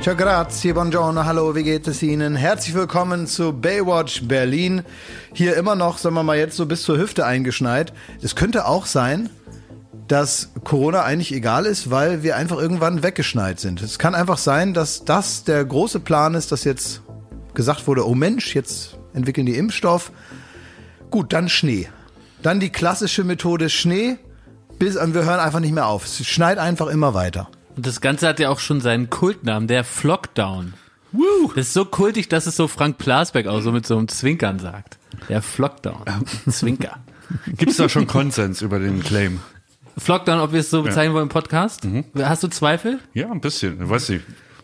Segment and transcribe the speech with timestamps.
[0.00, 2.34] Ciao, grazie, buongiorno, hallo, wie geht es Ihnen?
[2.34, 4.82] Herzlich willkommen zu Baywatch Berlin.
[5.34, 7.92] Hier immer noch, sagen wir mal, jetzt so bis zur Hüfte eingeschneit.
[8.22, 9.28] Es könnte auch sein,
[10.08, 13.82] dass Corona eigentlich egal ist, weil wir einfach irgendwann weggeschneit sind.
[13.82, 17.02] Es kann einfach sein, dass das der große Plan ist, dass jetzt
[17.52, 20.12] gesagt wurde, oh Mensch, jetzt entwickeln die Impfstoff.
[21.10, 21.90] Gut, dann Schnee.
[22.40, 24.16] Dann die klassische Methode Schnee,
[24.78, 26.06] bis wir hören einfach nicht mehr auf.
[26.06, 27.50] Es schneit einfach immer weiter.
[27.76, 30.74] Und das Ganze hat ja auch schon seinen Kultnamen, der Flockdown.
[31.12, 31.48] Woo.
[31.54, 34.58] Das ist so kultig, dass es so Frank Plasberg auch so mit so einem Zwinkern
[34.58, 34.98] sagt.
[35.28, 36.04] Der Flockdown.
[36.48, 36.98] Zwinker.
[37.46, 39.40] Gibt es da schon Konsens über den Claim?
[39.98, 41.86] Flockdown, ob wir es so bezeichnen wollen im Podcast?
[42.18, 43.00] Hast du Zweifel?
[43.12, 43.88] Ja, ein bisschen.
[43.88, 44.22] Weiß ich.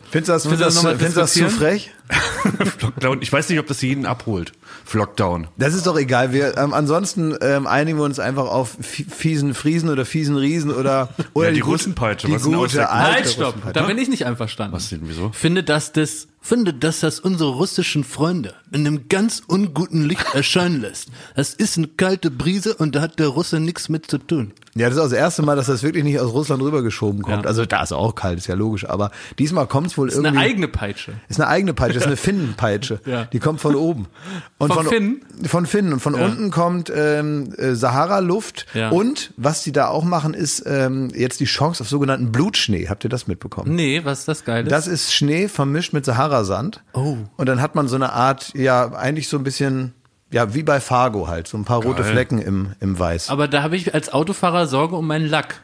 [0.09, 1.91] Findest du das, findest das das, findest das zu frech?
[2.77, 3.21] Flockdown.
[3.21, 4.53] Ich weiß nicht, ob das jeden abholt.
[4.85, 5.47] Flockdown.
[5.57, 6.31] Das ist doch egal.
[6.33, 10.71] Wir, ähm, ansonsten ähm, einigen wir uns einfach auf fi- fiesen Friesen oder fiesen Riesen
[10.71, 13.73] oder, oder Ja, die gute- Russenpeitsche, Die was ist gute alte halt, stopp.
[13.73, 14.73] Da bin ich nicht einverstanden.
[14.75, 15.31] Was denn, wieso?
[15.33, 20.81] Finde, dass das, finde, dass das unsere russischen Freunde in einem ganz unguten Licht erscheinen
[20.81, 21.09] lässt.
[21.35, 24.53] Das ist eine kalte Brise und da hat der Russe nichts mit zu tun.
[24.75, 27.43] Ja, das ist auch das erste Mal, dass das wirklich nicht aus Russland rübergeschoben kommt.
[27.43, 27.49] Ja.
[27.49, 28.87] Also da ist auch kalt, ist ja logisch.
[28.87, 30.37] Aber diesmal kommt es wohl Das ist irgendwie.
[30.39, 31.13] eine eigene Peitsche.
[31.29, 32.99] ist eine eigene Peitsche, ist eine Finnenpeitsche.
[33.07, 33.23] Ja.
[33.25, 34.07] Die kommt von oben.
[34.57, 35.21] Und Von Finnen?
[35.45, 35.93] Von Finnen.
[35.93, 38.65] Und von unten kommt ähm, äh, Sahara-Luft.
[38.73, 38.89] Ja.
[38.89, 42.87] Und was die da auch machen, ist ähm, jetzt die Chance auf sogenannten Blutschnee.
[42.89, 43.75] Habt ihr das mitbekommen?
[43.75, 44.69] Nee, was ist das Geile?
[44.69, 46.83] Das ist Schnee vermischt mit Saharasand.
[46.93, 47.17] Oh.
[47.37, 49.93] Und dann hat man so eine Art, ja, eigentlich so ein bisschen,
[50.31, 52.11] ja, wie bei Fargo halt, so ein paar rote Geil.
[52.11, 53.29] Flecken im, im Weiß.
[53.29, 55.61] Aber da habe ich als Autofahrer Sorge um meinen Lack.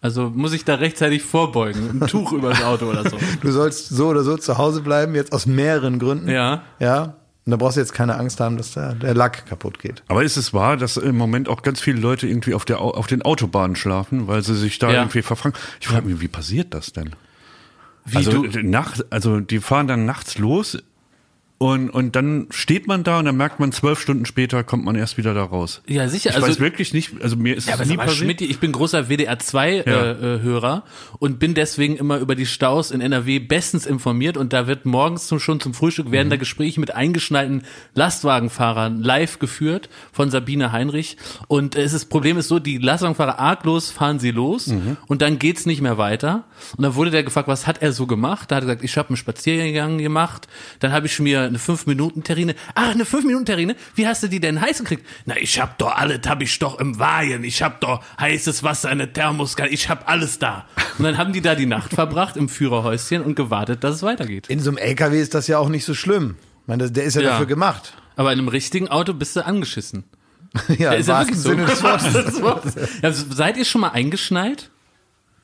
[0.00, 3.16] Also muss ich da rechtzeitig vorbeugen, ein Tuch über das Auto oder so.
[3.40, 6.28] Du sollst so oder so zu Hause bleiben, jetzt aus mehreren Gründen.
[6.28, 6.62] Ja.
[6.78, 7.14] Ja.
[7.44, 10.02] Und da brauchst du jetzt keine Angst haben, dass der, der Lack kaputt geht.
[10.08, 12.90] Aber ist es wahr, dass im Moment auch ganz viele Leute irgendwie auf, der, Au-
[12.90, 15.02] auf den Autobahnen schlafen, weil sie sich da Ja.
[15.02, 15.54] irgendwie verfangen?
[15.80, 17.10] Ich frage mich, wie passiert das denn?
[18.04, 20.78] Wie also, du, nachts, also die fahren dann nachts los
[21.58, 24.94] und, und dann steht man da und dann merkt man, zwölf Stunden später kommt man
[24.94, 25.80] erst wieder da raus.
[25.88, 28.16] ja sicher, Ich also weiß wirklich nicht, also mir ist Ja, es nie passiert.
[28.18, 30.12] Schmidt, ich bin großer WDR 2 Ja.
[30.12, 30.80] äh, äh,
[31.18, 35.26] und bin deswegen immer über die Staus in NRW bestens informiert und da wird morgens
[35.28, 36.30] zum, schon zum Frühstück werden Mhm.
[36.30, 37.62] da Gespräche mit eingeschneiten
[37.94, 41.16] Lastwagenfahrern live geführt von Sabine Heinrich
[41.48, 44.96] und es ist, das Problem ist so, die Lastwagenfahrer arglos fahren sie los Mhm.
[45.06, 46.44] und dann geht's nicht mehr weiter
[46.76, 48.50] und dann wurde der gefragt, was hat er so gemacht?
[48.50, 50.48] Da hat er gesagt, ich habe einen Spaziergang gemacht,
[50.80, 52.54] dann habe ich mir eine 5 Minuten Terrine.
[52.74, 53.76] Ach, eine 5 Minuten Terrine?
[53.94, 55.06] Wie hast du die denn heiß gekriegt?
[55.24, 57.44] Na, ich hab doch alles, hab ich doch im Weihen.
[57.44, 60.66] Ich hab doch heißes Wasser, eine Thermoskanne, ich hab alles da.
[60.98, 64.48] Und dann haben die da die Nacht verbracht im Führerhäuschen und gewartet, dass es weitergeht.
[64.48, 66.36] In so einem LKW ist das ja auch nicht so schlimm.
[66.62, 67.30] Ich meine, der ist ja, Ja.
[67.30, 67.94] dafür gemacht.
[68.16, 70.04] Aber in einem richtigen Auto bist du angeschissen.
[70.78, 71.50] Ja, ist ja wirklich so.
[71.50, 71.82] Sinne des
[72.42, 72.74] Wortes.
[73.02, 74.70] Ja, seid ihr schon mal eingeschneit?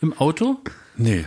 [0.01, 0.59] Im Auto?
[0.97, 1.27] Nee.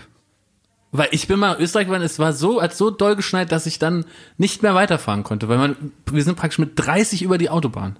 [0.97, 3.65] Weil ich bin mal in Österreich gewesen, es war so, als so doll geschneit, dass
[3.65, 4.05] ich dann
[4.37, 5.75] nicht mehr weiterfahren konnte, weil man,
[6.11, 7.97] wir sind praktisch mit 30 über die Autobahn.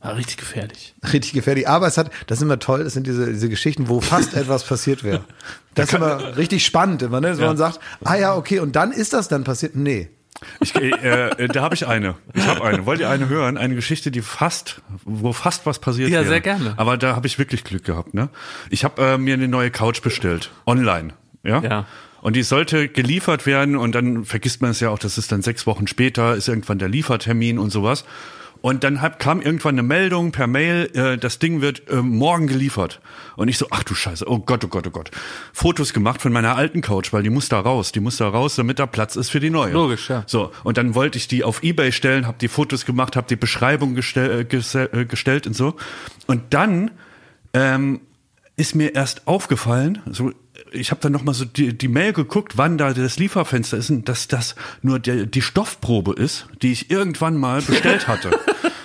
[0.00, 0.94] War richtig gefährlich.
[1.14, 1.66] Richtig gefährlich.
[1.66, 4.62] Aber es hat, das ist immer toll, das sind diese, diese Geschichten, wo fast etwas
[4.64, 5.24] passiert wäre.
[5.74, 7.38] Das ist immer richtig spannend, immer, ne?
[7.38, 9.76] Wenn man sagt, ah ja, okay, und dann ist das dann passiert.
[9.76, 10.10] Nee.
[10.60, 12.16] Ich, äh, äh, da habe ich eine.
[12.34, 12.84] Ich habe eine.
[12.84, 13.56] Wollt ihr eine hören?
[13.56, 16.28] Eine Geschichte, die fast, wo fast was passiert Ja, wäre.
[16.28, 16.74] sehr gerne.
[16.76, 18.12] Aber da habe ich wirklich Glück gehabt.
[18.12, 18.28] Ne?
[18.68, 21.14] Ich habe äh, mir eine neue Couch bestellt, online.
[21.44, 21.60] Ja.
[21.62, 21.86] Ja.
[22.24, 25.42] Und die sollte geliefert werden und dann vergisst man es ja auch, das ist dann
[25.42, 28.06] sechs Wochen später, ist irgendwann der Liefertermin und sowas.
[28.62, 32.46] Und dann hab, kam irgendwann eine Meldung per Mail, äh, das Ding wird äh, morgen
[32.46, 33.02] geliefert.
[33.36, 35.10] Und ich so, ach du Scheiße, oh Gott, oh Gott, oh Gott.
[35.52, 37.92] Fotos gemacht von meiner alten Couch, weil die muss da raus.
[37.92, 39.74] Die muss da raus, damit da Platz ist für die neue.
[39.74, 40.24] Logisch, ja.
[40.26, 43.36] So, und dann wollte ich die auf Ebay stellen, habe die Fotos gemacht, habe die
[43.36, 45.76] Beschreibung gestell, äh, äh, gestellt und so.
[46.26, 46.90] Und dann
[47.52, 48.00] ähm,
[48.56, 50.32] ist mir erst aufgefallen, so
[50.74, 53.90] ich habe dann noch mal so die, die Mail geguckt, wann da das Lieferfenster ist
[53.90, 58.30] und dass das nur der, die Stoffprobe ist, die ich irgendwann mal bestellt hatte.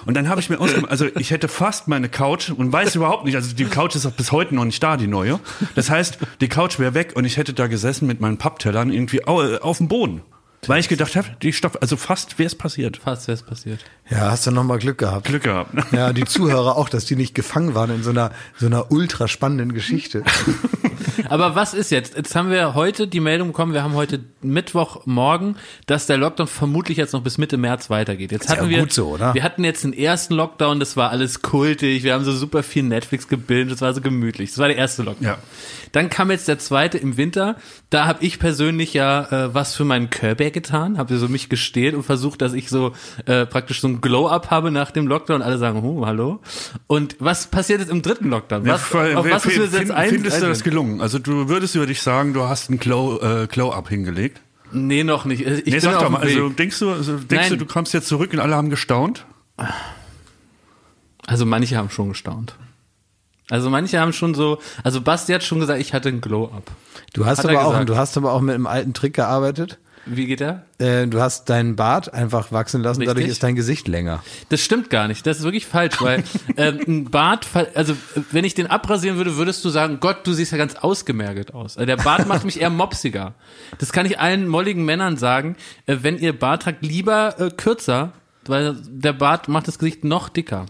[0.05, 3.25] Und dann habe ich mir ausgemacht, also ich hätte fast meine Couch und weiß überhaupt
[3.25, 5.39] nicht, also die Couch ist auch bis heute noch nicht da, die neue.
[5.75, 9.27] Das heißt, die Couch wäre weg und ich hätte da gesessen mit meinen Papptellern irgendwie
[9.27, 10.21] au- auf dem Boden.
[10.67, 12.97] Weil ich gedacht habe, die Stoff, also fast wäre es passiert.
[12.97, 13.79] Fast wäre es passiert.
[14.09, 15.25] Ja, hast du nochmal Glück gehabt.
[15.27, 15.73] Glück gehabt.
[15.73, 15.85] ne?
[15.91, 19.27] Ja, die Zuhörer auch, dass die nicht gefangen waren in so einer, so einer ultra
[19.27, 20.23] spannenden Geschichte.
[21.29, 22.15] Aber was ist jetzt?
[22.15, 26.97] Jetzt haben wir heute die Meldung bekommen, wir haben heute Mittwochmorgen, dass der Lockdown vermutlich
[26.97, 28.31] jetzt noch bis Mitte März weitergeht.
[28.31, 29.33] Jetzt Ist ja hatten wir, gut so, oder?
[29.33, 32.83] wir hatten jetzt den ersten Lockdown, das war alles kultig, wir haben so super viel
[32.83, 34.49] Netflix gebildet, das war so gemütlich.
[34.49, 35.27] Das war der erste Lockdown.
[35.27, 35.37] Ja.
[35.91, 37.55] Dann kam jetzt der zweite im Winter.
[37.89, 41.93] Da habe ich persönlich ja äh, was für meinen Körper getan, habe so mich gestählt
[41.95, 42.93] und versucht, dass ich so
[43.25, 45.41] äh, praktisch so ein Glow-up habe nach dem Lockdown.
[45.41, 46.39] Alle sagen, oh, hallo.
[46.87, 48.65] Und was passiert jetzt im dritten Lockdown?
[48.65, 50.09] Was, Ja, auf was find- jetzt ein?
[50.09, 51.01] Findest du das gelungen?
[51.01, 54.41] Also du würdest über dich sagen, du hast ein Glow, äh, Glow-Up hingelegt?
[54.71, 55.41] Nee, noch nicht.
[55.45, 57.49] Ich Nee, bin sag doch mal, also denkst du, also denkst Nein.
[57.49, 59.25] du, du kommst jetzt zurück und alle haben gestaunt?
[61.25, 62.55] Also manche haben schon gestaunt.
[63.49, 66.69] Also manche haben schon so, also Basti hat schon gesagt, ich hatte ein Glow-Up.
[67.13, 67.89] Du hast Hat er aber auch, gesagt.
[67.89, 69.79] du hast aber auch mit einem alten Trick gearbeitet.
[70.05, 70.63] Wie geht der?
[70.79, 73.31] Äh, du hast deinen Bart einfach wachsen lassen, dadurch Richtig.
[73.33, 74.23] ist dein Gesicht länger.
[74.49, 75.25] Das stimmt gar nicht.
[75.25, 76.23] Das ist wirklich falsch, weil
[76.57, 80.33] ähm, ein Bart, also äh, wenn ich den abrasieren würde, würdest du sagen, Gott, du
[80.33, 81.77] siehst ja ganz ausgemergelt aus.
[81.77, 83.33] Also der Bart macht mich eher mopsiger.
[83.77, 85.55] Das kann ich allen molligen Männern sagen.
[85.85, 88.13] Äh, wenn ihr Bart tragt, lieber äh, kürzer,
[88.45, 90.65] weil der Bart macht das Gesicht noch dicker.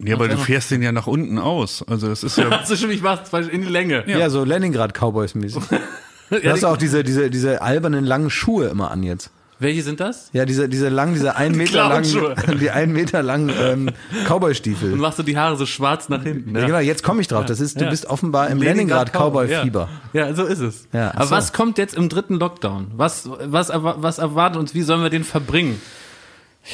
[0.00, 1.82] Ja, aber du fährst den ja nach unten aus.
[1.82, 2.48] Also das ist ja.
[2.50, 4.04] Also schon, ich mach's falsch in die Länge.
[4.06, 5.62] Ja, so Leningrad-Cowboys-mäßig.
[6.42, 9.30] Du hast auch diese, diese, diese albernen langen Schuhe immer an jetzt.
[9.60, 10.28] Welche sind das?
[10.32, 14.94] Ja, diese, diese langen, diese ein Meter langen, die ein Meter langen ähm, Und Cowboy-Stiefel.
[14.94, 16.54] machst du die Haare so schwarz nach hinten.
[16.54, 16.64] Ja.
[16.64, 17.44] Genau, jetzt komme ich drauf.
[17.44, 17.90] Das ist, du Ja.
[17.90, 19.88] bist offenbar im Leningrad-Cowboy-Fieber.
[20.12, 20.26] Ja.
[20.28, 20.86] ja, so ist es.
[20.92, 21.30] Ja, Aber so.
[21.32, 22.92] was kommt jetzt im dritten Lockdown?
[22.96, 24.74] Was, was, was erwartet uns?
[24.74, 25.80] Wie sollen wir den verbringen?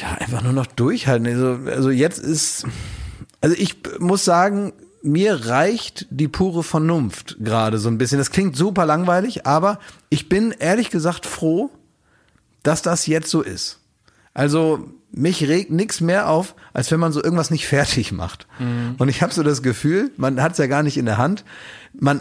[0.03, 1.27] Ja, einfach nur noch durchhalten.
[1.27, 2.67] Also, also jetzt ist,
[3.41, 4.73] also ich muss sagen,
[5.05, 8.19] mir reicht die pure Vernunft gerade so ein bisschen.
[8.19, 9.79] Das klingt super langweilig, aber
[10.09, 11.71] ich bin ehrlich gesagt froh,
[12.63, 13.81] dass das jetzt so ist.
[14.33, 18.47] Also mich regt nichts mehr auf, als wenn man so irgendwas nicht fertig macht.
[18.99, 21.45] Und ich habe so das Gefühl, man hat es ja gar nicht in der Hand.
[21.93, 22.21] Man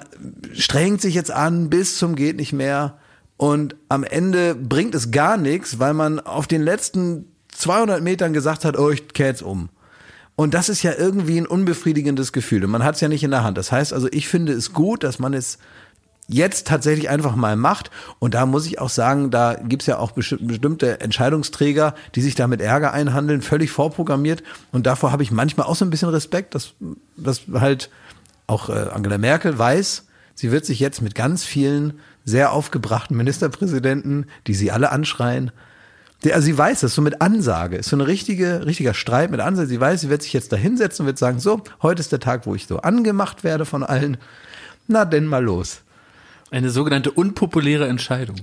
[0.54, 2.98] strengt sich jetzt an bis zum geht nicht mehr
[3.38, 7.26] und am Ende bringt es gar nichts, weil man auf den letzten
[7.56, 9.70] 200 Metern gesagt hat, oh, ich kehr jetzt um.
[10.36, 13.32] Und das ist ja irgendwie ein unbefriedigendes Gefühl und man hat es ja nicht in
[13.32, 13.58] der Hand.
[13.58, 15.60] Das heißt also, ich finde es gut, dass man es
[16.28, 17.92] jetzt tatsächlich einfach mal macht.
[18.20, 22.36] Und da muss ich auch sagen, da gibt's ja auch besti- bestimmte Entscheidungsträger, die sich
[22.36, 24.42] da mit Ärger einhandeln, völlig vorprogrammiert.
[24.72, 26.74] Und davor habe ich manchmal auch so ein bisschen Respekt, dass,
[27.18, 27.90] dass halt
[28.48, 34.28] auch äh, Angela Merkel weiß, sie wird sich jetzt mit ganz vielen sehr aufgebrachten Ministerpräsidenten,
[34.48, 35.52] die sie alle anschreien,
[36.32, 39.68] also sie weiß das, so mit Ansage, ist so ein richtige, richtiger Streit mit Ansage.
[39.68, 42.20] Sie weiß, sie wird sich jetzt da hinsetzen und wird sagen, so, heute ist der
[42.20, 44.18] Tag, wo ich so angemacht werde von allen.
[44.88, 45.82] Na denn mal los.
[46.52, 48.38] Eine sogenannte unpopuläre Entscheidung.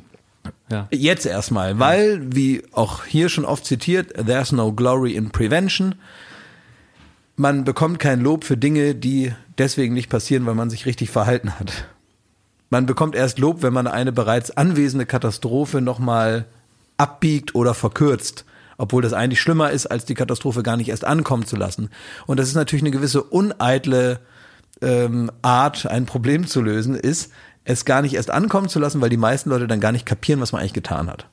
[0.71, 0.89] Ja.
[0.91, 5.97] Jetzt erstmal, weil, wie auch hier schon oft zitiert, there's no glory in prevention.
[7.37, 11.59] Man bekommt kein Lob für Dinge, die deswegen nicht passieren, weil man sich richtig verhalten
[11.59, 11.89] hat.
[12.69, 16.47] Man bekommt erst Lob, wenn man eine bereits anwesende Katastrophe nochmal
[17.01, 18.45] abbiegt oder verkürzt.
[18.77, 21.91] Obwohl das eigentlich schlimmer ist, als die Katastrophe gar nicht erst ankommen zu lassen.
[22.27, 24.21] Und das ist natürlich eine gewisse uneitle
[24.81, 27.33] ähm, Art, ein Problem zu lösen, ist,
[27.65, 30.41] es gar nicht erst ankommen zu lassen, weil die meisten Leute dann gar nicht kapieren,
[30.41, 31.27] was man eigentlich getan hat.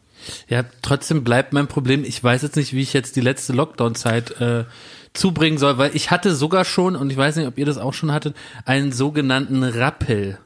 [0.50, 4.42] Ja, trotzdem bleibt mein Problem, ich weiß jetzt nicht, wie ich jetzt die letzte Lockdown-Zeit
[4.42, 4.66] äh,
[5.14, 7.94] zubringen soll, weil ich hatte sogar schon, und ich weiß nicht, ob ihr das auch
[7.94, 8.36] schon hattet,
[8.66, 10.38] einen sogenannten Rappel.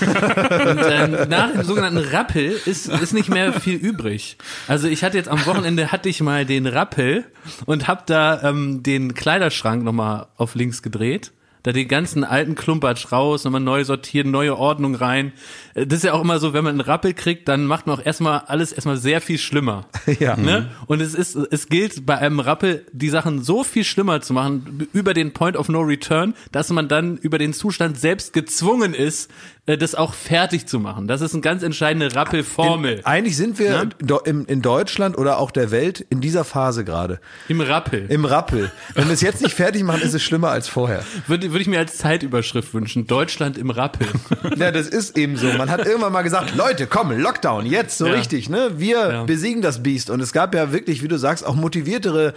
[0.00, 4.36] Und ähm, nach dem sogenannten Rappel ist, ist nicht mehr viel übrig.
[4.68, 7.24] Also ich hatte jetzt am Wochenende hatte ich mal den Rappel
[7.66, 11.32] und hab da ähm, den Kleiderschrank nochmal auf links gedreht.
[11.62, 15.32] Da den ganzen alten Klumpatsch raus, nochmal neu sortieren, neue Ordnung rein.
[15.74, 17.98] Äh, Das ist ja auch immer so, wenn man einen Rappel kriegt, dann macht man
[17.98, 19.86] auch erstmal alles erstmal sehr viel schlimmer.
[20.20, 20.36] Ja.
[20.36, 20.70] Ne?
[20.86, 24.86] Und es ist, es gilt bei einem Rappel, die Sachen so viel schlimmer zu machen,
[24.92, 29.28] über den Point of No Return, dass man dann über den Zustand selbst gezwungen ist,
[29.66, 31.08] das auch fertig zu machen.
[31.08, 33.00] Das ist eine ganz entscheidende Rappelformel.
[33.02, 33.88] Eigentlich sind wir Ne?
[33.98, 37.18] do- im, in Deutschland oder auch der Welt in dieser Phase gerade.
[37.48, 38.06] Im Rappel.
[38.08, 38.70] Im Rappel.
[38.94, 41.02] Wenn wir es jetzt nicht fertig machen, ist es schlimmer als vorher.
[41.26, 43.08] Würde, würde ich mir als Zeitüberschrift wünschen.
[43.08, 44.06] Deutschland im Rappel.
[44.56, 45.48] Ja, das ist eben so.
[45.54, 48.12] Man hat irgendwann mal gesagt, Leute, komm, Lockdown, jetzt so Ja.
[48.14, 48.70] richtig, ne?
[48.76, 49.24] Wir Ja.
[49.24, 50.08] besiegen das Biest.
[50.10, 52.32] Und es gab ja wirklich, wie du sagst, auch motiviertere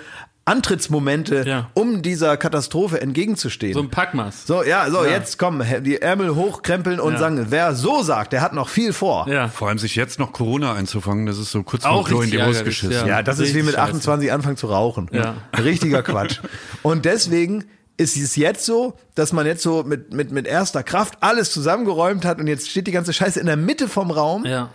[0.50, 1.70] Antrittsmomente, Ja.
[1.74, 3.74] um dieser Katastrophe entgegenzustehen.
[3.74, 4.46] So ein Packmaß.
[4.48, 5.12] So, ja, so, Ja.
[5.12, 7.20] jetzt komm, die Ärmel hochkrempeln und Ja.
[7.20, 9.28] sagen, wer so sagt, der hat noch viel vor.
[9.30, 9.48] Ja.
[9.48, 12.30] Vor allem sich jetzt noch Corona einzufangen, das ist so kurz Auch vor Klo in
[12.32, 13.08] die richtig ärgerlich, geschissen.
[13.08, 13.18] ja.
[13.18, 13.84] Ja, das ist wie Richtig mit scheiße.
[13.90, 15.10] 28 anfangen zu rauchen.
[15.12, 15.36] Ja.
[15.58, 16.40] Richtiger Quatsch.
[16.84, 17.66] Und deswegen
[17.98, 22.24] ist es jetzt so, dass man jetzt so mit, mit, mit erster Kraft alles zusammengeräumt
[22.26, 24.46] hat und jetzt steht die ganze Scheiße in der Mitte vom Raum.
[24.46, 24.70] Ja.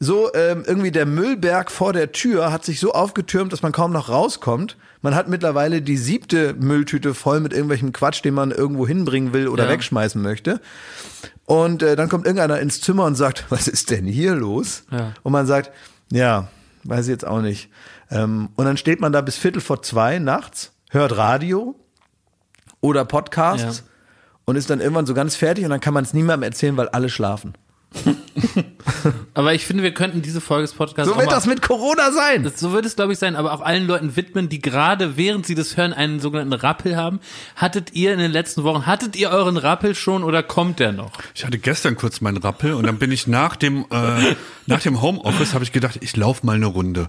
[0.00, 3.92] So ähm, irgendwie der Müllberg vor der Tür hat sich so aufgetürmt, dass man kaum
[3.92, 4.76] noch rauskommt.
[5.02, 9.48] Man hat mittlerweile die siebte Mülltüte voll mit irgendwelchem Quatsch, den man irgendwo hinbringen will
[9.48, 9.70] oder Ja.
[9.70, 10.60] wegschmeißen möchte.
[11.44, 14.84] Und äh, dann kommt irgendeiner ins Zimmer und sagt, was ist denn hier los?
[14.90, 15.12] Ja.
[15.22, 15.72] Und man sagt,
[16.10, 16.48] ja,
[16.84, 17.68] weiß ich jetzt auch nicht.
[18.10, 21.74] Ähm, und dann steht man da bis Viertel vor zwei nachts, hört Radio
[22.80, 23.84] oder Podcasts Ja.
[24.44, 26.88] und ist dann irgendwann so ganz fertig und dann kann man es niemandem erzählen, weil
[26.90, 27.54] alle schlafen.
[29.34, 31.62] Aber ich finde, wir könnten diese Folge des Podcasts So auch wird mal- das mit
[31.62, 32.42] Corona sein.
[32.44, 35.46] Das- So wird es, glaube ich, sein, aber auch allen Leuten widmen, die gerade, während
[35.46, 37.20] sie das hören, einen sogenannten Rappel haben.
[37.56, 41.12] Hattet ihr in den letzten Wochen, hattet ihr euren Rappel schon oder kommt der noch?
[41.34, 44.34] Ich hatte gestern kurz meinen Rappel und dann bin ich nach dem äh,
[44.66, 47.08] nach dem Homeoffice habe ich gedacht, ich laufe mal eine Runde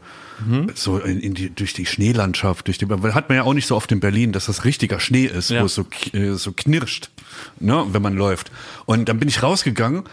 [0.76, 3.68] so in, in die durch die Schneelandschaft, durch die weil hat man ja auch nicht
[3.68, 5.62] so oft in Berlin, dass das richtiger Schnee ist, Ja.
[5.62, 7.10] wo es so äh, so knirscht,
[7.60, 8.52] ne, wenn man läuft.
[8.86, 10.04] Und dann bin ich rausgegangen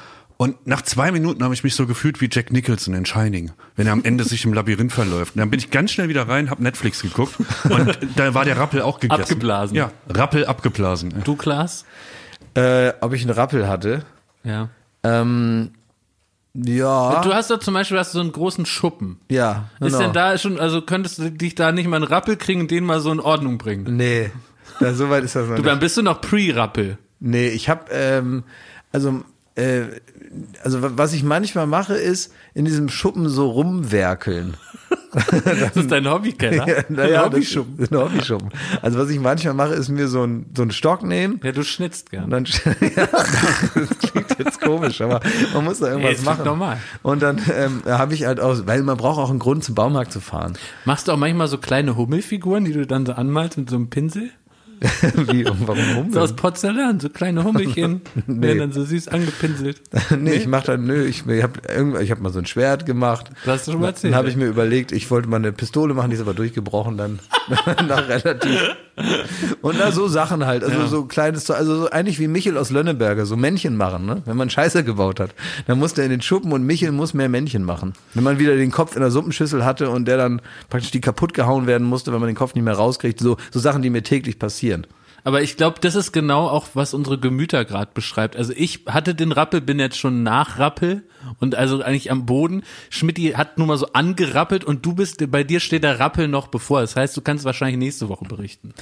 [0.41, 3.87] und nach zwei Minuten habe ich mich so gefühlt wie Jack Nicholson in Shining, wenn
[3.87, 5.35] er am Ende sich im Labyrinth verläuft.
[5.35, 8.57] Und dann bin ich ganz schnell wieder rein, habe Netflix geguckt und da war der
[8.57, 9.21] Rappel auch gegessen.
[9.21, 9.77] Abgeblasen.
[9.77, 11.13] Ja, Rappel abgeblasen.
[11.25, 11.85] Du, Klaas?
[12.55, 14.07] Äh, ob ich einen Rappel hatte?
[14.43, 14.71] Ja.
[15.03, 15.73] Ähm,
[16.55, 17.21] ja.
[17.21, 19.21] Du hast doch zum Beispiel hast du so einen großen Schuppen.
[19.29, 19.69] ja.
[19.81, 19.99] Ist genau.
[19.99, 22.87] denn da schon, also könntest du dich da nicht mal einen Rappel kriegen und den
[22.87, 23.95] mal so in Ordnung bringen?
[23.95, 24.31] Nee.
[24.79, 25.67] Da, so weit ist das noch Du, nicht.
[25.71, 26.97] dann bist du noch Pre-Rappel.
[27.19, 28.45] Nee, ich habe ähm,
[28.91, 29.23] also
[29.61, 30.01] äh,
[30.63, 34.55] also wa- was ich manchmal mache ist in diesem Schuppen so rumwerkeln.
[35.13, 36.67] Das ist dein Hobbykeller.
[36.69, 37.89] Ja, naja, Ein Hobbyschuppen.
[37.91, 38.51] ein Hobbyschuppen.
[38.81, 41.65] Also was ich manchmal mache, ist mir so ein so einen Stock nehmen Ja, du
[41.65, 42.31] schnitzt und gern.
[42.31, 42.45] dann
[42.97, 45.21] ja, das klingt jetzt komisch, aber
[45.53, 46.45] man muss da irgendwas klingt machen.
[46.45, 46.79] normal.
[47.03, 50.13] Und dann ähm, habe ich halt auch, weil man braucht auch einen Grund zum Baumarkt
[50.13, 50.53] zu fahren.
[50.85, 53.91] Machst du auch manchmal so kleine Hummelfiguren, die du dann so anmalst mit so einem
[53.91, 54.31] Pinsel?
[55.31, 56.13] Wie warum rum?
[56.13, 59.81] So aus Porzellan, so kleine Hummelchen, werden dann so süß angepinselt.
[60.19, 63.31] nee, ich mach dann, nö, ich, ich habe ich hab mal so ein Schwert gemacht.
[63.45, 64.13] Das hast du schon mal erzählt.
[64.13, 66.97] Dann habe ich mir überlegt, ich wollte mal eine Pistole machen, die ist aber durchgebrochen
[66.97, 67.19] dann
[67.87, 68.77] nach relativ.
[69.63, 73.27] Und da so Sachen halt, also so kleines, also so eigentlich wie Michel aus Lönneberger,
[73.27, 74.23] so Männchen machen, ne?
[74.25, 75.35] Wenn man Scheiße gebaut hat,
[75.67, 77.95] dann muss der in den Schuppen und Michel muss mehr Männchen machen.
[78.15, 81.35] Wenn man wieder den Kopf in der Suppenschüssel hatte und der dann praktisch die kaputt
[81.35, 84.03] gehauen werden musste, weil man den Kopf nicht mehr rauskriegt, so so Sachen, die mir
[84.03, 84.70] täglich passieren.
[85.25, 88.37] Aber ich glaube, das ist genau auch, was unsere Gemüter gerade beschreibt.
[88.37, 91.03] Also ich hatte den Rappel, bin jetzt schon nach Rappel
[91.39, 92.63] und also eigentlich am Boden.
[92.89, 96.49] Schmidti hat nur mal so angerappelt und du bist, bei dir steht der Rappel noch
[96.49, 96.81] bevor.
[96.81, 98.73] Das heißt, du kannst wahrscheinlich nächste Woche berichten.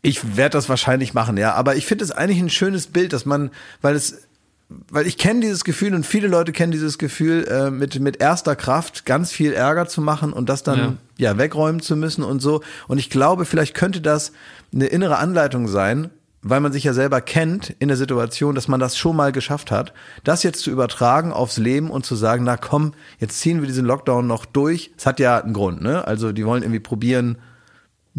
[0.00, 1.54] Ich werde das wahrscheinlich machen, ja.
[1.54, 3.50] Aber ich finde es eigentlich ein schönes Bild, dass man,
[3.82, 4.27] weil es,
[4.68, 8.54] weil ich kenne dieses Gefühl und viele Leute kennen dieses Gefühl, äh, mit, mit erster
[8.54, 11.38] Kraft ganz viel Ärger zu machen und das dann ja.
[11.38, 12.60] wegräumen zu müssen und so.
[12.86, 14.32] Und ich glaube, vielleicht könnte das
[14.72, 16.10] eine innere Anleitung sein,
[16.42, 19.70] weil man sich ja selber kennt in der Situation, dass man das schon mal geschafft
[19.70, 23.66] hat, das jetzt zu übertragen aufs Leben und zu sagen, na komm, jetzt ziehen wir
[23.66, 24.92] diesen Lockdown noch durch.
[24.96, 26.06] Es hat ja einen Grund, ne?
[26.06, 27.38] Also die wollen irgendwie probieren,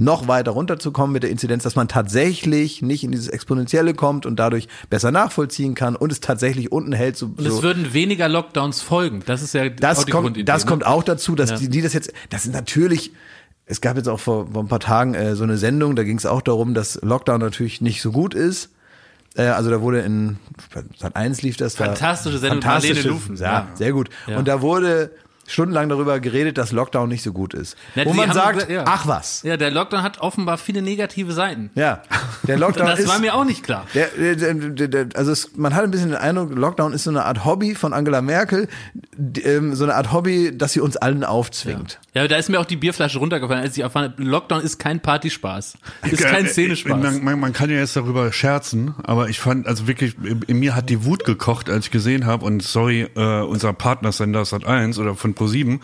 [0.01, 4.38] noch weiter runterzukommen mit der Inzidenz, dass man tatsächlich nicht in dieses Exponentielle kommt und
[4.38, 7.18] dadurch besser nachvollziehen kann und es tatsächlich unten hält.
[7.18, 7.63] So, Und es so.
[7.63, 9.22] würden weniger Lockdowns folgen.
[9.25, 10.46] Das ist ja Das die kommt, Grundidee.
[10.46, 10.70] das ne?
[10.70, 11.58] kommt auch dazu, dass Ja.
[11.58, 13.12] die, die das jetzt, das sind natürlich,
[13.65, 16.18] es gab jetzt auch vor, vor ein paar Tagen äh, so eine Sendung, da ging
[16.18, 18.70] es auch darum, dass Lockdown natürlich nicht so gut ist.
[19.36, 20.38] Äh, also da wurde in
[20.98, 21.86] Sat 1 lief das da.
[21.86, 23.36] Fantastische Sendung, Fantastische, Marlene Lufen.
[23.36, 23.68] Ja, Ja.
[23.75, 24.10] sehr gut.
[24.27, 24.38] Ja.
[24.39, 25.12] Und da wurde
[25.50, 27.75] stundenlang darüber geredet, dass Lockdown nicht so gut ist.
[27.96, 28.84] Na, Wo man sagt, gesagt, ja.
[28.86, 29.44] ach was.
[29.44, 31.72] Ja, der Lockdown hat offenbar viele negative Seiten.
[31.75, 32.01] Ja,
[32.44, 33.86] der Lockdown Das ist, war mir auch nicht klar.
[33.94, 37.03] Der, der, der, der, der, also es, man hat ein bisschen den Eindruck, Lockdown ist
[37.03, 38.68] so eine Art Hobby von Angela Merkel,
[39.18, 42.00] die, ähm, so eine Art Hobby, das sie uns allen aufzwingt.
[42.13, 45.00] Ja, da ist mir auch die Bierflasche runtergefallen, als ich erfahren habe, Lockdown ist kein
[45.00, 45.77] Partyspaß.
[46.12, 46.98] Ist kein Äh, Szenespaß.
[47.01, 50.15] Man, man, man kann ja jetzt darüber scherzen, aber ich fand, also wirklich,
[50.48, 54.44] in mir hat die Wut gekocht, als ich gesehen habe, und sorry, äh, unser Partnersender
[54.46, 55.79] Sat 1 oder von Pro7,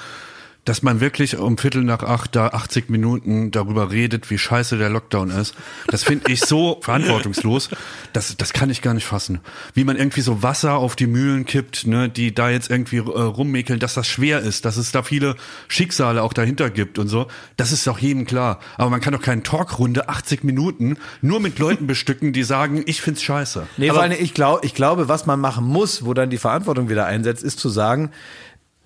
[0.65, 4.89] dass man wirklich um Viertel nach acht da 80 Minuten darüber redet, wie scheiße der
[4.89, 5.53] Lockdown ist.
[5.87, 7.69] Das finde ich so verantwortungslos.
[8.13, 9.39] Das, das kann ich gar nicht fassen.
[9.75, 13.01] Wie man irgendwie so Wasser auf die Mühlen kippt, ne, die da jetzt irgendwie äh,
[13.01, 15.35] rummäkeln, dass das schwer ist, dass es da viele
[15.67, 17.27] Schicksale auch dahinter gibt und so.
[17.57, 18.59] Das ist doch jedem klar.
[18.77, 23.01] Aber man kann doch keine Talkrunde 80 Minuten nur mit Leuten bestücken, die sagen, ich
[23.01, 23.67] find's scheiße.
[23.77, 26.89] Nee, vor allem, ich, glaub, ich glaube, was man machen muss, wo dann die Verantwortung
[26.89, 28.09] wieder einsetzt, ist zu sagen,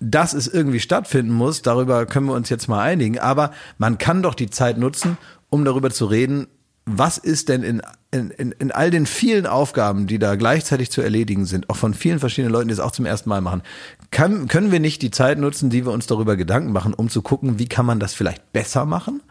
[0.00, 4.22] dass es irgendwie stattfinden muss, darüber können wir uns jetzt mal einigen, aber man kann
[4.22, 5.18] doch die Zeit nutzen,
[5.50, 6.46] um darüber zu reden,
[6.86, 11.44] was ist denn in, in, in, all den vielen Aufgaben, die da gleichzeitig zu erledigen
[11.44, 13.62] sind, auch von vielen verschiedenen Leuten, die es auch zum ersten Mal machen,
[14.10, 17.22] kann, können wir nicht die Zeit nutzen, die wir uns darüber Gedanken machen, um zu
[17.22, 19.22] gucken, wie kann man das vielleicht besser machen?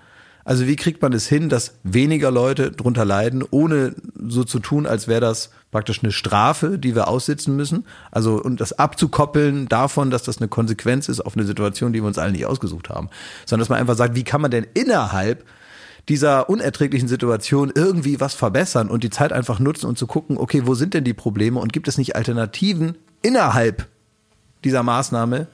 [0.45, 3.95] Also wie kriegt man es hin, dass weniger Leute drunter leiden, ohne
[4.27, 7.85] so zu tun, als wäre das praktisch eine Strafe, die wir aussitzen müssen?
[8.11, 12.07] Also und das abzukoppeln davon, dass das eine Konsequenz ist auf eine Situation, die wir
[12.07, 13.09] uns alle nicht ausgesucht haben,
[13.45, 15.45] sondern dass man einfach sagt, wie kann man denn innerhalb
[16.07, 20.63] dieser unerträglichen Situation irgendwie was verbessern und die Zeit einfach nutzen und zu gucken, okay,
[20.65, 23.87] wo sind denn die Probleme und gibt es nicht Alternativen innerhalb
[24.63, 25.47] dieser Maßnahme,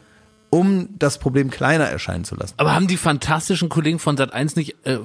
[0.49, 2.53] um das Problem kleiner erscheinen zu lassen?
[2.57, 4.99] Aber haben die fantastischen Kollegen von Sat1 nicht äh,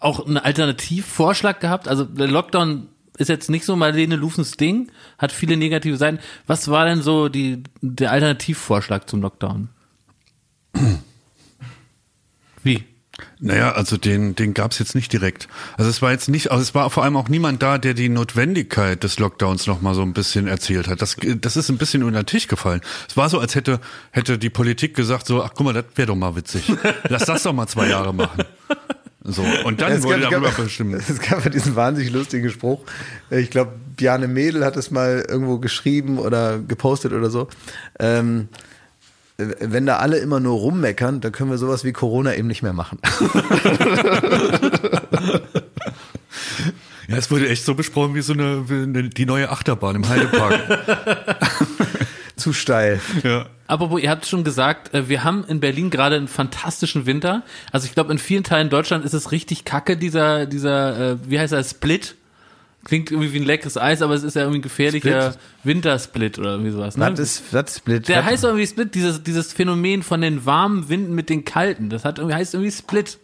[0.00, 1.86] auch einen Alternativvorschlag gehabt?
[1.86, 2.88] Also der Lockdown
[3.18, 6.18] ist jetzt nicht so Marlene Lufens Ding, hat viele negative Seiten.
[6.46, 9.68] Was war denn so die, der Alternativvorschlag zum Lockdown?
[12.62, 12.84] Wie?
[13.38, 15.48] Naja, also den, den gab es jetzt nicht direkt.
[15.76, 18.08] Also es war jetzt nicht, also es war vor allem auch niemand da, der die
[18.08, 21.00] Notwendigkeit des Lockdowns noch mal so ein bisschen erzählt hat.
[21.00, 22.80] Das, das ist ein bisschen unter den Tisch gefallen.
[23.08, 23.80] Es war so, als hätte,
[24.10, 26.64] hätte die Politik gesagt so, ach guck mal, das wäre doch mal witzig.
[27.08, 28.42] Lass das doch mal zwei Jahre machen.
[29.26, 30.94] So, und dann Es wurde gab- darüber bestimmt.
[31.08, 32.80] Es gab ja diesen wahnsinnig lustigen Spruch.
[33.30, 37.48] Ich glaube, Bjarne Mädel hat es mal irgendwo geschrieben oder gepostet oder so.
[37.98, 38.48] Ähm,
[39.36, 42.72] wenn da alle immer nur rummeckern, dann können wir sowas wie Corona eben nicht mehr
[42.74, 42.98] machen.
[47.06, 50.08] Ja, es wurde echt so besprochen wie so eine, wie eine die neue Achterbahn im
[50.08, 50.58] Heidepark.
[52.36, 52.98] Zu steil.
[53.22, 53.46] ja.
[53.66, 57.42] Apropos, ihr habt schon gesagt, äh, wir haben in Berlin gerade einen fantastischen Winter.
[57.72, 61.38] Also ich glaube, in vielen Teilen Deutschland ist es richtig kacke, dieser, dieser, äh, wie
[61.38, 62.16] heißt er, Split.
[62.84, 65.38] Klingt irgendwie wie ein leckeres Eis, aber es ist ja irgendwie ein gefährlicher Split?
[65.62, 66.98] Wintersplit oder irgendwie sowas.
[66.98, 67.10] Ne?
[67.10, 68.08] Was ist, ist Split?
[68.08, 71.88] Der heißt irgendwie Split, dieses, dieses Phänomen von den warmen Winden mit den kalten.
[71.88, 73.18] Das hat irgendwie, heißt irgendwie Split.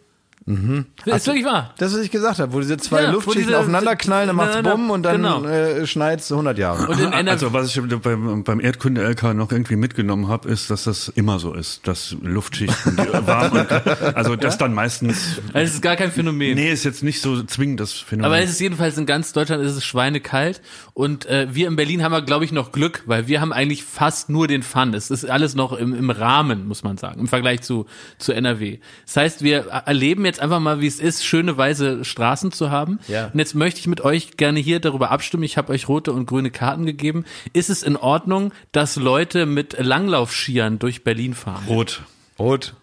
[0.45, 0.85] Mhm.
[1.05, 1.73] Ist wirklich wahr.
[1.77, 4.71] Das, was ich gesagt habe, wo diese zwei Ja, Luftschichten diese- aufeinanderknallen, dann macht's Ineinander-
[4.77, 5.43] bumm und dann genau.
[5.45, 6.87] äh, schneit's 100 Jahre.
[6.87, 10.85] Und in NRW, Also was ich beim, beim Erdkunde-LK noch irgendwie mitgenommen habe, ist, dass
[10.85, 13.71] das immer so ist, dass Luftschichten warm und
[14.15, 15.39] also das dann meistens.
[15.53, 16.55] also es ist gar kein Phänomen.
[16.55, 18.25] Nee, ist jetzt nicht so zwingend das Phänomen.
[18.25, 20.61] Aber es ist jedenfalls in ganz Deutschland ist es schweinekalt
[20.95, 23.83] und äh, wir in Berlin haben wir glaube ich noch Glück, weil wir haben eigentlich
[23.83, 24.93] fast nur den Fun.
[24.95, 27.85] Es ist alles noch im, im Rahmen, muss man sagen, im Vergleich zu
[28.17, 28.79] zu NRW.
[29.05, 32.99] Das heißt, wir erleben jetzt einfach mal, wie es ist, schöne weiße Straßen zu haben.
[33.07, 33.27] Ja.
[33.27, 35.43] Und jetzt möchte ich mit euch gerne hier darüber abstimmen.
[35.43, 37.25] Ich habe euch rote und grüne Karten gegeben.
[37.53, 41.63] Ist es in Ordnung, dass Leute mit Langlaufskiern durch Berlin fahren?
[41.67, 42.01] rot.
[42.39, 42.73] Rot.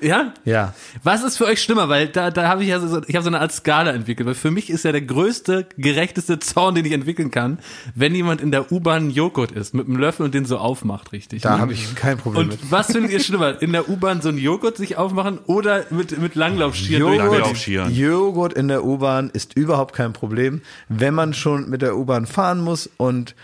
[0.00, 0.32] Ja?
[0.44, 0.74] Ja.
[1.02, 1.88] Was ist für euch schlimmer?
[1.88, 4.26] Weil da, da habe ich ja so, ich habe so eine Art Skala entwickelt.
[4.26, 7.58] Weil für mich ist ja der größte, gerechteste Zorn, den ich entwickeln kann,
[7.94, 11.42] wenn jemand in der U-Bahn Joghurt isst, mit einem Löffel und den so aufmacht, richtig.
[11.42, 11.60] Da ne?
[11.60, 12.60] habe ich kein Problem mit.
[12.60, 13.60] und was findet ihr schlimmer?
[13.60, 17.90] In der U-Bahn so einen Joghurt sich aufmachen oder mit, mit Langlaufschieren durch Joghurt.
[17.90, 20.62] Joghurt in der U-Bahn ist überhaupt kein Problem.
[20.88, 23.34] Wenn man schon mit der U-Bahn fahren muss und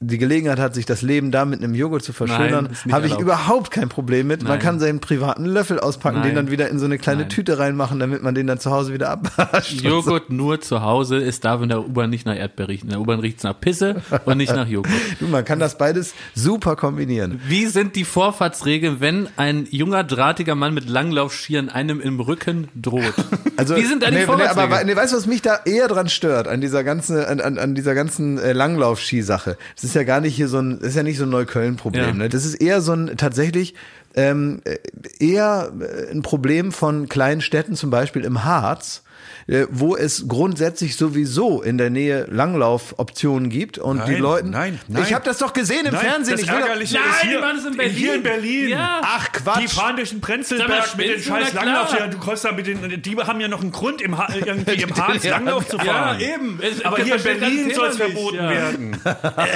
[0.00, 3.22] die Gelegenheit hat, sich das Leben da mit einem Joghurt zu verschönern, habe ich erlaubt.
[3.22, 4.42] überhaupt kein Problem mit.
[4.42, 4.58] Man Nein.
[4.60, 6.28] kann seinen privaten Löffel auspacken, Nein.
[6.28, 7.30] den dann wieder in so eine kleine Nein.
[7.30, 9.80] Tüte reinmachen, damit man den dann zu Hause wieder abwascht.
[9.80, 11.16] Joghurt nur zu Hause.
[11.16, 12.86] Es darf in der U-Bahn nicht nach Erdbeer riechen.
[12.88, 14.92] In der U-Bahn riecht es nach Pisse und nicht nach Joghurt.
[15.18, 17.40] Du, man kann das beides super kombinieren.
[17.48, 23.14] Wie sind die Vorfahrtsregeln, wenn ein junger, drahtiger Mann mit Langlaufschieren einem im Rücken droht?
[23.58, 24.70] Also, Wie sind da die nee, nee, Vorfahrtsregeln?
[24.70, 27.56] aber nee, weißt du, was mich da eher dran stört, an dieser ganzen, an, an,
[27.56, 29.56] an dieser ganzen äh, Langlaufski-Sache?
[29.80, 32.04] Das ist ja gar nicht hier so ein, das ist ja nicht so ein Neukölln-Problem.
[32.04, 32.12] Ja.
[32.12, 32.28] Ne?
[32.28, 33.74] Das ist eher so ein tatsächlich
[34.14, 34.76] ähm, äh,
[35.18, 39.02] eher äh, ein Problem von kleinen Städten, zum Beispiel im Harz.
[39.48, 44.48] Äh, Wo es grundsätzlich sowieso in der Nähe Langlaufoptionen gibt und die Nein, Leute.
[44.48, 45.04] nein, nein.
[45.06, 46.32] Ich habe das doch gesehen im Nein, Fernsehen.
[46.36, 47.94] das ich will doch, Nein, ist die hier, machen es in Berlin.
[47.94, 48.68] Hier in Berlin.
[48.70, 49.00] Ja.
[49.04, 49.60] Ach Quatsch.
[49.62, 51.64] Die fahren durch den Prenzlberg mit den scheiß klar.
[51.64, 52.10] Langlaufskiern.
[52.10, 54.96] Du kommst da mit den, die haben ja noch einen Grund, im, Ha- irgendwie im
[54.96, 56.20] Harz Ja, Langlauf zu Ja, fahren.
[56.20, 56.60] eben.
[56.60, 58.50] Es- Aber hier in Berlin soll es verboten ja.
[58.50, 58.96] werden.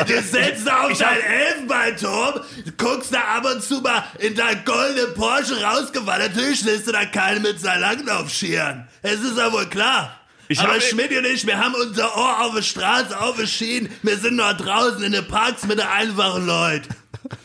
[0.07, 2.41] Du setzt auf deinen Elfenbeinturm,
[2.79, 6.23] guckst da ab und zu mal in dein goldenen Porsche rausgefahren.
[6.23, 8.87] Natürlich lässt du da keine mit seinen Langlaufschieren.
[9.03, 9.80] Es ist ja wohl klar.
[10.49, 13.89] Ich Aber Schmidt und ich, wir haben unser Ohr auf der Straße, auf den Schienen.
[14.03, 16.89] Wir sind noch draußen in den Parks mit den einfachen Leuten.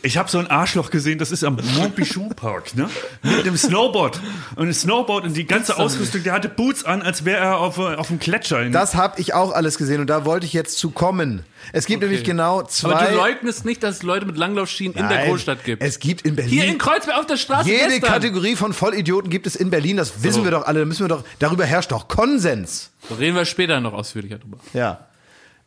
[0.02, 2.88] Ich habe so ein Arschloch gesehen, das ist am Montpichou Park, ne?
[3.22, 4.20] Mit dem Snowboard.
[4.56, 7.78] Und ein Snowboard und die ganze Ausrüstung, der hatte Boots an, als wäre er auf,
[7.78, 8.68] äh, auf dem Gletscher.
[8.70, 11.44] Das habe ich auch alles gesehen und da wollte ich jetzt zu kommen.
[11.72, 12.94] Es gibt nämlich genau zwei.
[12.94, 15.82] Aber du leugnest nicht, dass es Leute mit Langlaufschienen in der Nein, Großstadt gibt.
[15.82, 16.52] Es gibt in Berlin.
[16.52, 18.10] Hier in Kreuzberg auf der Straße jede gestern.
[18.10, 19.96] Kategorie von Vollidioten gibt es in Berlin.
[19.96, 20.80] Das wissen wir doch alle.
[20.80, 21.24] Da müssen wir doch.
[21.38, 22.90] Darüber herrscht doch Konsens.
[23.08, 24.58] Da reden wir später noch ausführlicher drüber.
[24.72, 25.06] Ja.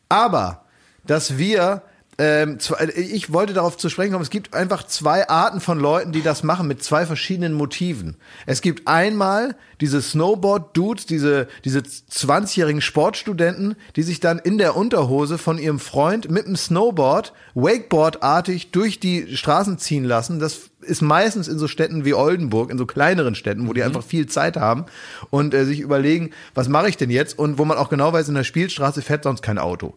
[0.10, 0.66] Aber,
[1.06, 1.84] dass wir,
[2.20, 6.12] ähm, zwei, ich wollte darauf zu sprechen kommen, es gibt einfach zwei Arten von Leuten,
[6.12, 8.18] die das machen mit zwei verschiedenen Motiven.
[8.46, 15.38] Es gibt einmal diese Snowboard-Dudes, diese, diese 20-jährigen Sportstudenten, die sich dann in der Unterhose
[15.38, 20.42] von ihrem Freund mit dem Snowboard Wakeboard-artig durch die Straßen ziehen lassen.
[20.42, 24.04] Das ist meistens in so Städten wie Oldenburg, in so kleineren Städten, wo die einfach
[24.04, 24.88] viel Zeit haben
[25.30, 27.40] und äh, sich überlegen, was mache ich denn jetzt?
[27.40, 29.96] Und wo man auch genau weiß, in der Spielstraße fährt sonst kein Auto.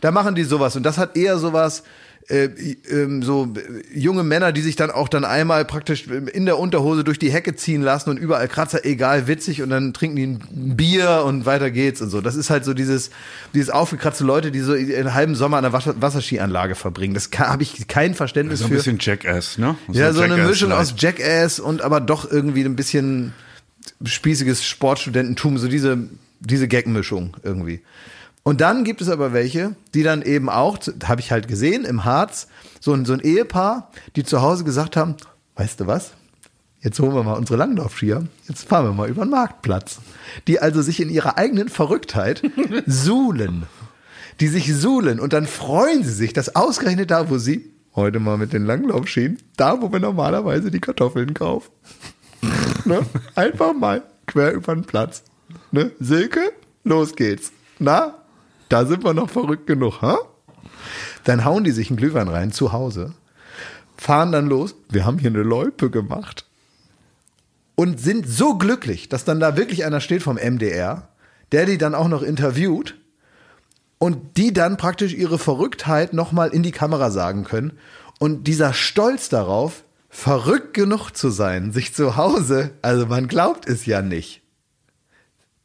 [0.00, 1.82] Da machen die sowas und das hat eher sowas,
[2.30, 2.48] äh,
[2.88, 7.02] ähm, so äh, junge Männer, die sich dann auch dann einmal praktisch in der Unterhose
[7.02, 10.76] durch die Hecke ziehen lassen und überall Kratzer, egal, witzig und dann trinken die ein
[10.76, 12.20] Bier und weiter geht's und so.
[12.20, 13.10] Das ist halt so dieses,
[13.52, 17.14] dieses aufgekratzte Leute, die so einen halben Sommer an der Wasser Wasserskianlage verbringen.
[17.14, 18.76] Das habe ich kein Verständnis so ein für.
[18.76, 19.76] bisschen Jackass, ne?
[19.90, 23.32] Ja, so eine Mischung aus Jackass und aber doch irgendwie ein bisschen
[24.04, 25.98] spießiges Sportstudententum, so diese,
[26.38, 27.80] diese Gag-Mischung irgendwie.
[28.42, 32.04] Und dann gibt es aber welche, die dann eben auch, habe ich halt gesehen im
[32.04, 32.48] Harz,
[32.80, 35.16] so ein, so ein Ehepaar, die zu Hause gesagt haben,
[35.56, 36.12] weißt du was?
[36.80, 40.00] Jetzt holen wir mal unsere Langlaufskier, jetzt fahren wir mal über den Marktplatz.
[40.46, 42.42] Die also sich in ihrer eigenen Verrücktheit
[42.86, 43.64] suhlen.
[44.40, 48.38] Die sich suhlen und dann freuen sie sich, dass ausgerechnet da, wo sie heute mal
[48.38, 51.70] mit den Langlaufschienen, da wo wir normalerweise die Kartoffeln kaufen.
[52.86, 53.00] ne?
[53.34, 55.24] Einfach mal quer über den Platz.
[55.72, 55.90] Ne?
[56.00, 56.52] Silke,
[56.84, 57.52] los geht's.
[57.78, 58.14] Na,
[58.70, 60.18] da sind wir noch verrückt genug, ha?
[61.24, 63.12] Dann hauen die sich einen Glühwein rein zu Hause,
[63.98, 64.74] fahren dann los.
[64.88, 66.46] Wir haben hier eine Loipe gemacht.
[67.74, 71.08] Und sind so glücklich, dass dann da wirklich einer steht vom MDR,
[71.52, 72.96] der die dann auch noch interviewt
[73.98, 77.72] und die dann praktisch ihre Verrücktheit nochmal in die Kamera sagen können.
[78.18, 83.86] Und dieser Stolz darauf, verrückt genug zu sein, sich zu Hause, also man glaubt es
[83.86, 84.39] ja nicht.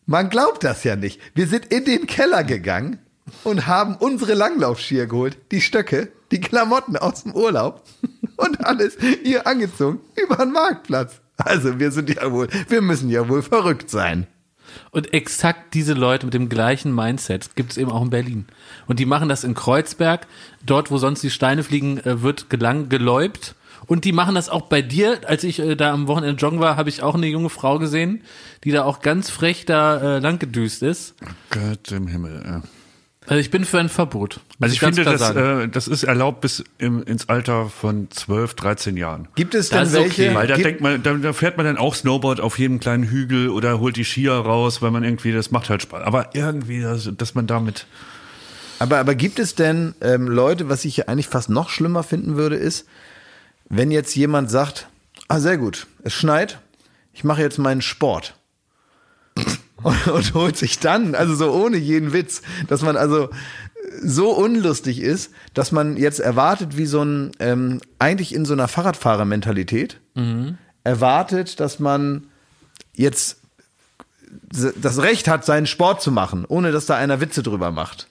[0.06, 1.20] Man glaubt das ja nicht.
[1.34, 3.00] Wir sind in den Keller gegangen
[3.44, 7.84] und haben unsere Langlaufskier geholt, die Stöcke, die Klamotten aus dem Urlaub
[8.38, 11.22] und alles hier angezogen über den Marktplatz.
[11.38, 14.28] Also wir sind ja wohl, wir müssen ja wohl verrückt sein.
[14.92, 18.46] Und exakt diese Leute mit dem gleichen Mindset gibt es eben auch in Berlin.
[18.88, 20.28] Und die machen das in Kreuzberg,
[20.66, 23.56] dort, wo sonst die Steine fliegen, äh, wird gelang geläubt.
[23.88, 25.20] Und die machen das auch bei dir.
[25.28, 28.22] Als ich äh, da am Wochenende joggen war, habe ich auch eine junge Frau gesehen,
[28.64, 31.16] die da auch ganz frech da äh, lang gedüst ist.
[31.50, 32.44] Gott im Himmel.
[32.46, 32.62] Ja.
[33.28, 34.40] Also ich bin für ein Verbot.
[34.60, 38.98] Also ich finde, das, äh, das ist erlaubt bis im, ins Alter von 12, 13
[38.98, 39.28] Jahren.
[39.36, 40.28] Gibt es ist welche?
[40.28, 43.04] okay, Weil da denkt man, da, da fährt man dann auch Snowboard auf jedem kleinen
[43.04, 46.04] Hügel oder holt die Skier raus, weil man irgendwie, das macht halt Spaß.
[46.04, 47.88] Aber irgendwie, dass, dass man damit,
[48.78, 52.36] aber, aber gibt es denn ähm, Leute, was ich ja eigentlich fast noch schlimmer finden
[52.36, 52.86] würde, ist,
[53.70, 54.88] wenn jetzt jemand sagt,
[55.28, 56.60] ah, sehr gut, es schneit,
[57.14, 58.36] ich mache jetzt meinen Sport.
[59.84, 63.30] Und, und holt sich dann, also so ohne jeden Witz, dass man also
[64.02, 68.68] so unlustig ist, dass man jetzt erwartet, wie so ein, ähm, eigentlich in so einer
[68.68, 70.00] Fahrradfahrermentalität,
[70.84, 72.28] erwartet, dass man
[72.94, 73.42] jetzt
[74.52, 78.08] das Recht hat, seinen Sport zu machen, ohne dass da einer Witze drüber macht.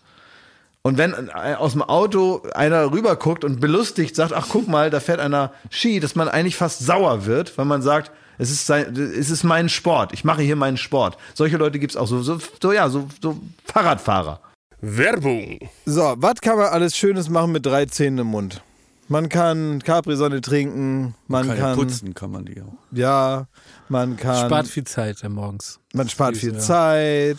[0.86, 5.00] Und wenn äh, aus dem Auto einer rüberguckt und belustigt sagt, ach guck mal, da
[5.00, 8.94] fährt einer Ski, dass man eigentlich fast sauer wird, weil man sagt, es ist, sein,
[8.94, 11.16] es ist mein Sport, ich mache hier meinen Sport.
[11.32, 14.40] Solche Leute gibt's auch so, so, so ja, so, so Fahrradfahrer.
[14.82, 15.58] Werbung.
[15.86, 18.60] So, was kann man alles Schönes machen mit drei Zähnen im Mund?
[19.08, 22.74] Man kann Capri-Sonne trinken, man kann, kann, putzen kann man die auch.
[22.90, 23.46] ja,
[23.88, 25.78] man kann, Spart viel Zeit morgens.
[25.94, 26.58] man spart viel ja.
[26.58, 27.38] Zeit.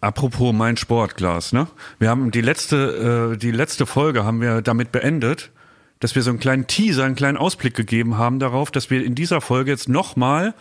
[0.00, 1.66] Apropos mein Sportglas, ne?
[1.98, 5.50] Wir haben die letzte, äh, die letzte Folge haben wir damit beendet,
[6.00, 9.14] dass wir so einen kleinen Teaser, einen kleinen Ausblick gegeben haben darauf, dass wir in
[9.14, 10.54] dieser Folge jetzt nochmal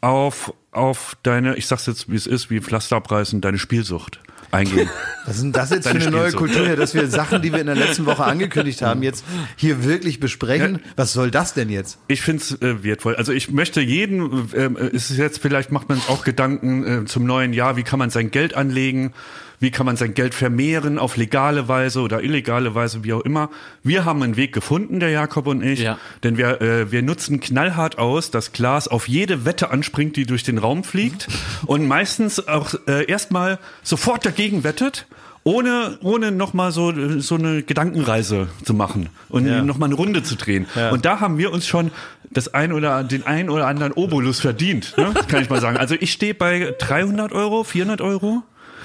[0.00, 4.88] auf, auf deine, ich sag's jetzt wie es ist, wie Pflaster abreißen, deine Spielsucht eingehen.
[5.26, 6.32] Was ist denn das jetzt für eine neue.
[6.32, 9.24] Kultur, hier, dass wir Sachen, die wir in der letzten Woche angekündigt haben, jetzt
[9.56, 10.80] hier wirklich besprechen?
[10.96, 11.98] Was soll das denn jetzt?
[12.08, 13.16] Ich finde es äh, wertvoll.
[13.16, 17.52] Also ich möchte jeden, äh, ist jetzt vielleicht macht man auch Gedanken äh, zum neuen
[17.52, 19.12] Jahr, wie kann man sein Geld anlegen,
[19.60, 23.50] wie kann man sein Geld vermehren auf legale Weise oder illegale Weise, wie auch immer.
[23.82, 25.98] Wir haben einen Weg gefunden, der Jakob und ich, Ja.
[26.22, 30.42] denn wir, äh, wir nutzen knallhart aus, dass Klaas auf jede Wette anspringt, die durch
[30.44, 31.28] den Raum fliegt
[31.66, 35.06] und meistens auch äh, erstmal sofort dagegen wettet.
[35.44, 39.62] Ohne, ohne nochmal so, so eine Gedankenreise zu machen und Ja.
[39.62, 40.66] nochmal eine Runde zu drehen.
[40.90, 41.90] Und da haben wir uns schon
[42.30, 45.14] das ein oder den ein oder anderen Obolus verdient, ne?
[45.28, 45.78] kann ich mal sagen.
[45.78, 48.42] Also ich stehe bei 300 Euro, 400 Euro,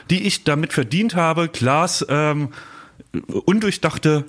[0.09, 2.49] die ich damit verdient habe, Klaas ähm,
[3.45, 4.25] undurchdachte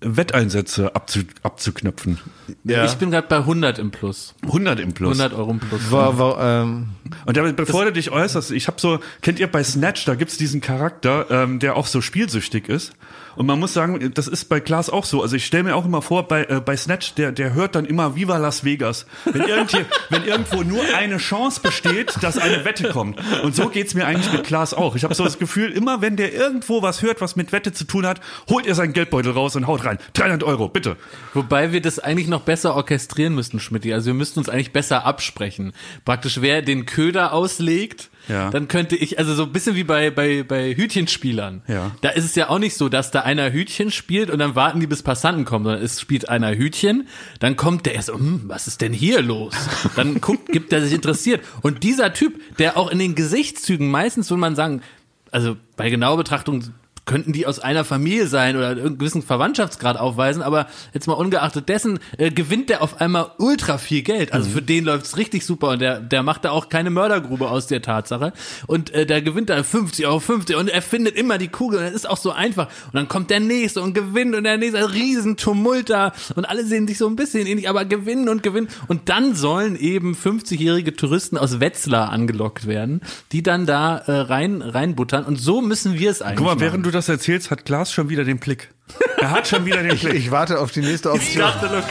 [0.00, 2.18] Wetteinsätze abzu, abzuknöpfen.
[2.64, 2.84] Ja.
[2.84, 4.34] Ich bin gerade bei 100 im Plus.
[4.42, 5.18] 100 im Plus.
[5.20, 5.90] 100 Euro im Plus.
[5.90, 6.88] War, war, ähm,
[7.26, 10.36] Und damit, bevor du dich äußerst, ich habe so, kennt ihr bei Snatch, da gibt's
[10.36, 12.92] diesen Charakter, ähm, der auch so spielsüchtig ist.
[13.38, 15.22] Und man muss sagen, das ist bei Klaas auch so.
[15.22, 17.84] Also ich stelle mir auch immer vor, bei, äh, bei Snatch, der, der hört dann
[17.84, 19.06] immer Viva Las Vegas.
[19.26, 23.20] Wenn, irgendwie, wenn irgendwo nur eine Chance besteht, dass eine Wette kommt.
[23.44, 24.96] Und so geht's mir eigentlich mit Klaas auch.
[24.96, 27.84] Ich habe so das Gefühl, immer wenn der irgendwo was hört, was mit Wette zu
[27.84, 28.20] tun hat,
[28.50, 29.98] holt er seinen Geldbeutel raus und haut rein.
[30.14, 30.96] 300 Euro, bitte.
[31.32, 33.86] Wobei wir das eigentlich noch besser orchestrieren müssten, Schmidt.
[33.92, 35.74] Also wir müssten uns eigentlich besser absprechen.
[36.04, 38.50] Praktisch, wer den Köder auslegt, Ja.
[38.50, 41.62] dann könnte ich, also so ein bisschen wie bei, bei, bei Hütchenspielern.
[41.66, 41.92] Ja.
[42.00, 44.80] Da ist es ja auch nicht so, dass da einer Hütchen spielt und dann warten
[44.80, 47.08] die, bis Passanten kommen, sondern es spielt einer Hütchen,
[47.40, 49.54] dann kommt der erst, hm, was ist denn hier los?
[49.96, 51.44] Dann guckt, gibt er sich interessiert.
[51.62, 54.82] Und dieser Typ, der auch in den Gesichtszügen meistens, würde man sagen,
[55.30, 56.64] also bei genauer Betrachtung
[57.08, 61.68] könnten die aus einer Familie sein oder einen gewissen Verwandtschaftsgrad aufweisen, aber jetzt mal ungeachtet
[61.68, 64.32] dessen äh, gewinnt der auf einmal ultra viel Geld.
[64.32, 67.66] Also für den läuft's richtig super und der, der macht da auch keine Mördergrube aus
[67.66, 68.32] der Tatsache.
[68.66, 71.86] Und äh, der gewinnt da 50 Euro 50 und er findet immer die Kugel und
[71.86, 72.68] das ist auch so einfach.
[72.86, 76.44] Und dann kommt der nächste und gewinnt und der nächste, ein riesen Tumult da und
[76.44, 78.68] alle sehen sich so ein bisschen ähnlich, aber gewinnen und gewinnen.
[78.86, 83.00] Und dann sollen eben 50-jährige Touristen aus Wetzlar angelockt werden,
[83.32, 86.60] die dann da äh, rein reinbuttern und so müssen wir es eigentlich Guck mal, machen.
[86.60, 88.70] während du das erzählst, hat Klaas schon wieder den Blick.
[89.18, 90.14] Er hat schon wieder den Ich, Blick.
[90.14, 91.40] ich warte auf die nächste Ich Option.
[91.42, 91.84] dachte, look,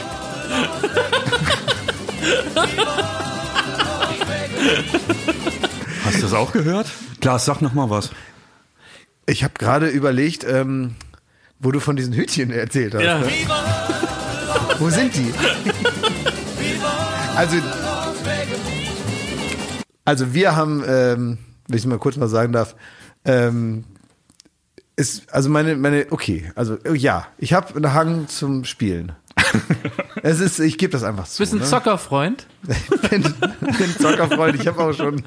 [6.04, 6.90] Hast du das auch gehört?
[7.20, 8.10] Klaas, sag noch mal was.
[9.26, 10.94] Ich habe gerade überlegt, ähm,
[11.58, 13.02] wo du von diesen Hütchen erzählt hast.
[13.02, 13.18] ja.
[13.18, 13.26] ne?
[14.78, 15.32] Wo sind die?
[17.36, 17.56] Also,
[20.04, 22.74] also wir haben, ähm, wenn ich es mal kurz mal sagen darf,
[23.24, 23.84] ähm,
[24.98, 29.12] ist, also meine, meine, okay, also äh, ja, ich habe einen Hang zum Spielen.
[30.22, 31.38] es ist, ich gebe das einfach zu.
[31.40, 31.64] Bist ein ne?
[31.64, 32.46] Zockerfreund?
[32.66, 34.60] Ich bin, bin Zockerfreund.
[34.60, 35.22] Ich habe auch schon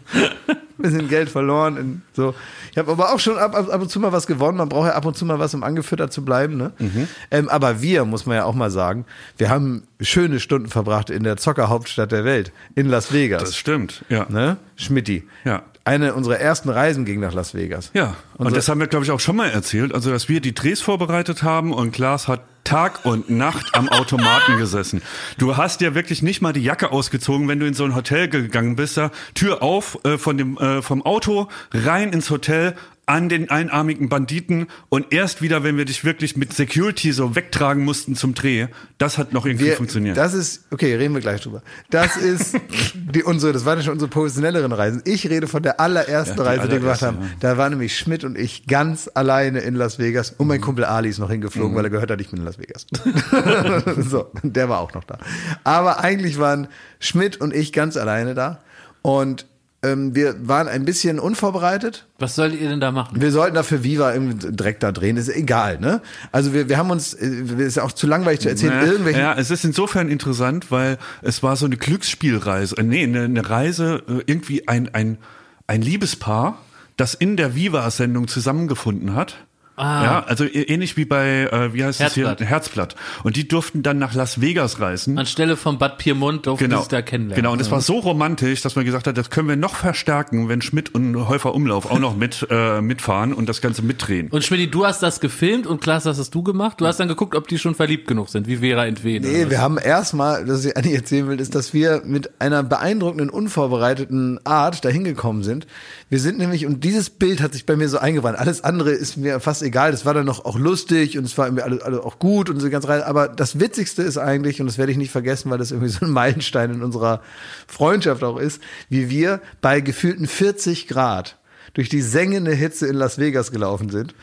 [0.50, 1.78] ein bisschen Geld verloren.
[1.78, 2.36] In, so.
[2.72, 4.58] Ich habe aber auch schon ab, ab, ab und zu mal was gewonnen.
[4.58, 6.58] Man braucht ja ab und zu mal was, um angefüttert zu bleiben.
[6.58, 6.74] Ne?
[6.80, 7.08] Mhm.
[7.30, 9.06] Ähm, aber wir, muss man ja auch mal sagen,
[9.38, 13.44] wir haben schöne Stunden verbracht in der Zockerhauptstadt der Welt, in Las Vegas.
[13.44, 14.26] Das stimmt, ja.
[14.30, 14.58] ne?
[14.76, 15.28] Schmidti.
[15.46, 15.64] Ja.
[15.84, 17.90] Eine unserer ersten Reisen ging nach Las Vegas.
[17.94, 19.96] Ja, und das haben wir, glaube ich, auch schon mal erzählt.
[19.96, 24.58] Also, dass wir die Drehs vorbereitet haben und Klaas hat Tag und Nacht am Automaten
[24.58, 25.02] gesessen.
[25.38, 28.28] Du hast ja wirklich nicht mal die Jacke ausgezogen, wenn du in so ein Hotel
[28.28, 28.98] gegangen bist.
[28.98, 32.76] Da Tür auf äh, von dem äh, vom Auto rein ins Hotel
[33.08, 37.84] an den einarmigen Banditen und erst wieder, wenn wir dich wirklich mit Security so wegtragen
[37.84, 38.68] mussten zum Dreh.
[39.00, 40.16] Das hat noch irgendwie Wir, funktioniert.
[40.16, 41.62] Das ist, okay, reden wir gleich drüber.
[41.90, 42.56] Das ist
[42.94, 45.02] die, unsere, das waren schon unsere professionelleren Reisen.
[45.06, 47.40] Ich rede von der allerersten Ja, die Reise, die wir gemacht allererste, haben.
[47.42, 50.48] Da waren nämlich Schmidt und ich ganz alleine in Las Vegas und Mhm.
[50.48, 52.86] mein Kumpel Ali ist noch hingeflogen, weil er gehört hat, ich bin in Las Vegas.
[53.98, 55.18] so, der war auch noch da.
[55.64, 56.68] Aber eigentlich waren
[57.00, 58.60] Schmidt und ich ganz alleine da
[59.02, 59.48] und
[59.84, 62.06] ähm, wir waren ein bisschen unvorbereitet.
[62.20, 63.20] Was sollt ihr denn da machen?
[63.20, 66.02] Wir sollten dafür Viva im Dreck da drehen, ist egal, ne?
[66.32, 69.34] Also wir, wir haben uns, äh, ist auch zu langweilig zu erzählen, Naja, irgendwelche Ja,
[69.34, 74.04] es ist insofern interessant, weil es war so eine Glücksspielreise, äh, nee, eine, eine Reise,
[74.08, 75.18] äh, irgendwie ein, ein,
[75.66, 76.60] ein Liebespaar,
[76.96, 79.38] das in der Viva-Sendung zusammengefunden hat.
[79.82, 82.38] Ja, also ä- ähnlich wie bei, äh, wie heißt das Herzblatt.
[82.40, 82.48] hier?
[82.48, 82.96] Herzblatt.
[83.24, 85.18] Und die durften dann nach Las Vegas reisen.
[85.18, 87.36] Anstelle von Bad Piemont durften Genau, sie es da kennenlernen.
[87.44, 87.52] genau.
[87.54, 90.62] Und es war so romantisch, dass man gesagt hat, das können wir noch verstärken, wenn
[90.62, 94.28] Schmidt und Häufer Umlauf auch noch mit äh, mitfahren und das Ganze mitdrehen.
[94.30, 96.80] Und Schmidt, du hast das gefilmt und Klaas, das hast du gemacht.
[96.80, 99.28] Du hast dann geguckt, ob die schon verliebt genug sind, wie Vera Entwede.
[99.28, 103.30] Nee, wir haben erstmal, das ich eigentlich erzählen will, ist, dass wir mit einer beeindruckenden,
[103.30, 105.66] unvorbereiteten Art dahin gekommen sind.
[106.10, 108.38] Wir sind nämlich, und dieses Bild hat sich bei mir so eingebrannt.
[108.38, 109.71] Alles andere ist mir fast egal.
[109.72, 112.60] Das war dann noch auch lustig und es war irgendwie alles, alles auch gut und
[112.60, 113.02] so ganz rein.
[113.02, 116.06] Aber das Witzigste ist eigentlich, und das werde ich nicht vergessen, weil das irgendwie so
[116.06, 117.22] ein Meilenstein in unserer
[117.68, 121.38] Freundschaft auch ist, wie wir bei gefühlten 40 Grad
[121.74, 124.14] durch die sengende Hitze in Las Vegas gelaufen sind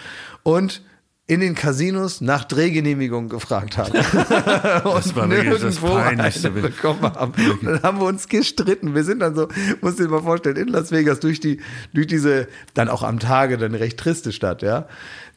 [0.43, 0.83] und
[1.29, 3.93] in den Casinos nach Drehgenehmigung gefragt haben.
[4.99, 6.51] Das war wirklich das Peinlichste.
[6.51, 7.33] bekommen haben.
[7.35, 8.95] Und dann haben wir uns gestritten.
[8.95, 9.49] Wir sind dann so,
[9.81, 11.61] musst du dir mal vorstellen, in Las Vegas durch die,
[11.93, 14.89] durch diese, dann auch am Tage dann recht triste Stadt, ja,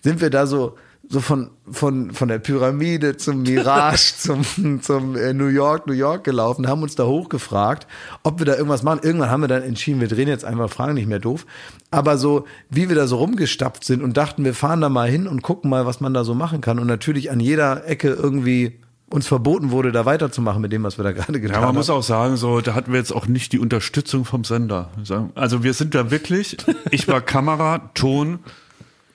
[0.01, 0.77] sind wir da so,
[1.09, 6.23] so von, von, von der Pyramide zum Mirage, zum, zum äh, New York, New York
[6.23, 7.87] gelaufen, haben uns da hochgefragt,
[8.23, 8.99] ob wir da irgendwas machen.
[9.03, 11.45] Irgendwann haben wir dann entschieden, wir drehen jetzt einfach Fragen, nicht mehr doof.
[11.89, 15.27] Aber so, wie wir da so rumgestapft sind und dachten, wir fahren da mal hin
[15.27, 16.79] und gucken mal, was man da so machen kann.
[16.79, 21.03] Und natürlich an jeder Ecke irgendwie uns verboten wurde, da weiterzumachen mit dem, was wir
[21.03, 21.75] da gerade getan Ja, man haben.
[21.75, 24.89] muss auch sagen, so, da hatten wir jetzt auch nicht die Unterstützung vom Sender.
[25.35, 26.55] Also wir sind da wirklich,
[26.91, 28.39] ich war Kamera, Ton,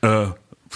[0.03, 0.27] äh,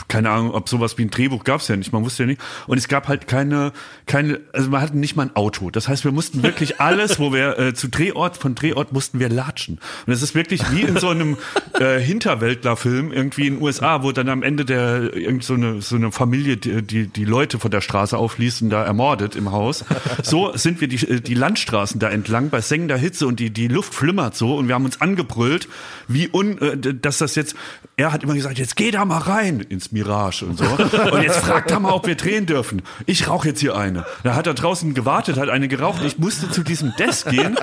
[0.09, 2.41] keine Ahnung, ob sowas wie ein Drehbuch gab es ja nicht, man wusste ja nicht.
[2.67, 3.73] Und es gab halt keine,
[4.07, 5.71] keine, also wir hatten nicht mal ein Auto.
[5.71, 9.29] Das heißt, wir mussten wirklich alles, wo wir äh, zu Drehort, von Drehort mussten wir
[9.29, 9.79] latschen.
[10.07, 11.37] Und es ist wirklich wie in so einem
[11.79, 15.97] äh, Hinterwäldler-Film irgendwie in den USA, wo dann am Ende der irgend so eine, so
[15.97, 19.85] eine Familie die, die, die Leute von der Straße aufliest und da ermordet im Haus.
[20.23, 23.95] So sind wir die, die Landstraßen da entlang bei sengender Hitze und die, die Luft
[23.95, 25.69] flimmert so und wir haben uns angebrüllt,
[26.13, 27.55] wie un, äh, dass das jetzt,
[27.97, 30.65] er hat immer gesagt, jetzt geh da mal rein ins Mirage und so.
[30.65, 32.83] Und jetzt fragt er mal, ob wir drehen dürfen.
[33.07, 34.05] Ich rauche jetzt hier eine.
[34.23, 36.03] Da hat er draußen gewartet, hat eine geraucht.
[36.05, 37.57] Ich musste zu diesem Desk gehen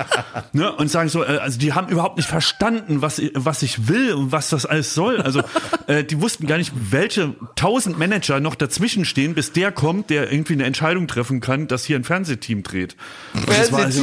[0.52, 4.12] ne, und sagen so, äh, also die haben überhaupt nicht verstanden, was, was ich will
[4.14, 5.20] und was das alles soll.
[5.20, 5.42] Also
[5.86, 10.30] äh, die wussten gar nicht, welche tausend Manager noch dazwischen stehen, bis der kommt, der
[10.32, 12.96] irgendwie eine Entscheidung treffen kann, dass hier ein Fernsehteam dreht.
[13.46, 14.02] Das war also-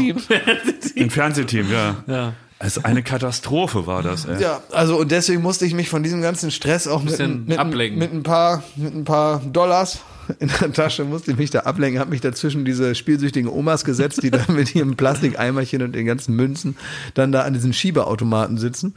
[0.98, 2.04] Ein Fernsehteam, ja.
[2.08, 2.34] Ja.
[2.66, 4.26] Also eine Katastrophe war das.
[4.26, 4.42] Ey.
[4.42, 7.60] Ja, also und deswegen musste ich mich von diesem ganzen Stress auch mit, Bisschen mit,
[7.60, 8.00] ablenken.
[8.00, 10.00] mit ein paar mit ein paar Dollars
[10.40, 14.24] in der Tasche musste ich mich da ablenken, habe mich dazwischen diese spielsüchtigen Omas gesetzt,
[14.24, 16.76] die da mit ihrem Plastikeimerchen und den ganzen Münzen
[17.14, 18.96] dann da an diesen Schiebeautomaten sitzen.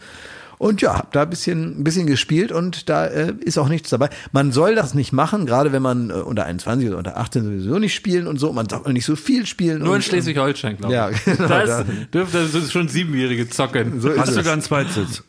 [0.59, 3.91] Und ja, hab da ein bisschen, ein bisschen gespielt und da äh, ist auch nichts
[3.91, 4.11] dabei.
[4.33, 7.79] Man soll das nicht machen, gerade wenn man äh, unter 21 oder unter 18 sowieso
[7.79, 8.53] nicht spielen und so.
[8.53, 9.79] Man soll auch nicht so viel spielen.
[9.81, 11.25] Nur und, in Schleswig-Holstein, glaube Ja, ich.
[11.25, 14.01] genau, Da da- ist, dürfte das schon Siebenjährige zocken.
[14.01, 15.23] So ist Hast du da einen Zweitsitz?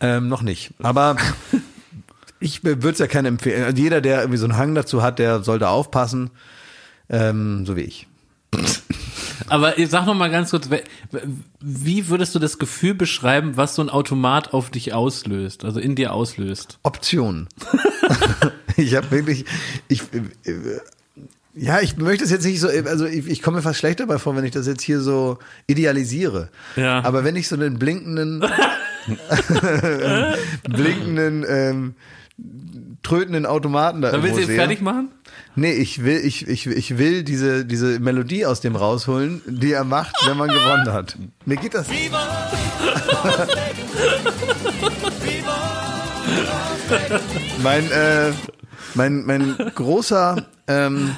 [0.00, 0.70] Ähm, noch nicht.
[0.80, 1.16] Aber
[2.40, 3.64] ich würde es ja keinen empfehlen.
[3.64, 6.30] Also jeder, der irgendwie so einen Hang dazu hat, der sollte aufpassen.
[7.08, 8.06] Ähm, so wie ich.
[9.48, 10.68] Aber ich sag noch mal ganz kurz,
[11.60, 15.94] wie würdest du das Gefühl beschreiben, was so ein Automat auf dich auslöst, also in
[15.94, 16.78] dir auslöst?
[16.82, 17.48] Optionen.
[18.76, 19.44] ich habe wirklich,
[19.88, 20.80] ich, äh,
[21.54, 24.18] ja, ich möchte es jetzt nicht so, also ich, ich komme mir fast schlecht dabei
[24.18, 26.48] vor, wenn ich das jetzt hier so idealisiere.
[26.76, 27.04] Ja.
[27.04, 28.40] Aber wenn ich so einen blinkenden,
[30.68, 31.94] blinkenden, ähm,
[33.02, 34.56] trötenden Automaten da Dann willst du sehe.
[34.56, 35.10] fertig machen?
[35.56, 39.84] Nee, ich will, ich, ich, ich will diese, diese Melodie aus dem rausholen, die er
[39.84, 41.16] macht, wenn man gewonnen hat.
[41.44, 41.88] Mir geht das.
[47.62, 48.32] mein, äh,
[48.94, 51.16] mein, mein großer, ähm,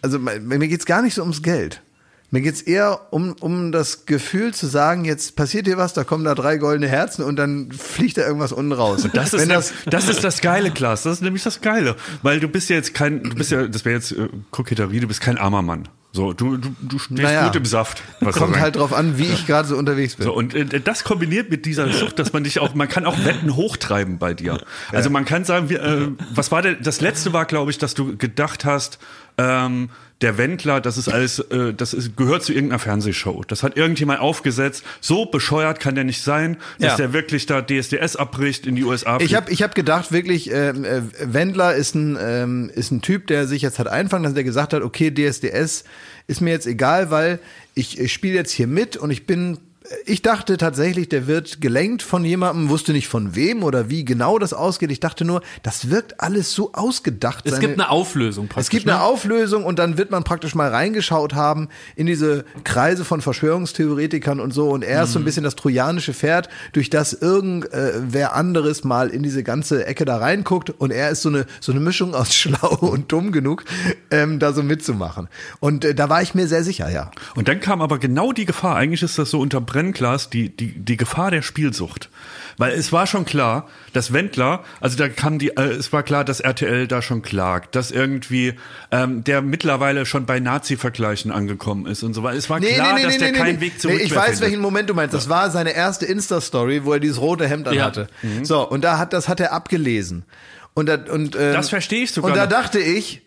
[0.00, 1.82] also mein, mir geht's gar nicht so ums Geld.
[2.30, 6.24] Mir geht's eher um, um das Gefühl zu sagen, jetzt passiert hier was, da kommen
[6.24, 9.06] da drei goldene Herzen und dann fliegt da irgendwas unten raus.
[9.12, 11.04] Das ist, Wenn das, das ist das Geile, Klaas.
[11.04, 11.94] Das ist nämlich das Geile.
[12.22, 15.06] Weil du bist ja jetzt kein, du bist ja, das wäre jetzt äh, Koketterie, du
[15.06, 15.88] bist kein armer Mann.
[16.16, 17.46] So, du, du, du stehst Naja.
[17.46, 18.02] gut im Saft.
[18.32, 20.24] Kommt halt drauf an, wie ich gerade so unterwegs bin.
[20.24, 23.22] So, und äh, das kombiniert mit dieser Sucht, dass man dich auch, man kann auch
[23.26, 24.58] Wetten hochtreiben bei dir.
[24.92, 27.92] Also man kann sagen, wir, äh, was war denn, das letzte war, glaube ich, dass
[27.92, 28.98] du gedacht hast,
[29.36, 29.90] ähm,
[30.22, 33.42] der Wendler, das ist alles, äh, das ist, gehört zu irgendeiner Fernsehshow.
[33.46, 34.82] Das hat irgendjemand aufgesetzt.
[35.02, 36.96] So bescheuert kann der nicht sein, dass Ja.
[36.96, 39.34] der wirklich da DSDS abbricht, in die USA Ich fliegt.
[39.36, 43.46] habe ich hab gedacht, wirklich, ähm, äh, Wendler ist ein, ähm, ist ein Typ, der
[43.46, 45.84] sich jetzt hat einfangen lassen, der gesagt hat, okay, DSDS
[46.28, 47.38] ist mir jetzt egal, weil
[47.74, 49.58] ich, ich spiele jetzt hier mit und ich bin
[50.04, 54.38] ich dachte tatsächlich, der wird gelenkt von jemandem, wusste nicht von wem oder wie genau
[54.38, 54.90] das ausgeht.
[54.90, 57.44] Ich dachte nur, das wirkt alles so ausgedacht.
[57.46, 58.64] Es Seine- gibt eine Auflösung praktisch.
[58.64, 59.04] es gibt eine ne?
[59.04, 64.52] Auflösung und dann wird man praktisch mal reingeschaut haben in diese Kreise von Verschwörungstheoretikern und
[64.52, 69.08] so und er ist so ein bisschen das trojanische Pferd, durch das irgendwer anderes mal
[69.08, 72.34] in diese ganze Ecke da reinguckt und er ist so eine so eine Mischung aus
[72.34, 73.64] schlau und dumm genug,
[74.10, 75.28] ähm, da so mitzumachen.
[75.60, 77.10] Und äh, da war ich mir sehr sicher, ja.
[77.34, 80.68] Und dann kam aber genau die Gefahr, eigentlich ist das so unter Brennglas, die, die,
[80.72, 82.08] die Gefahr der Spielsucht.
[82.56, 86.24] Weil es war schon klar, dass Wendler, also da kam die, äh, es war klar,
[86.24, 88.54] dass RTL da schon klagt, dass irgendwie
[88.90, 92.38] ähm, der mittlerweile schon bei Nazi-Vergleichen angekommen ist und so weiter.
[92.38, 94.40] Es war klar, dass der keinen Weg zurück Nee, ich weiß, findet.
[94.40, 95.12] welchen Moment du meinst.
[95.12, 97.72] Das war seine erste Insta-Story, wo er dieses rote Hemd Ja.
[97.72, 98.06] anhatte.
[98.42, 100.24] So, und da hat, das hat er abgelesen.
[100.72, 102.50] Und, da, und, ähm, Das verstehe ich sogar Und da noch.
[102.50, 103.20] dachte ich,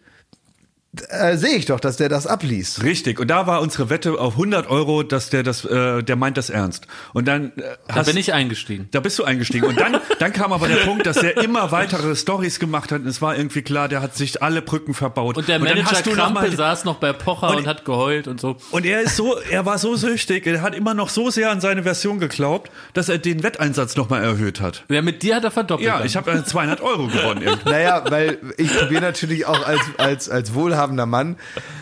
[1.09, 2.81] äh, sehe ich doch, dass der das abliest.
[2.83, 3.19] Richtig.
[3.19, 6.49] Und da war unsere Wette auf 100 Euro, dass der das, äh, der meint das
[6.49, 6.87] ernst.
[7.13, 8.87] Und dann äh, Da hast, bin ich eingestiegen.
[8.91, 9.67] Da bist du eingestiegen.
[9.67, 13.01] Und dann, dann kam aber der Punkt, dass er immer weitere Stories gemacht hat.
[13.01, 15.37] Und es war irgendwie klar, der hat sich alle Brücken verbaut.
[15.37, 17.67] Und der dann Manager hast du noch Krampe mal- saß noch bei Pocher und, Und-
[17.67, 18.57] hat geheult und so.
[18.71, 21.61] Und er ist so, er war so süchtig, er hat immer noch so sehr an
[21.61, 24.85] seine Version geglaubt, dass er den Wetteinsatz nochmal erhöht hat.
[24.89, 25.85] Ja, mit dir hat er verdoppelt.
[25.87, 26.07] Ja, dann.
[26.07, 27.41] ich habe 200 Euro gewonnen.
[27.45, 27.69] irgendwie.
[27.69, 31.35] Naja, weil ich probiere natürlich auch als, als, als wohlhabender Mann,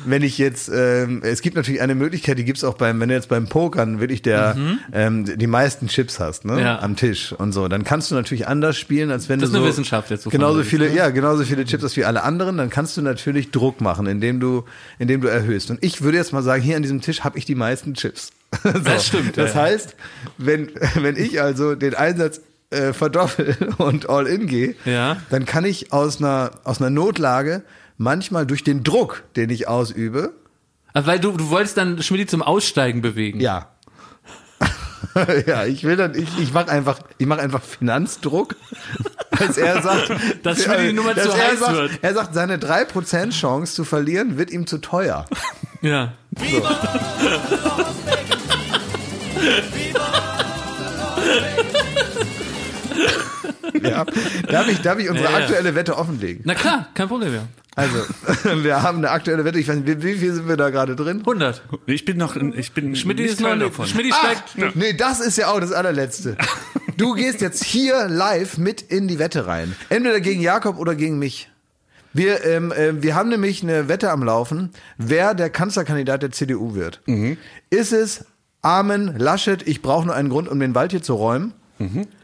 [0.05, 3.15] wenn ich jetzt, ähm, es gibt natürlich eine Möglichkeit, die gibt's auch beim, wenn du
[3.15, 4.55] jetzt beim Pokern wirklich der,
[4.91, 6.79] ähm, die meisten Chips hast, ne, Ja.
[6.79, 9.57] am Tisch und so, dann kannst du natürlich anders spielen, als wenn Das du ist
[9.57, 10.95] so eine Wissenschaft jetzt, genauso viele, ne?
[10.95, 14.39] ja, genauso viele Chips hast wie alle anderen, dann kannst du natürlich Druck machen, indem
[14.39, 14.63] du,
[14.99, 15.69] indem du erhöhst.
[15.69, 18.31] Und ich würde jetzt mal sagen, hier an diesem Tisch habe ich die meisten Chips.
[18.63, 18.71] so.
[18.71, 19.61] Das stimmt, Das ja.
[19.61, 19.95] heißt,
[20.37, 25.17] wenn, wenn ich also den Einsatz äh, verdoppel und all in gehe, Ja.
[25.29, 27.61] dann kann ich aus einer, aus einer Notlage
[27.97, 30.33] manchmal durch den Druck, den ich ausübe,
[30.93, 33.39] Ah, Weil du, du wolltest dann Schmidt zum Aussteigen bewegen.
[33.39, 33.69] ja.
[35.47, 38.55] ja, ich will dann, ich, ich mache einfach, ich mache einfach Finanzdruck,
[39.31, 40.11] als er sagt,
[40.43, 41.91] Dass Schmidt die Nummer zu er heiß sagt, wird.
[42.01, 45.25] Er sagt, seine 3% Chance zu verlieren wird ihm zu teuer.
[45.81, 46.13] Ja.
[53.81, 54.05] Ja.
[54.47, 55.45] Darf ich, darf ich unsere Ja, ja.
[55.45, 56.41] aktuelle Wette offenlegen?
[56.45, 57.43] Na klar, kein Problem, ja.
[57.75, 57.95] Also,
[58.63, 60.95] wir haben eine aktuelle Wette, ich weiß nicht, wie, wie viel sind wir da gerade
[60.95, 61.19] drin?
[61.19, 61.61] 100.
[61.85, 63.85] Ich bin noch, ich bin Schmidt ist noch davon.
[63.85, 64.75] Schmidt steigt.
[64.75, 66.37] nee, das ist ja auch das allerletzte.
[66.97, 69.75] Du gehst jetzt hier live mit in die Wette rein.
[69.89, 71.51] Entweder gegen Jakob oder gegen mich.
[72.13, 76.73] Wir, ähm, ähm, wir haben nämlich eine Wette am Laufen, wer der Kanzlerkandidat der CDU
[76.73, 77.01] wird.
[77.69, 78.25] Ist es
[78.63, 81.53] Armin Laschet, ich brauche nur einen Grund, um den Wald hier zu räumen?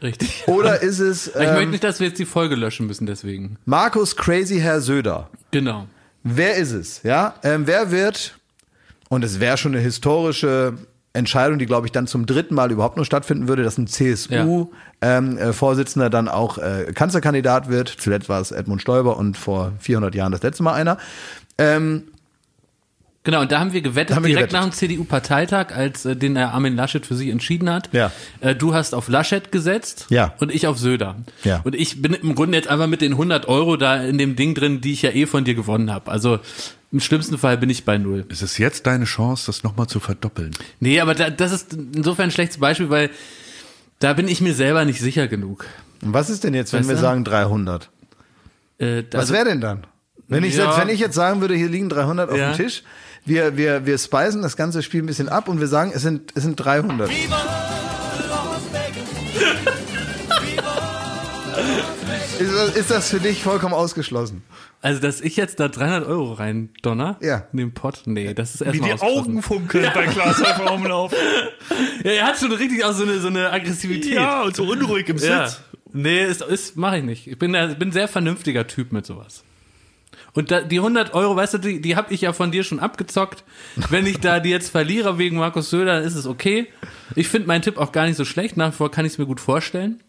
[0.02, 0.44] Richtig.
[0.46, 3.56] Oder ist es ich möchte ähm, nicht, dass wir jetzt die Folge löschen müssen, deswegen.
[3.64, 5.30] Markus Crazy Herr Söder?
[5.50, 5.86] Genau.
[6.22, 7.02] Wer ist es?
[7.02, 8.38] Ja, ähm, wer wird?
[9.08, 10.74] Und es wäre schon eine historische
[11.12, 16.10] Entscheidung, die glaube ich dann zum dritten Mal überhaupt nur stattfinden würde, dass ein CSU-Vorsitzender
[16.10, 17.88] dann auch äh, Kanzlerkandidat wird.
[17.88, 20.98] Zuletzt war es Edmund Stoiber und vor 400 Jahren das letzte Mal einer.
[21.56, 22.08] Ähm,
[23.26, 24.66] Genau, und da haben wir gewettet, haben wir direkt gewettet.
[24.66, 27.88] nach dem CDU-Parteitag, als äh, den äh, Armin Laschet für sich entschieden hat.
[27.92, 28.12] Ja.
[28.40, 30.34] Äh, du hast auf Laschet gesetzt Ja.
[30.40, 31.16] und ich auf Söder.
[31.42, 31.62] Ja.
[31.64, 34.54] Und ich bin im Grunde jetzt einfach mit den 100 Euro da in dem Ding
[34.54, 36.10] drin, die ich ja eh von dir gewonnen habe.
[36.10, 36.38] Also
[36.92, 38.26] im schlimmsten Fall bin ich bei null.
[38.28, 40.50] Es ist jetzt deine Chance, das nochmal zu verdoppeln.
[40.80, 43.08] Nee, aber da, das ist insofern ein schlechtes Beispiel, weil
[44.00, 45.64] da bin ich mir selber nicht sicher genug.
[46.02, 47.00] und was ist denn jetzt, wenn Weißt wir du?
[47.00, 47.88] sagen 300?
[48.76, 49.86] Äh, Was also- wäre denn dann?
[50.28, 50.66] Wenn ich, Ja.
[50.66, 52.52] jetzt, wenn ich jetzt sagen würde, hier liegen 300 auf Ja.
[52.52, 52.82] dem Tisch,
[53.24, 56.32] wir, wir, wir speisen das ganze Spiel ein bisschen ab und wir sagen, es sind,
[56.34, 57.10] es sind 300.
[62.38, 64.42] Ist, das- ist das für dich vollkommen ausgeschlossen?
[64.82, 67.46] Also, dass ich jetzt da 300 Euro rein donner Ja.
[67.52, 71.16] in den Pott, nee, das ist Wie erstmal die Augen funkeln bei Klaas einfach rumlaufen.
[72.02, 74.14] Ja, er hat schon richtig auch so eine, so eine Aggressivität.
[74.14, 75.46] Ja, und so unruhig im Ja.
[75.48, 75.60] Sitz.
[75.92, 77.26] Nee, ist, ist mache ich nicht.
[77.28, 79.44] Ich bin, bin ein sehr vernünftiger Typ mit sowas.
[80.34, 82.80] Und da, die 100 Euro, weißt du, die, die habe ich ja von dir schon
[82.80, 83.44] abgezockt.
[83.90, 86.66] Wenn ich da die jetzt verliere wegen Markus Söder, dann ist es okay.
[87.14, 88.56] Ich finde meinen Tipp auch gar nicht so schlecht.
[88.56, 90.02] Nach wie vor kann ich es mir gut vorstellen.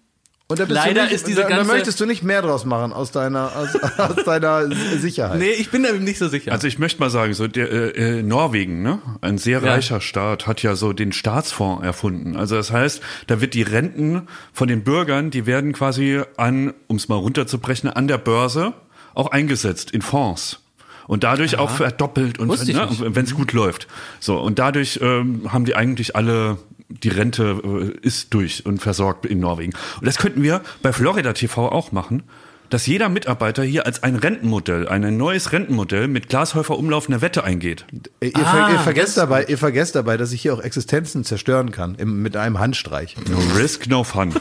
[0.47, 2.93] Und da Leider nicht, ist diese da, da ganze- möchtest du nicht mehr draus machen
[2.93, 4.69] aus deiner, aus, aus deiner
[4.99, 5.39] Sicherheit.
[5.39, 6.51] Nee, ich bin da nicht so sicher.
[6.51, 9.71] Also ich möchte mal sagen, so der, äh, äh, Norwegen, ne, ein sehr Ja.
[9.73, 12.36] reicher Staat, hat ja so den Staatsfonds erfunden.
[12.36, 16.97] Also das heißt, da wird die Renten von den Bürgern, die werden quasi an, um
[16.97, 18.73] es mal runterzubrechen, an der Börse
[19.16, 20.61] auch eingesetzt in Fonds.
[21.07, 23.88] Und dadurch auch verdoppelt und ne, wenn es gut läuft.
[24.20, 26.57] So und dadurch ähm, haben die eigentlich alle
[26.89, 29.74] die Rente äh, ist durch und versorgt in Norwegen.
[29.99, 32.24] Und das könnten wir bei Florida TV auch machen.
[32.72, 37.43] dass jeder Mitarbeiter hier als ein Rentenmodell, ein neues Rentenmodell mit Glashäufer Umlauf eine Wette
[37.43, 37.86] eingeht.
[38.22, 41.93] Ihr, ver ihr, vergesst dabei, ihr vergesst dabei, dass ich hier auch Existenzen zerstören kann
[41.95, 43.16] im, mit einem Handstreich.
[43.30, 44.34] No risk, no fun.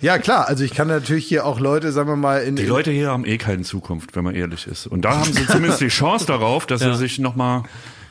[0.00, 0.48] Ja, klar.
[0.48, 3.24] Also ich kann natürlich hier auch Leute, sagen wir mal, in Die Leute hier haben
[3.26, 4.86] eh keine Zukunft, wenn man ehrlich ist.
[4.86, 6.92] Und da haben sie zumindest die Chance darauf, dass Ja.
[6.92, 7.64] sie sich nochmal.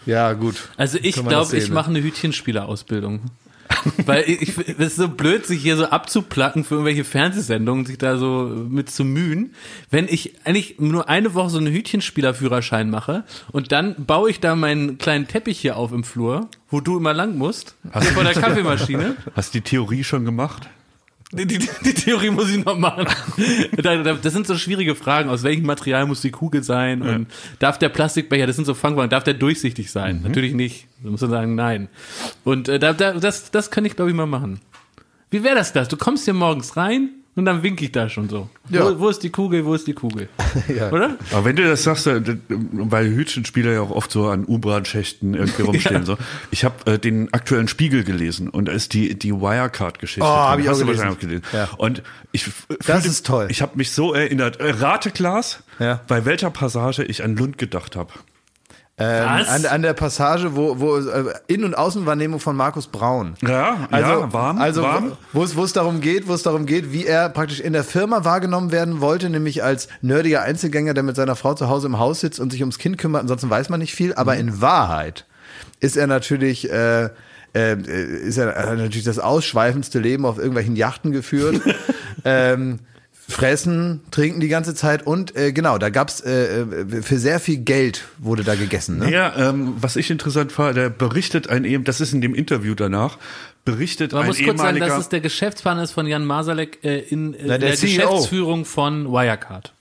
[0.05, 0.69] Ja, gut.
[0.77, 3.21] Also ich das glaube, ich sehen, mache eine Hütchenspielerausbildung.
[4.05, 8.17] Weil ich, es ist so blöd, sich hier so abzuplacken für irgendwelche Fernsehsendungen, sich da
[8.17, 9.53] so mit zu mühen.
[9.91, 14.55] Wenn ich eigentlich nur eine Woche so einen Hütchenspielerführerschein mache und dann baue ich da
[14.55, 18.33] meinen kleinen Teppich hier auf im Flur, wo du immer lang musst, hier vor der
[18.33, 19.15] Kaffeemaschine.
[19.35, 20.67] Hast du die Theorie schon gemacht?
[21.31, 23.05] Die, die, die Theorie muss ich noch machen.
[23.77, 25.29] Da- da- Das sind so schwierige Fragen.
[25.29, 27.01] Aus welchem Material muss die Kugel sein?
[27.03, 27.27] Und
[27.59, 30.21] darf der Plastikbecher, das sind so Fangfragen, darf der durchsichtig sein?
[30.23, 30.87] Natürlich nicht.
[31.03, 31.87] Da muss man sagen, nein.
[32.43, 34.59] Und äh, da, da, das, das kann ich, glaube ich, mal machen.
[35.29, 35.87] Wie wäre das das?
[35.87, 37.09] Du kommst hier morgens rein
[37.39, 38.47] und dann winke ich da schon so.
[38.69, 38.85] Ja.
[38.85, 39.65] Wo, wo ist die Kugel?
[39.65, 40.29] Wo ist die Kugel?
[40.67, 40.91] Ja.
[40.91, 41.15] Oder?
[41.31, 45.61] Aber wenn du das sagst, äh, weil Hütchenspieler ja auch oft so an U-Bahn-Schächten irgendwie
[45.63, 46.05] rumstehen.
[46.05, 46.17] So.
[46.51, 50.21] Ich habe äh, den aktuellen Spiegel gelesen und da ist die, die Wirecard-Geschichte.
[50.21, 50.35] Oh, drin.
[50.35, 51.07] hab ich auch gelesen.
[51.07, 51.43] auch gelesen.
[51.53, 51.69] Ja.
[51.77, 53.47] Und ich Das fühlte- ist toll.
[53.49, 54.59] Ich habe mich so erinnert.
[54.59, 56.01] Äh, Rateglas, Ja.
[56.07, 58.11] bei welcher Passage ich an Lund gedacht habe.
[59.01, 59.47] Ähm, Was?
[59.47, 63.35] an, an der Passage, wo, wo äh, In- und Außenwahrnehmung von Markus Braun.
[63.41, 65.13] Ja, Also, ja, warm, also warm.
[65.31, 67.83] wo es wo es darum geht, wo es darum geht, wie er praktisch in der
[67.85, 71.97] Firma wahrgenommen werden wollte, nämlich als nerdiger Einzelgänger, der mit seiner Frau zu Hause im
[71.97, 73.21] Haus sitzt und sich ums Kind kümmert.
[73.21, 74.39] Ansonsten weiß man nicht viel, aber Mhm.
[74.39, 75.25] in Wahrheit
[75.79, 77.09] ist er natürlich äh,
[77.55, 81.61] äh, ist er natürlich das ausschweifendste Leben auf irgendwelchen Yachten geführt.
[82.25, 82.79] ähm,
[83.29, 87.57] fressen, trinken die ganze Zeit und äh, genau, da gab's äh, äh, für sehr viel
[87.57, 88.99] Geld wurde da gegessen.
[88.99, 89.11] Ne?
[89.11, 92.75] Ja, ähm, was ich interessant war, der berichtet ein eben, das ist in dem Interview
[92.75, 93.17] danach,
[93.65, 96.99] berichtet Man ein muss kurz sagen, dass es der Geschäftspartner ist von Jan Masalek äh,
[96.99, 98.09] in äh, der der, CEO.
[98.09, 99.73] Geschäftsführung von Wirecard.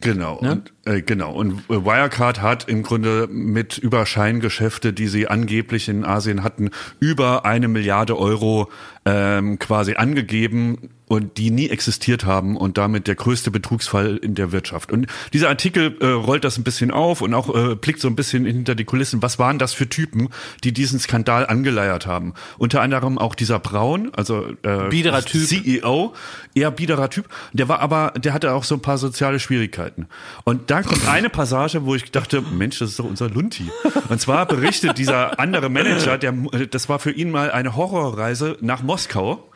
[0.00, 0.52] Genau, Ne?
[0.52, 1.32] und, äh, genau.
[1.32, 7.46] Und äh, Wirecard hat im Grunde mit Überscheingeschäfte, die sie angeblich in Asien hatten, über
[7.46, 8.70] eine Milliarde Euro
[9.06, 14.50] ähm, quasi angegeben und die nie existiert haben und damit der größte Betrugsfall in der
[14.50, 14.90] Wirtschaft.
[14.90, 18.16] Und dieser Artikel äh, rollt das ein bisschen auf und auch äh, blickt so ein
[18.16, 19.22] bisschen hinter die Kulissen.
[19.22, 20.28] Was waren das für Typen,
[20.64, 22.34] die diesen Skandal angeleiert haben?
[22.58, 25.46] Unter anderem auch dieser Braun, also äh, Biederer Typ.
[25.46, 26.14] CEO,
[26.54, 27.28] eher biederer Typ.
[27.52, 30.08] Der war aber, der hatte auch so ein paar soziale Schwierigkeiten.
[30.42, 33.70] Und dann kommt eine Passage, wo ich dachte, Mensch, das ist doch unser Lunti.
[34.08, 36.32] Und zwar berichtet dieser andere Manager, der,
[36.70, 39.48] das war für ihn mal eine Horrorreise nach Moskau.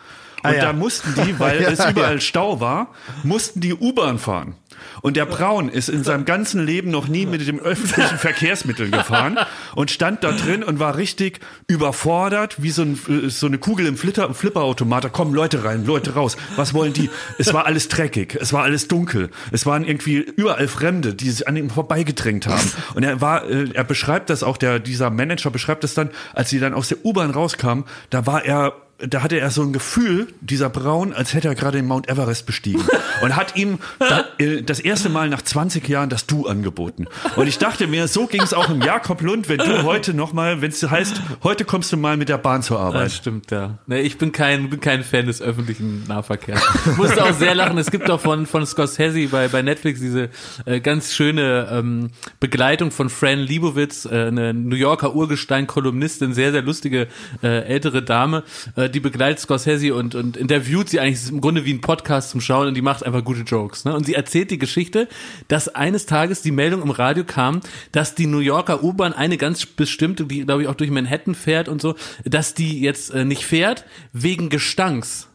[0.43, 0.66] Und ja.
[0.66, 2.20] da mussten die, weil Ja, es überall ja.
[2.20, 2.89] Stau war,
[3.22, 4.55] mussten die U-Bahn fahren.
[5.03, 9.39] Und der Braun ist in seinem ganzen Leben noch nie mit dem öffentlichen Verkehrsmitteln gefahren
[9.74, 13.97] und stand da drin und war richtig überfordert, wie so, ein, so eine Kugel im
[13.97, 15.05] Flitter, Flipperautomat.
[15.05, 16.36] Da kommen Leute rein, Leute raus.
[16.57, 17.11] Was wollen die?
[17.39, 21.49] Es war alles dreckig, es war alles dunkel, es waren irgendwie überall Fremde, die sich
[21.49, 22.70] an ihm vorbeigedrängt haben.
[22.95, 26.51] Und er war, äh, er beschreibt das auch, der, dieser Manager beschreibt das dann, als
[26.51, 30.26] sie dann aus der U-Bahn rauskamen, da war er da hatte er so ein Gefühl,
[30.40, 32.82] dieser Braun, als hätte er gerade den Mount Everest bestiegen
[33.22, 37.07] und hat ihm da, äh, das erste Mal nach 20 Jahren das Du angeboten.
[37.36, 40.61] Und ich dachte mir, so ging es auch im Jakob Lund, wenn du heute nochmal,
[40.62, 43.12] wenn es heißt, heute kommst du mal mit der Bahn zur Das Arbeit.
[43.12, 43.78] stimmt, ja.
[43.86, 46.61] Nee, ich bin kein, bin kein Fan des öffentlichen Nahverkehrs.
[46.96, 47.78] Musste auch sehr lachen.
[47.78, 50.28] Es gibt doch von, von Scorsese bei, bei Netflix diese
[50.64, 56.62] äh, ganz schöne ähm, Begleitung von Fran Lebowitz, äh, eine New Yorker Urgestein-Kolumnistin, sehr, sehr
[56.62, 57.07] lustige
[57.42, 58.42] äh, ältere Dame.
[58.76, 62.41] Äh, die begleitet Scorsese und, und interviewt sie eigentlich im Grunde wie ein Podcast zum
[62.41, 63.84] Schauen und die macht einfach gute Jokes.
[63.84, 63.95] Ne?
[63.95, 65.09] Und sie erzählt die Geschichte,
[65.49, 67.61] dass eines Tages die Meldung im Radio kam,
[67.93, 71.68] dass die New Yorker U-Bahn eine ganz bestimmte, die glaube ich auch durch Manhattan fährt
[71.68, 75.28] und so, dass die jetzt äh, nicht fährt wegen Gestanks.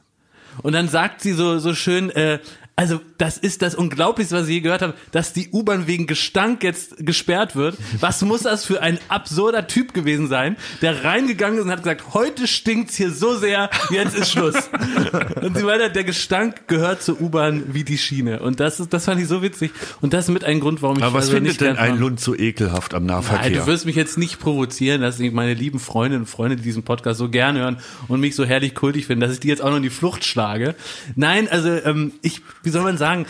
[0.61, 2.39] Und dann sagt sie so so schön, äh,
[2.75, 6.63] also das ist das Unglaublichste, was ich je gehört habe, dass die U-Bahn wegen Gestank
[6.63, 7.77] jetzt gesperrt wird.
[7.99, 12.15] Was muss das für ein absurder Typ gewesen sein, der reingegangen ist und hat gesagt,
[12.15, 14.55] heute stinkt's hier so sehr, jetzt ist Schluss.
[15.41, 18.39] Und sie meinte, der Gestank gehört zur U-Bahn wie die Schiene.
[18.39, 19.71] Und das ist, das fand ich so witzig.
[20.01, 21.99] Und das ist mit ein Grund, warum ich Aber was also findet denn gern ein.
[21.99, 23.61] Lund so ekelhaft am Nein, Nahverkehr?
[23.61, 26.83] du wirst mich jetzt nicht provozieren, dass ich meine lieben Freundinnen und Freunde, die diesen
[26.83, 29.69] Podcast so gerne hören und mich so herrlich kultig finden, dass ich die jetzt auch
[29.69, 30.75] noch in die Flucht schlage.
[31.15, 33.25] Nein, also ähm, ich, wie soll man sagen,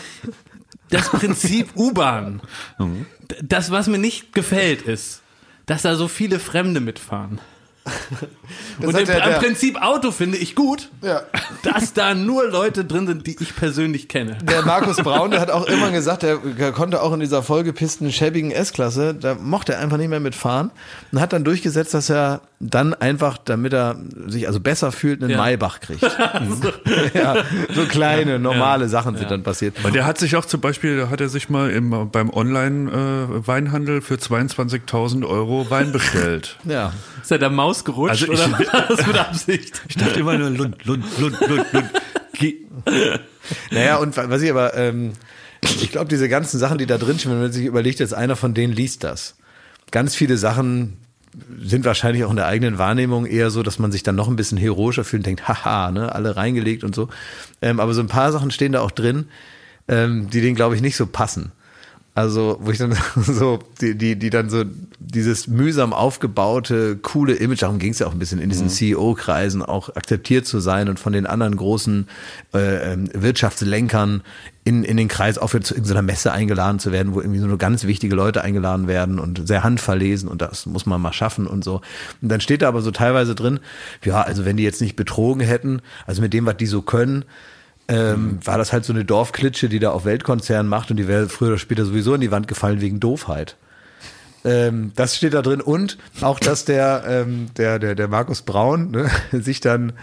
[0.90, 2.40] das Prinzip U-Bahn,
[2.78, 5.22] d- das, was mir nicht gefällt, ist,
[5.66, 7.40] dass da so viele Fremde mitfahren.
[8.80, 11.22] Und hat im, der- der- Prinzip Auto finde ich gut, Ja.
[11.62, 14.38] dass da nur Leute drin sind, die ich persönlich kenne.
[14.42, 18.10] Der Markus Braun, der hat auch immer gesagt, der, der konnte auch in dieser vollgepissten,
[18.10, 20.70] schäbigen S-Klasse, da mochte er einfach nicht mehr mitfahren
[21.12, 23.96] und hat dann durchgesetzt, dass er dann einfach, damit er
[24.26, 25.36] sich also besser fühlt, einen Ja.
[25.38, 26.02] Maybach kriegt.
[27.14, 27.44] ja,
[27.74, 29.76] so kleine, normale Sachen sind dann passiert.
[29.84, 34.00] Und der hat sich auch zum Beispiel, da hat er sich mal im, beim Online-Weinhandel
[34.00, 36.56] für 22.000 Euro Wein bestellt.
[36.64, 36.92] Ja.
[37.22, 39.82] Ist ja der Maus gerutscht Also ich- oder war das mit Absicht?
[39.88, 41.90] Ich dachte immer nur Lund, Lund, Lund, Lund, Lund.
[43.70, 45.12] Naja, und was ich aber, ähm,
[45.62, 48.36] ich glaube, diese ganzen Sachen, die da drin stehen, wenn man sich überlegt, jetzt einer
[48.36, 49.36] von denen liest das.
[49.90, 50.96] Ganz viele Sachen
[51.60, 54.36] sind wahrscheinlich auch in der eigenen Wahrnehmung eher so, dass man sich dann noch ein
[54.36, 57.08] bisschen heroischer fühlt und denkt, haha, ne, alle reingelegt und so.
[57.62, 59.26] Ähm, aber so ein paar Sachen stehen da auch drin,
[59.88, 61.52] ähm, die denen, glaube ich, nicht so passen.
[62.16, 64.64] Also, wo ich dann so, die, die, die dann so
[65.00, 69.62] dieses mühsam aufgebaute, coole Image, darum ging es ja auch ein bisschen in diesen CEO-Kreisen,
[69.62, 72.06] auch akzeptiert zu sein und von den anderen großen
[72.54, 74.22] äh, ähm, Wirtschaftslenkern
[74.62, 77.46] in, in den Kreis auch wieder zu irgendeiner Messe eingeladen zu werden, wo irgendwie so
[77.46, 81.48] nur ganz wichtige Leute eingeladen werden und sehr handverlesen und das muss man mal schaffen
[81.48, 81.80] und so.
[82.22, 83.58] Und dann steht da aber so teilweise drin,
[84.04, 87.24] ja, also wenn die jetzt nicht betrogen hätten, also mit dem, was die so können,
[87.88, 91.28] ähm, war das halt so eine Dorfklitsche, die da auf Weltkonzern macht und die wäre
[91.28, 93.56] früher oder später sowieso in die Wand gefallen wegen Doofheit.
[94.44, 98.90] Ähm, das steht da drin und auch, dass der, ähm, der, der, der Markus Braun
[98.90, 99.94] ne, sich dann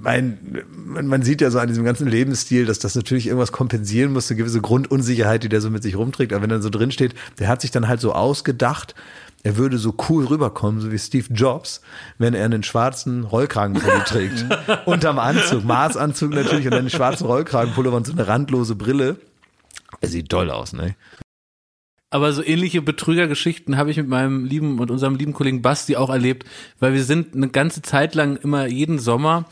[0.00, 4.12] mein, man, man sieht ja so an diesem ganzen Lebensstil, dass das natürlich irgendwas kompensieren
[4.12, 6.32] muss, eine gewisse Grundunsicherheit, die der so mit sich rumträgt.
[6.32, 8.94] Aber wenn dann so drin steht, der hat sich dann halt so ausgedacht,
[9.42, 11.80] er würde so cool rüberkommen, so wie Steve Jobs,
[12.18, 14.46] wenn er einen schwarzen Rollkragenpulli trägt.
[14.86, 19.16] Unterm Anzug, Maßanzug natürlich und einen schwarzen Rollkragenpullover und so eine randlose Brille.
[20.00, 20.96] Er sieht toll aus, ne?
[22.10, 26.08] Aber so ähnliche Betrügergeschichten habe ich mit meinem lieben und unserem lieben Kollegen Basti auch
[26.08, 26.46] erlebt,
[26.80, 29.44] weil wir sind eine ganze Zeit lang immer jeden Sommer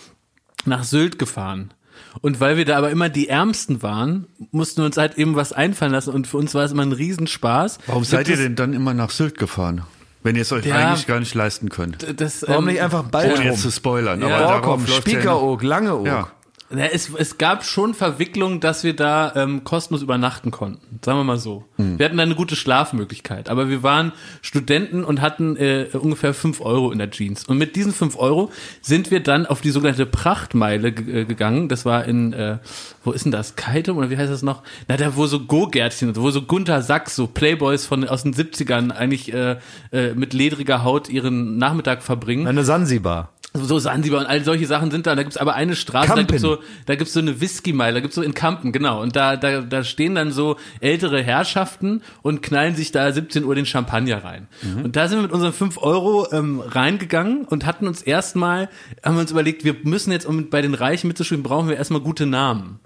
[0.65, 1.75] nach Sylt gefahren.
[2.21, 5.53] Und weil wir da aber immer die Ärmsten waren, mussten wir uns halt eben was
[5.53, 7.79] einfallen lassen und für uns war es immer ein Riesenspaß.
[7.87, 9.83] Warum Gibt seid ihr denn dann immer nach Sylt gefahren?
[10.23, 10.77] Wenn ihr es euch Ja.
[10.91, 12.05] eigentlich gar nicht leisten könnt.
[12.21, 13.47] Das, Warum ähm, nicht einfach bald Ohne rum?
[13.47, 14.21] jetzt zu spoilern.
[14.23, 14.37] Ja.
[14.39, 16.07] aber ja Spiekeroog, Langeoog.
[16.07, 16.29] Ja.
[16.69, 20.99] Na, es, es gab schon Verwicklung, dass wir da ähm, kostenlos übernachten konnten.
[21.05, 21.65] Sagen wir mal so.
[21.77, 23.49] Wir hatten da eine gute Schlafmöglichkeit.
[23.49, 24.13] Aber wir waren
[24.43, 27.45] Studenten und hatten äh, ungefähr fünf Euro in der Jeans.
[27.45, 28.51] Und mit diesen fünf Euro
[28.81, 31.69] sind wir dann auf die sogenannte Prachtmeile äh, gegangen.
[31.69, 32.59] Das war in, äh,
[33.05, 33.55] wo ist denn das?
[33.55, 34.63] Keitum oder wie heißt das noch?
[34.89, 38.91] Na, da wo so Go-Gärtchen, wo so Gunther Sachs, so Playboys von aus den 70ern
[38.91, 39.59] eigentlich äh,
[39.93, 43.31] äh, mit ledriger Haut ihren Nachmittag verbringen Eine Sansibar.
[43.65, 45.15] So Sansibar und all solche Sachen sind da.
[45.15, 46.27] Da gibt's aber eine Straße, da Kampen.
[46.27, 49.03] gibt's so, da gibt's so eine Whisky-Meile, da gibt's so in Kampen, genau.
[49.03, 53.55] Und da, da, da stehen dann so ältere Herrschaften und knallen sich da 17 Uhr
[53.55, 54.49] den Champagner rein.
[54.85, 58.69] Und da sind wir mit unseren 5 Euro ähm, reingegangen und hatten uns erstmal,
[59.05, 62.01] haben wir uns überlegt, wir müssen jetzt, um bei den Reichen mitzuspielen, brauchen wir erstmal
[62.01, 62.81] gute Namen.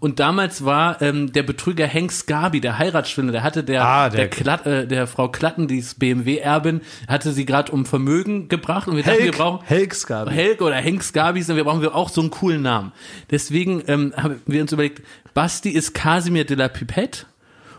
[0.00, 4.18] Und damals war ähm, der Betrüger Hank Scabi, der Heiratsschwindler, der hatte der, Ah, der-
[4.20, 8.88] der, Klatt, äh, der Frau Klatten, die ist BMW-Erbin, hatte sie gerade um Vermögen gebracht
[8.88, 10.30] und wir dachten, wir brauchen Helgsgabe.
[10.30, 12.92] Helge oder Henk Skabis, wir brauchen wir auch so einen coolen Namen.
[13.30, 15.02] Deswegen ähm, haben wir uns überlegt,
[15.34, 17.26] Basti ist Casimir de la Pipette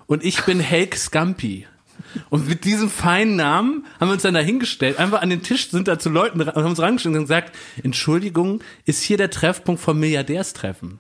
[0.08, 1.68] und ich bin Helk Scampi.
[2.30, 5.70] Und mit diesem feinen Namen haben wir uns dann da hingestellt, einfach an den Tisch,
[5.70, 7.54] sind da zu Leuten und haben uns rangestellt und gesagt,
[7.84, 11.00] Entschuldigung, ist hier der Treffpunkt vom Milliardärstreffen?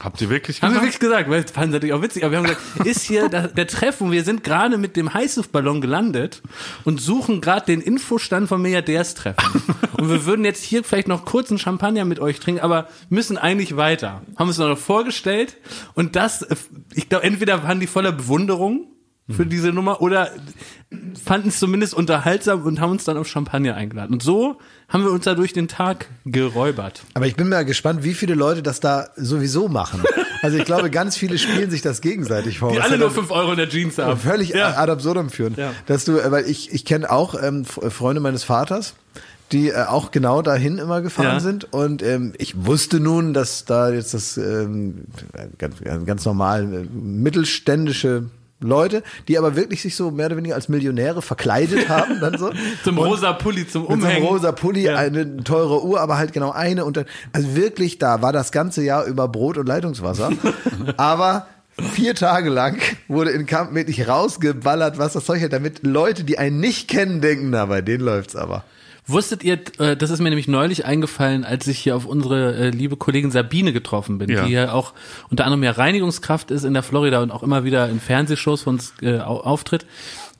[0.00, 0.94] Habt ihr wirklich Haben wir gesagt?
[0.94, 3.48] wirklich gesagt, weil das fanden natürlich auch witzig, aber wir haben gesagt, ist hier der,
[3.48, 6.42] der Treff und wir sind gerade mit dem Heißluftballon gelandet
[6.84, 9.62] und suchen gerade den Infostand vom Milliardärstreffen.
[9.98, 13.38] Und wir würden jetzt hier vielleicht noch kurz einen Champagner mit euch trinken, aber müssen
[13.38, 14.22] eigentlich weiter.
[14.36, 15.56] Haben uns noch vorgestellt
[15.94, 16.46] und das,
[16.94, 18.86] ich glaube, entweder waren die voller Bewunderung
[19.30, 20.30] für diese Nummer oder
[21.22, 24.12] fanden es zumindest unterhaltsam und haben uns dann auf Champagner eingeladen.
[24.14, 24.58] Und so
[24.88, 27.02] haben wir uns da durch den Tag geräubert.
[27.14, 30.02] Aber ich bin mal gespannt, wie viele Leute das da sowieso machen.
[30.40, 32.70] Also ich glaube, ganz viele spielen sich das gegenseitig vor.
[32.70, 34.20] Die alle ja nur fünf Euro in der Jeans haben.
[34.20, 35.54] völlig ad absurdum führen.
[35.56, 35.72] Ja.
[35.86, 38.94] Dass du, äh, weil ich, ich kenne auch ähm, F- Freunde meines Vaters,
[39.50, 41.40] die äh, auch genau dahin immer gefahren Ja.
[41.40, 41.72] sind.
[41.72, 45.06] Und ähm, ich wusste nun, dass da jetzt das ähm,
[45.58, 45.74] ganz,
[46.06, 48.26] ganz normal äh, mittelständische
[48.60, 52.50] Leute, die aber wirklich sich so mehr oder weniger als Millionäre verkleidet haben, dann so.
[52.84, 54.28] Zum Und- rosa Pulli, zum mit so einem Umhängen.
[54.28, 54.96] rosa Pulli, Ja.
[54.96, 56.84] eine teure Uhr, aber halt genau eine.
[56.84, 60.32] Und dann, also wirklich, da war das ganze Jahr über Brot und Leitungswasser.
[60.96, 61.46] aber
[61.92, 66.36] vier Tage lang wurde in Kamp wirklich rausgeballert, was das Zeug hat, damit Leute, die
[66.38, 68.64] einen nicht kennen, denken, na, bei denen läuft's aber.
[69.08, 72.70] Wusstet ihr, äh, das ist mir nämlich neulich eingefallen, als ich hier auf unsere äh,
[72.70, 74.44] liebe Kollegin Sabine getroffen bin, Ja.
[74.46, 74.92] die ja auch
[75.30, 78.74] unter anderem ja Reinigungskraft ist in der Florida und auch immer wieder in Fernsehshows von
[78.74, 79.86] uns äh, au- auftritt,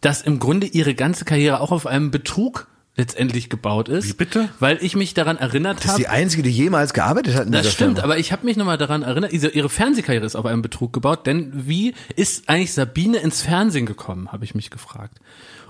[0.01, 4.09] dass im Grunde ihre ganze Karriere auch auf einem Betrug letztendlich gebaut ist.
[4.09, 4.49] Wie bitte?
[4.59, 6.01] Weil ich mich daran erinnert Das ist habe.
[6.03, 8.03] die einzige, die jemals gearbeitet hat in Das stimmt, Firma.
[8.05, 11.25] aber ich habe mich nochmal daran erinnert, ihre, ihre Fernsehkarriere ist auf einem Betrug gebaut,
[11.27, 15.19] denn wie ist eigentlich Sabine ins Fernsehen gekommen, habe ich mich gefragt.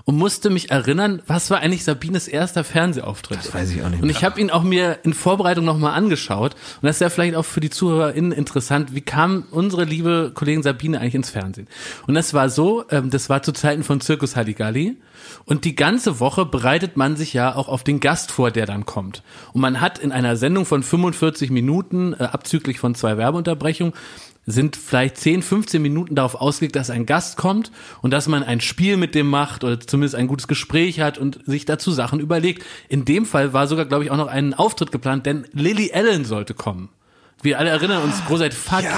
[0.05, 3.39] Und musste mich erinnern, was war eigentlich Sabines erster Fernsehauftritt?
[3.39, 6.53] Das weiß ich auch nicht Und ich habe ihn auch mir in Vorbereitung nochmal angeschaut.
[6.53, 8.95] Und das ist ja vielleicht auch für die ZuhörerInnen interessant.
[8.95, 11.67] Wie kam unsere liebe Kollegin Sabine eigentlich ins Fernsehen?
[12.07, 14.97] Und das war so, ähm, das war zu Zeiten von Zirkus Halligalli.
[15.45, 18.85] Und die ganze Woche bereitet man sich ja auch auf den Gast vor, der dann
[18.85, 19.23] kommt.
[19.53, 23.93] Und man hat in einer Sendung von 45 Minuten, äh, abzüglich von zwei Werbeunterbrechungen,
[24.49, 27.71] sind vielleicht 10, 15 Minuten darauf ausgelegt, dass ein Gast kommt
[28.01, 31.39] und dass man ein Spiel mit dem macht oder zumindest ein gutes Gespräch hat und
[31.45, 32.63] sich dazu Sachen überlegt.
[32.87, 36.25] In dem Fall war sogar, glaube ich, auch noch ein Auftritt geplant, denn Lily Allen
[36.25, 36.89] sollte kommen.
[37.41, 38.89] Wir alle erinnern uns, großartig, fuck you,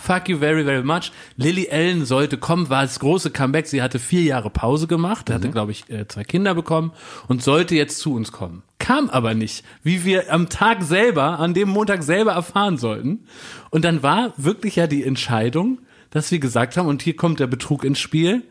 [0.00, 1.10] fuck you very, very much.
[1.36, 3.66] Lily Allen sollte kommen, war das große Comeback.
[3.66, 6.92] Sie hatte vier Jahre Pause gemacht, hatte, glaube ich, äh, zwei Kinder bekommen
[7.26, 8.62] und sollte jetzt zu uns kommen.
[8.78, 13.26] Kam aber nicht, wie wir am Tag selber, an dem Montag selber erfahren sollten.
[13.70, 15.80] Und dann war wirklich ja die Entscheidung,
[16.10, 18.44] dass wir gesagt haben, und hier kommt der Betrug ins Spiel,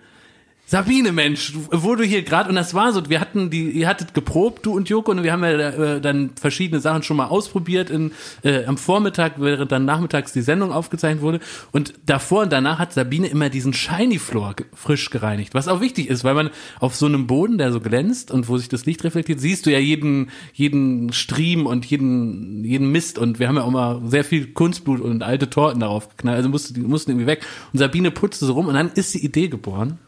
[0.71, 4.13] Sabine, Mensch, wo du hier gerade, und das war so, wir hatten die, ihr hattet
[4.13, 7.89] geprobt, du und Joko, und wir haben ja äh, dann verschiedene Sachen schon mal ausprobiert
[7.89, 8.13] in,
[8.43, 11.41] äh, am Vormittag, während dann nachmittags die Sendung aufgezeichnet wurde.
[11.73, 16.09] Und davor und danach hat Sabine immer diesen Shiny Floor frisch gereinigt, was auch wichtig
[16.09, 19.03] ist, weil man auf so einem Boden, der so glänzt und wo sich das Licht
[19.03, 23.19] reflektiert, siehst du ja jeden, jeden Stream und jeden, jeden Mist.
[23.19, 26.47] Und wir haben ja auch mal sehr viel Kunstblut und alte Torten darauf geknallt, also
[26.47, 27.45] mussten, die mussten irgendwie weg.
[27.73, 29.99] Und Sabine putzte so rum und dann ist die Idee geboren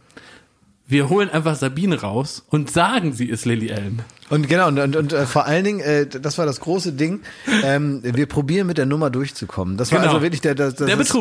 [0.87, 4.01] wir holen einfach Sabine raus und sagen, sie ist Lily Allen.
[4.29, 7.21] Und genau, und, und, und äh, vor allen Dingen, äh, das war das große Ding,
[7.63, 9.77] ähm, wir probieren mit der Nummer durchzukommen.
[9.77, 10.11] Das war Genau.
[10.13, 11.13] also wirklich der, das, das Der ist-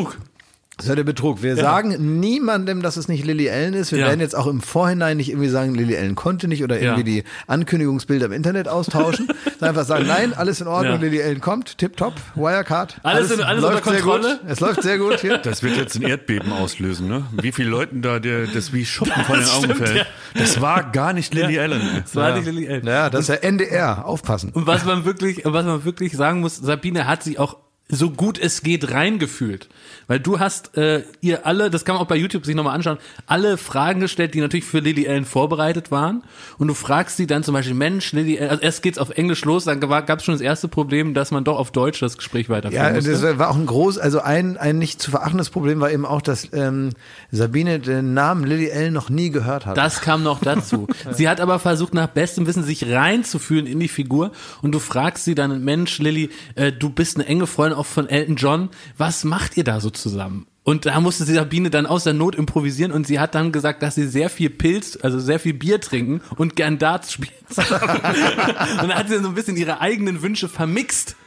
[0.77, 1.43] Das war der Betrug.
[1.43, 3.91] Wir sagen niemandem, dass es nicht Lily Allen ist.
[3.91, 4.07] Wir Ja.
[4.07, 7.21] werden jetzt auch im Vorhinein nicht irgendwie sagen, Lily Allen konnte nicht oder irgendwie Ja.
[7.21, 9.27] die Ankündigungsbilder im Internet austauschen.
[9.61, 10.99] einfach sagen, nein, alles in Ordnung, Ja.
[11.01, 12.99] Lily Allen kommt, tipptopp, Wirecard.
[13.03, 14.39] Alles in- alles läuft unter sehr Kontrolle.
[14.41, 14.49] Gut.
[14.51, 15.37] Es läuft sehr gut hier.
[15.37, 17.25] Das wird jetzt ein Erdbeben auslösen, ne?
[17.39, 19.95] Wie viele Leuten da der, das wie Schuppen von den Augen stimmt, fällt.
[19.97, 20.05] ja.
[20.33, 21.81] Das war gar nicht Lily Allen.
[22.03, 22.83] Das war nicht Lily Allen.
[22.85, 24.05] Naja, das ist ja NDR.
[24.07, 24.49] Aufpassen.
[24.53, 27.57] Und was man wirklich, was man wirklich sagen muss, Sabine hat sich auch
[27.89, 29.67] so gut es geht reingefühlt.
[30.07, 32.97] Weil du hast äh, ihr alle, das kann man auch bei YouTube sich nochmal anschauen,
[33.27, 36.23] alle Fragen gestellt, die natürlich für Lily Allen vorbereitet waren.
[36.57, 39.45] Und du fragst sie dann zum Beispiel, Mensch, Lily Allen, also erst geht's auf Englisch
[39.45, 42.49] los, dann gab es schon das erste Problem, dass man doch auf Deutsch das Gespräch
[42.49, 43.11] weiterführen Ja, musste.
[43.11, 46.21] das war auch ein groß, also ein, ein nicht zu verachtendes Problem war eben auch,
[46.21, 46.91] dass ähm,
[47.31, 49.77] Sabine den Namen Lily Allen noch nie gehört hat.
[49.77, 50.87] Das kam noch dazu.
[51.11, 54.31] sie hat aber versucht, nach bestem Wissen sich reinzufühlen in die Figur.
[54.61, 58.09] Und du fragst sie dann, Mensch, Lilly, äh, du bist eine enge Freundin auch von
[58.09, 58.69] Elton John.
[58.97, 60.47] Was macht ihr da so zusammen?
[60.63, 63.95] Und da musste Sabine dann aus der Not improvisieren und sie hat dann gesagt, dass
[63.95, 67.33] sie sehr viel Pilz, also sehr viel Bier trinken und gern Darts spielen.
[67.49, 71.17] und dann hat sie so ein bisschen ihre eigenen Wünsche vermixt.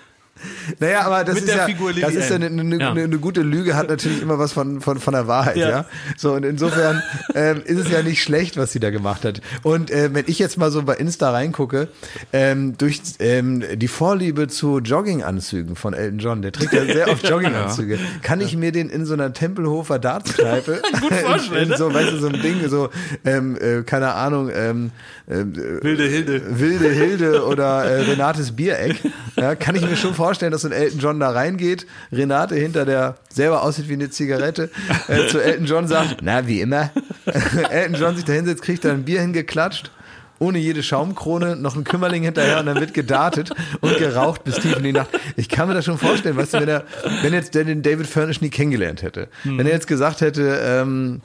[0.79, 1.67] Naja, aber das Mit ist ja,
[2.01, 2.91] das ist ja eine, eine, Ja.
[2.91, 5.69] eine, eine gute Lüge, hat natürlich immer was von, von, von der Wahrheit, ja.
[5.69, 5.85] Ja.
[6.17, 7.03] So, und insofern
[7.35, 9.41] ähm, ist es ja nicht schlecht, was sie da gemacht hat.
[9.63, 11.89] Und äh, wenn ich jetzt mal so bei Insta reingucke,
[12.33, 17.29] ähm, durch ähm, die Vorliebe zu Jogginganzügen von Elton John, der trägt ja sehr oft
[17.29, 20.83] Jogginganzüge, kann ich mir den in so einer Tempelhofer Dartskneipe
[21.25, 21.75] vorstellen, in, ne?
[21.75, 22.91] in so, weißt du, so ein Ding, so,
[23.25, 24.91] ähm, äh, keine Ahnung, ähm,
[25.29, 26.61] ähm, Wilde Hilde.
[26.61, 28.97] Wilde Hilde oder äh, Renates Biereck,
[29.37, 32.85] ja, kann ich mir schon vorstellen, dass so ein Elton John da reingeht, Renate hinter
[32.85, 34.71] der selber aussieht wie eine Zigarette,
[35.09, 36.91] äh, zu Elton John sagt, na, wie immer.
[37.71, 39.91] Elton John sich da hinsetzt, kriegt da ein Bier hingeklatscht,
[40.39, 43.51] ohne jede Schaumkrone, noch ein Kümmerling hinterher und dann wird gedartet
[43.81, 45.09] und geraucht bis tief in die Nacht.
[45.37, 46.85] Ich kann mir das schon vorstellen, weißt du, wenn er,
[47.23, 51.21] wenn jetzt der den David Furnish nie kennengelernt hätte, wenn er jetzt gesagt hätte, ähm,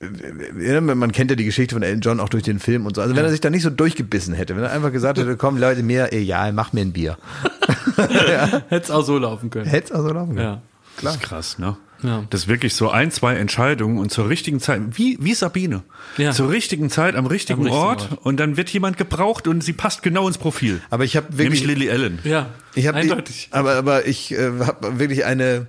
[0.00, 3.02] man kennt ja die Geschichte von Elton John auch durch den Film und so.
[3.02, 5.58] Also wenn er sich da nicht so durchgebissen hätte, wenn er einfach gesagt hätte, komm
[5.58, 7.18] Leute, mir egal, mach mir ein Bier.
[7.96, 9.66] Hätte es auch so laufen können.
[9.66, 10.46] Hätte es auch so laufen können.
[10.46, 10.62] Ja.
[11.02, 11.76] Das ist krass, ne?
[12.02, 12.24] Ja.
[12.30, 15.82] Das ist wirklich so ein, zwei Entscheidungen und zur richtigen Zeit, wie, wie Sabine.
[16.16, 16.30] Ja.
[16.30, 18.24] Zur richtigen Zeit, am richtigen, Am richtigen Ort, Ort.
[18.24, 20.80] und dann wird jemand gebraucht und sie passt genau ins Profil.
[20.90, 22.20] Aber ich habe Nämlich wirklich, Lily Allen.
[22.22, 23.48] Ja, ich habe eindeutig.
[23.50, 25.66] aber aber ich äh, habe wirklich eine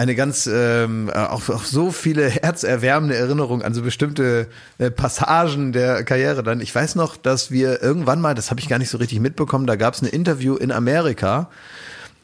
[0.00, 4.48] eine ganz ähm, auch, auch so viele herzerwärmende Erinnerungen an so bestimmte
[4.78, 6.60] äh, Passagen der Karriere dann.
[6.60, 9.66] Ich weiß noch, dass wir irgendwann mal, das habe ich gar nicht so richtig mitbekommen,
[9.66, 11.50] da gab es ein Interview in Amerika.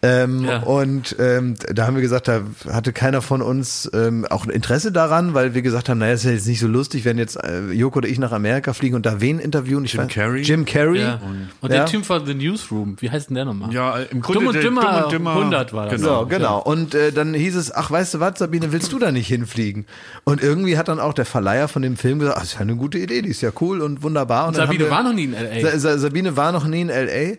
[0.07, 0.59] Ähm, Ja.
[0.63, 4.93] Und ähm, da haben wir gesagt, da hatte keiner von uns ähm, auch ein Interesse
[4.93, 7.71] daran, weil wir gesagt haben, naja, ist ja jetzt nicht so lustig, wenn jetzt äh,
[7.73, 9.85] Joko oder ich nach Amerika fliegen und da wen interviewen.
[9.85, 10.43] Ich Jim weiß- Carrey?
[10.43, 11.01] Jim Carrey.
[11.01, 11.21] Ja.
[11.61, 11.79] Und Ja.
[11.79, 13.73] der Typ von The Newsroom, wie heißt denn der nochmal?
[13.73, 16.01] Ja, im Grunde Dumm und Dümmer, Dumm und Dümmer 100 war das.
[16.01, 16.21] Genau.
[16.21, 16.59] So, genau.
[16.63, 19.87] Und äh, dann hieß es, ach, weißt du was, Sabine, willst du da nicht hinfliegen?
[20.25, 22.61] Und irgendwie hat dann auch der Verleiher von dem Film gesagt, ach, das ist ja
[22.61, 24.47] eine gute Idee, die ist ja cool und wunderbar.
[24.49, 25.71] Und dann Sabine wir, war noch nie in L.A.
[25.71, 27.37] Sa Sa Sabine war noch nie in L.A.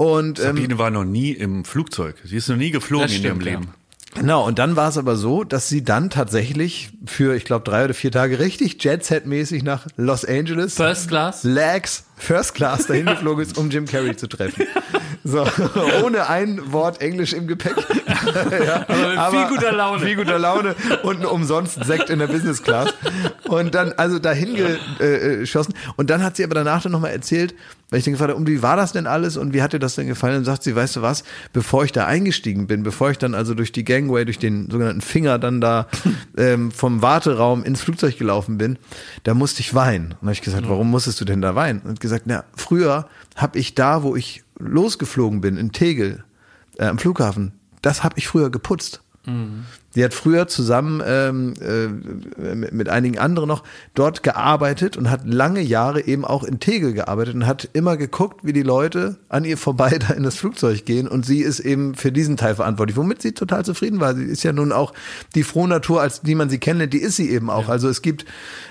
[0.00, 2.14] Und ähm, Sabine war noch nie im Flugzeug.
[2.24, 3.40] Sie ist noch nie geflogen in ihrem.
[3.40, 3.74] Leben.
[4.14, 7.84] Genau, und dann war es aber so, dass sie dann tatsächlich für, ich glaube, drei
[7.84, 11.42] oder vier Tage richtig Jet-Set-mäßig nach Los Angeles, First Class?
[11.42, 14.66] Lags, First Class dahin geflogen ist, um Jim Carrey zu treffen.
[15.24, 15.46] So,
[16.04, 17.74] ohne ein Wort Englisch im Gepäck.
[18.64, 18.86] ja,
[19.18, 20.04] Aber viel guter Laune.
[20.04, 22.94] Viel guter Laune und umsonst Sekt in der Business Class.
[23.46, 25.74] Und dann, also dahin geschossen.
[25.96, 27.54] Und dann hat sie aber danach dann nochmal erzählt,
[27.90, 29.78] weil ich den gefragt habe, und wie war das denn alles und wie hat dir
[29.78, 30.38] das denn gefallen?
[30.38, 33.54] Und sagt sie, weißt du was, bevor ich da eingestiegen bin, bevor ich dann also
[33.54, 35.88] durch die Gangway, durch den sogenannten Finger dann da
[36.36, 38.78] ähm, vom Warteraum ins Flugzeug gelaufen bin,
[39.22, 40.12] da musste ich weinen.
[40.20, 41.80] Und habe ich gesagt, warum musstest du denn da weinen?
[41.80, 46.24] Und gesagt, na, früher habe ich da, wo ich losgeflogen bin, in Tegel,
[46.78, 47.52] äh, am Flughafen,
[47.82, 49.02] das habe ich früher geputzt.
[49.94, 53.62] Die hat früher zusammen ähm, äh, mit, mit einigen anderen noch
[53.94, 58.40] dort gearbeitet und hat lange Jahre eben auch in Tegel gearbeitet und hat immer geguckt,
[58.42, 61.94] wie die Leute an ihr vorbei da in das Flugzeug gehen und sie ist eben
[61.94, 64.14] für diesen Teil verantwortlich, womit sie total zufrieden war.
[64.14, 64.94] Sie ist ja nun auch
[65.34, 67.68] die frohe Natur, als die man sie kennenlernt, die ist sie eben auch.
[67.68, 68.24] Also es gibt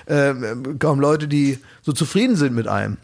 [0.06, 0.34] äh,
[0.78, 2.96] kaum Leute, die so zufrieden sind mit einem.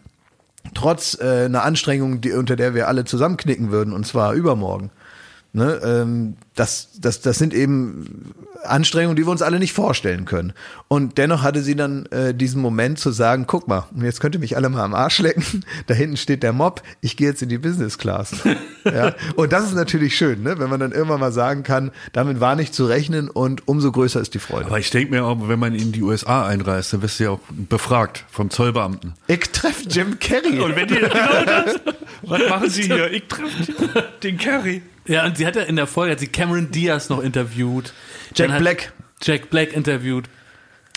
[0.73, 4.89] Trotz äh, einer Anstrengung, die, unter der wir alle zusammenknicken würden, und zwar übermorgen.
[5.55, 8.33] Ne, ähm, das, das, das sind eben
[8.63, 10.51] Anstrengungen, die wir uns alle nicht vorstellen können.
[10.89, 14.41] Und dennoch hatte sie dann äh, diesen Moment zu sagen, guck mal, jetzt könnt ihr
[14.41, 17.47] mich alle mal am Arsch lecken, da hinten steht der Mob, ich gehe jetzt in
[17.47, 18.35] die Business Class.
[18.83, 19.15] ja?
[19.37, 20.59] Und das ist natürlich schön, ne?
[20.59, 24.19] wenn man dann irgendwann mal sagen kann, damit war nicht zu rechnen und umso größer
[24.19, 24.65] ist die Freude.
[24.65, 27.29] Aber ich denke mir auch, wenn man in die USA einreist, dann wirst du ja
[27.29, 29.13] auch befragt vom Zollbeamten.
[29.27, 30.59] Ich treffe Jim Carrey.
[30.59, 31.75] Und wenn die genau das,
[32.23, 33.09] was machen Sie hier?
[33.09, 34.81] Ich treffe den Carrie.
[35.07, 37.93] Ja, und sie hat ja in der Folge, hat sie Cameron Diaz noch interviewt.
[38.35, 38.93] Jack Black.
[39.21, 40.25] Jack Black interviewt.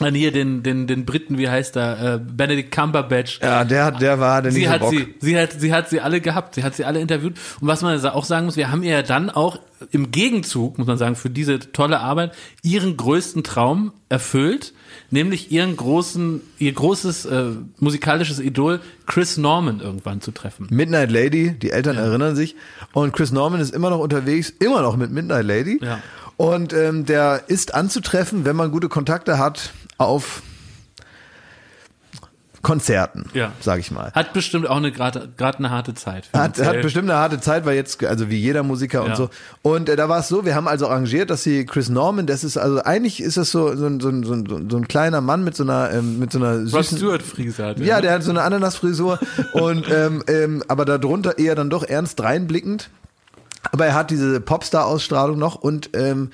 [0.01, 3.41] Dann hier den, den, den Briten, wie heißt er, äh, Benedict Cumberbatch.
[3.43, 4.91] ja, der, der war der Sie so hat Bock.
[4.91, 7.35] sie, sie hat, sie hat sie alle gehabt, sie hat sie alle interviewt.
[7.61, 9.59] Und was man auch sagen muss, wir haben ihr ja dann auch
[9.91, 12.33] im Gegenzug, muss man sagen, für diese tolle Arbeit
[12.63, 14.73] ihren größten Traum erfüllt,
[15.11, 17.45] nämlich ihren großen, ihr großes äh,
[17.79, 20.67] musikalisches Idol Chris Norman irgendwann zu treffen.
[20.71, 22.57] Midnight Lady, die Eltern erinnern sich.
[22.93, 25.81] Und Chris Norman ist immer noch unterwegs, immer noch mit Midnight Lady.
[25.83, 26.01] Ja.
[26.37, 30.43] Und ähm, der ist anzutreffen, wenn man gute Kontakte hat, auf
[32.61, 33.53] Konzerten, Ja.
[33.61, 34.11] sag ich mal.
[34.13, 36.29] Hat bestimmt auch eine gerade gerade eine harte Zeit.
[36.33, 39.17] Hat, hat bestimmt eine harte Zeit, weil jetzt, also wie jeder Musiker und Ja.
[39.17, 39.31] so.
[39.63, 42.43] Und äh, da war es so, wir haben also arrangiert, dass sie Chris Norman, das
[42.43, 45.21] ist, also eigentlich ist das so, so, ein- so, ein- so, ein- so ein kleiner
[45.21, 47.79] Mann mit so einer, ähm, mit so einer süßen, Stewart Friese hat.
[47.79, 49.21] Ja, der hat so eine Ananasfrisur
[49.53, 52.91] und ähm, ähm, aber darunter eher dann doch ernst reinblickend.
[53.71, 56.33] Aber er hat diese Popstar-Ausstrahlung noch und ähm,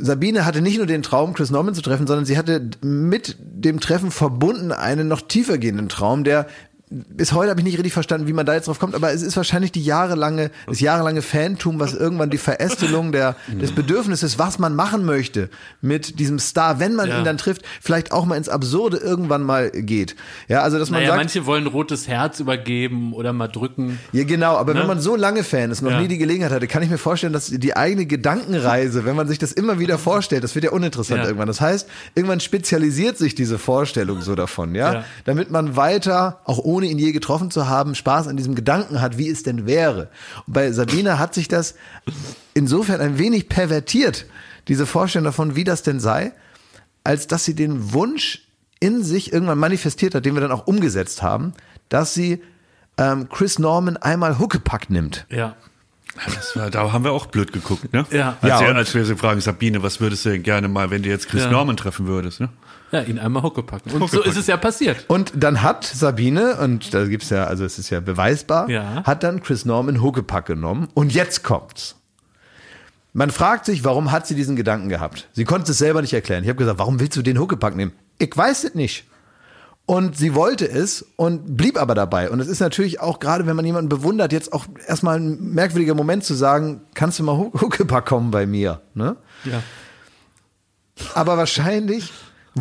[0.00, 3.80] Sabine hatte nicht nur den Traum, Chris Norman zu treffen, sondern sie hatte mit dem
[3.80, 6.46] Treffen verbunden einen noch tiefer gehenden Traum, der
[6.90, 9.22] bis heute habe ich nicht richtig verstanden, wie man da jetzt drauf kommt, aber es
[9.22, 14.58] ist wahrscheinlich die jahrelange, das jahrelange Fantum, was irgendwann die Verästelung der, des Bedürfnisses, was
[14.58, 17.18] man machen möchte mit diesem Star, wenn man Ja.
[17.18, 20.16] ihn dann trifft, vielleicht auch mal ins Absurde irgendwann mal geht.
[20.48, 23.98] Ja, also dass man Naja, sagt, manche wollen rotes Herz übergeben oder mal drücken.
[24.12, 24.80] ja, genau, aber Ne?
[24.80, 26.00] wenn man so lange Fan ist, noch Ja.
[26.00, 29.38] nie die Gelegenheit hatte, kann ich mir vorstellen, dass die eigene Gedankenreise, wenn man sich
[29.38, 31.26] das immer wieder vorstellt, das wird ja uninteressant Ja.
[31.26, 31.48] irgendwann.
[31.48, 34.92] Das heißt, irgendwann spezialisiert sich diese Vorstellung so davon, ja?
[34.92, 35.04] Ja.
[35.24, 39.18] Damit man weiter, auch ohne ihn je getroffen zu haben, Spaß an diesem Gedanken hat,
[39.18, 40.10] wie es denn wäre.
[40.46, 41.74] Und bei Sabine hat sich das
[42.54, 44.26] insofern ein wenig pervertiert,
[44.68, 46.32] diese Vorstellung davon, wie das denn sei,
[47.04, 48.42] als dass sie den Wunsch
[48.80, 51.52] in sich irgendwann manifestiert hat, den wir dann auch umgesetzt haben,
[51.88, 52.42] dass sie
[52.96, 55.26] ähm, Chris Norman einmal Huckepack nimmt.
[55.30, 55.56] Ja.
[56.26, 58.04] Das war, da haben wir auch blöd geguckt, ne?
[58.10, 58.36] Ja.
[58.40, 61.02] Als, Ja, wir, als wir sie fragen, Sabine, was würdest du denn gerne mal, wenn
[61.02, 61.50] du jetzt Chris Ja.
[61.50, 62.48] Norman treffen würdest, ne?
[62.90, 63.90] Ja, ihn einmal Hucke packen.
[63.90, 64.26] Und so Huckepack.
[64.26, 65.04] ist es ja passiert.
[65.08, 69.04] Und dann hat Sabine, und da gibt's ja, also es ist ja beweisbar, Ja.
[69.04, 70.88] hat dann Chris Norman Huckepack genommen.
[70.94, 71.96] Und jetzt kommt's.
[73.12, 75.28] Man fragt sich, warum hat sie diesen Gedanken gehabt?
[75.32, 76.44] Sie konnte es selber nicht erklären.
[76.44, 77.92] Ich habe gesagt, warum willst du den Huckepack nehmen?
[78.18, 79.04] Ich weiß es nicht.
[79.86, 82.30] Und sie wollte es und blieb aber dabei.
[82.30, 85.94] Und es ist natürlich auch, gerade wenn man jemanden bewundert, jetzt auch erstmal ein merkwürdiger
[85.94, 88.82] Moment zu sagen, kannst du mal Hu- Huckepack kommen bei mir?
[88.94, 89.16] Ne?
[89.44, 89.62] Ja.
[91.14, 92.12] Aber wahrscheinlich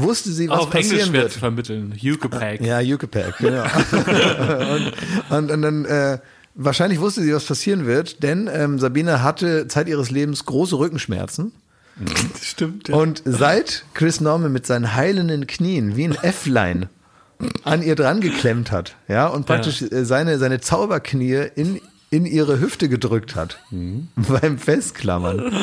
[0.02, 1.34] wusste sie, was Auf Englisch passieren schwer wird.
[1.34, 1.94] vermitteln.
[2.02, 2.62] Hucke Pack.
[2.62, 3.64] Ja, Yuckepack, genau.
[4.76, 4.94] und,
[5.30, 6.20] und, und dann äh,
[6.56, 11.54] wahrscheinlich wusste sie, was passieren wird, denn ähm, Sabine hatte Zeit ihres Lebens große Rückenschmerzen.
[12.42, 12.90] Stimmt.
[12.90, 16.90] Und seit Chris Norman mit seinen heilenden Knien wie ein Äfflein
[17.64, 21.80] an ihr dran geklemmt hat, ja, und praktisch äh, seine, seine Zauberknie in,
[22.10, 23.60] in ihre Hüfte gedrückt hat,
[24.16, 25.54] beim Festklammern,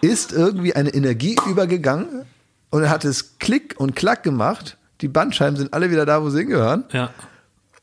[0.00, 2.24] ist irgendwie eine Energie übergegangen
[2.70, 4.76] und hat es Klick und Klack gemacht.
[5.00, 6.84] Die Bandscheiben sind alle wieder da, wo sie hingehören.
[6.92, 7.10] Ja.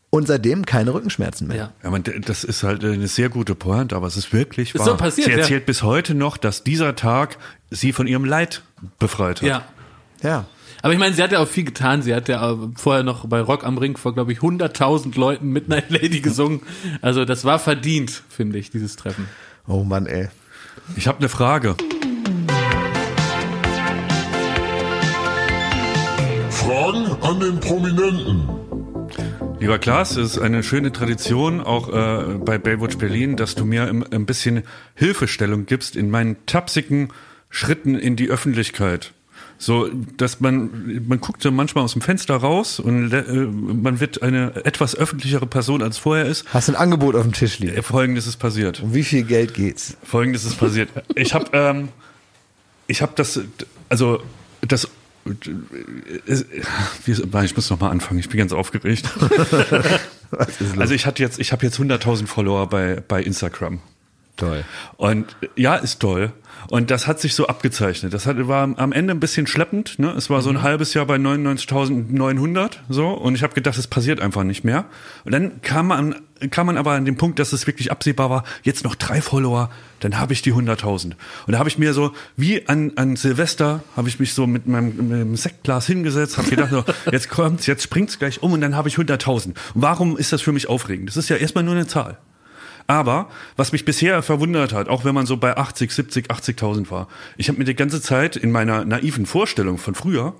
[0.09, 1.57] und seitdem keine Rückenschmerzen mehr.
[1.57, 1.71] Ja.
[1.83, 4.85] Ja, man, das ist halt eine sehr gute Pointe, aber es ist wirklich Ist wahr.
[4.87, 5.39] so passiert, sie ja.
[5.39, 7.37] erzählt bis heute noch, dass dieser Tag
[7.69, 8.61] sie von ihrem Leid
[8.99, 9.47] befreit hat.
[9.47, 9.65] Ja.
[10.23, 10.45] Ja.
[10.81, 12.01] Aber ich meine, sie hat ja auch viel getan.
[12.03, 15.49] Sie hat ja äh, vorher noch bei Rock am Ring vor, glaube ich, 100.000 Leuten
[15.49, 16.61] Midnight Lady gesungen.
[17.01, 19.27] Also das war verdient, finde ich, dieses Treffen.
[19.67, 20.29] Oh Mann, ey.
[20.95, 21.75] Ich habe eine Frage.
[26.85, 28.47] Fragen an den Prominenten.
[29.59, 33.87] Lieber Klaas, es ist eine schöne Tradition, auch äh, bei Baywatch Berlin, dass du mir
[33.87, 34.61] im, ein bisschen
[34.93, 37.09] Hilfestellung gibst in meinen tapsigen
[37.49, 39.13] Schritten in die Öffentlichkeit.
[39.57, 44.21] So, dass man, man guckt so manchmal aus dem Fenster raus und äh, man wird
[44.21, 46.45] eine etwas öffentlichere Person als vorher ist.
[46.53, 47.75] Hast ein Angebot auf dem Tisch liegen.
[47.75, 48.81] Äh, Folgendes ist passiert.
[48.83, 49.97] Um wie viel Geld geht's?
[50.03, 50.89] Folgendes ist passiert.
[51.15, 51.89] Ich habe ähm,
[52.85, 53.39] ich habe das
[53.89, 54.21] also
[54.61, 54.87] das
[57.43, 58.19] ich muss noch mal anfangen.
[58.19, 59.09] Ich bin ganz aufgeregt.
[60.77, 63.79] Also ich hatte jetzt ich habe jetzt 100.000 Follower bei bei Instagram.
[64.35, 64.65] Toll.
[64.97, 66.33] Und ja, ist toll.
[66.69, 68.13] Und das hat sich so abgezeichnet.
[68.13, 69.99] Das hat, war am Ende ein bisschen schleppend.
[69.99, 70.11] Ne?
[70.11, 73.09] Es war so ein halbes Jahr bei 99.900 so.
[73.09, 74.85] Und ich habe gedacht, es passiert einfach nicht mehr.
[75.23, 76.15] Und dann kam man,
[76.49, 79.69] kam man aber an den Punkt, dass es wirklich absehbar war, jetzt noch drei Follower,
[79.99, 81.05] dann habe ich die 100.000.
[81.05, 81.17] Und
[81.47, 84.97] da habe ich mir so, wie an, an Silvester, habe ich mich so mit meinem,
[84.97, 88.75] mit meinem Sektglas hingesetzt, habe gedacht, so, jetzt kommt's, jetzt springt's gleich um und dann
[88.75, 89.47] habe ich 100.000.
[89.47, 91.09] Und warum ist das für mich aufregend?
[91.09, 92.17] Das ist ja erstmal nur eine Zahl.
[92.87, 97.07] Aber was mich bisher verwundert hat, auch wenn man so bei 80, 70, 80.000 war,
[97.37, 100.35] ich habe mir die ganze Zeit in meiner naiven Vorstellung von früher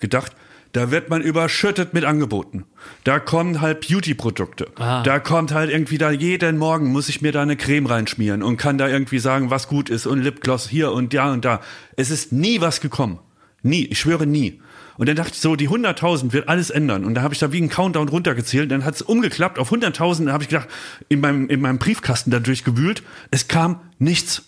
[0.00, 0.32] gedacht,
[0.72, 2.64] da wird man überschüttet mit Angeboten.
[3.04, 4.72] Da kommen halt Beauty-Produkte.
[5.04, 8.56] Da kommt halt irgendwie da jeden Morgen muss ich mir da eine Creme reinschmieren und
[8.56, 11.60] kann da irgendwie sagen, was gut ist und Lipgloss hier und da und da.
[11.94, 13.20] Es ist nie was gekommen.
[13.62, 13.84] Nie.
[13.84, 14.60] Ich schwöre nie.
[14.96, 17.04] Und dann dachte ich so, die 100.000 wird alles ändern.
[17.04, 18.70] Und da habe ich da wie einen Countdown runtergezählt.
[18.70, 20.26] Dann hat es umgeklappt auf 100.000.
[20.26, 20.68] Da habe ich gedacht,
[21.08, 23.02] in meinem, in meinem Briefkasten da durchgewühlt.
[23.30, 24.42] Es kam nichts.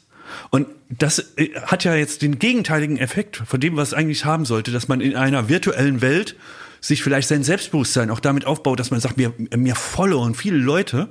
[0.51, 4.45] Und das äh, hat ja jetzt den gegenteiligen Effekt von dem, was es eigentlich haben
[4.45, 6.37] sollte, dass man in einer virtuellen Welt
[6.81, 11.09] sich vielleicht sein Selbstbewusstsein auch damit aufbaut, dass man sagt, mir, mir followern viele Leute.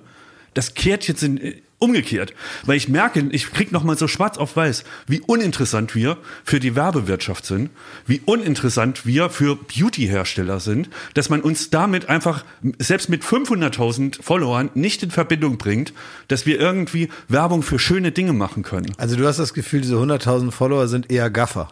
[0.54, 2.34] Das kehrt jetzt in, äh, umgekehrt,
[2.66, 6.60] weil ich merke, ich krieg noch mal so schwarz auf weiß, wie uninteressant wir für
[6.60, 7.70] die Werbewirtschaft sind,
[8.08, 12.46] wie uninteressant wir für Beauty-Hersteller sind, dass man uns damit einfach
[12.80, 15.94] selbst mit 500.000 Followern nicht in Verbindung bringt,
[16.28, 18.92] dass wir irgendwie Werbung für schöne Dinge machen können.
[18.98, 21.70] Also du hast das Gefühl, diese 100.000 Follower sind eher Gaffer.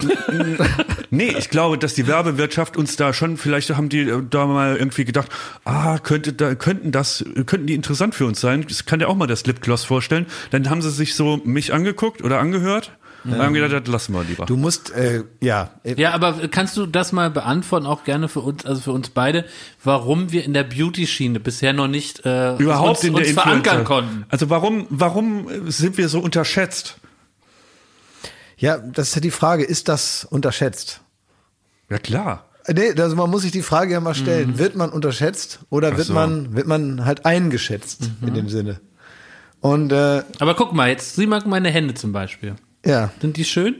[1.10, 4.76] Nee, ich glaube, dass die Werbewirtschaft uns da schon, vielleicht haben die äh, da mal
[4.76, 5.28] irgendwie gedacht,
[5.64, 8.64] ah, könnte da, könnten das, könnten die interessant für uns sein.
[8.68, 10.26] Das kann ja auch mal das Lipgloss vorstellen.
[10.50, 12.90] Dann haben sie sich so mich angeguckt oder angehört
[13.24, 14.44] und haben gedacht, das lassen wir lieber.
[14.44, 18.66] Du musst, äh, ja, Ja, aber kannst du das mal beantworten, auch gerne für uns,
[18.66, 19.44] also für uns beide,
[19.82, 23.84] warum wir in der Beauty-Schiene bisher noch nicht äh, Überhaupt uns, in der uns verankern
[23.84, 24.26] konnten?
[24.28, 26.96] Also warum, warum sind wir so unterschätzt?
[28.56, 31.00] Ja, das ist ja die Frage, ist das unterschätzt?
[31.90, 32.46] Ja klar.
[32.72, 36.06] Nee, also man muss sich die Frage ja mal stellen, wird man unterschätzt oder wird
[36.06, 36.14] so.
[36.14, 38.80] man wird man halt eingeschätzt in dem Sinne?
[39.60, 42.54] Und äh, Aber guck mal, jetzt sieh mal meine Hände zum Beispiel.
[42.84, 43.76] ja, Sind die schön?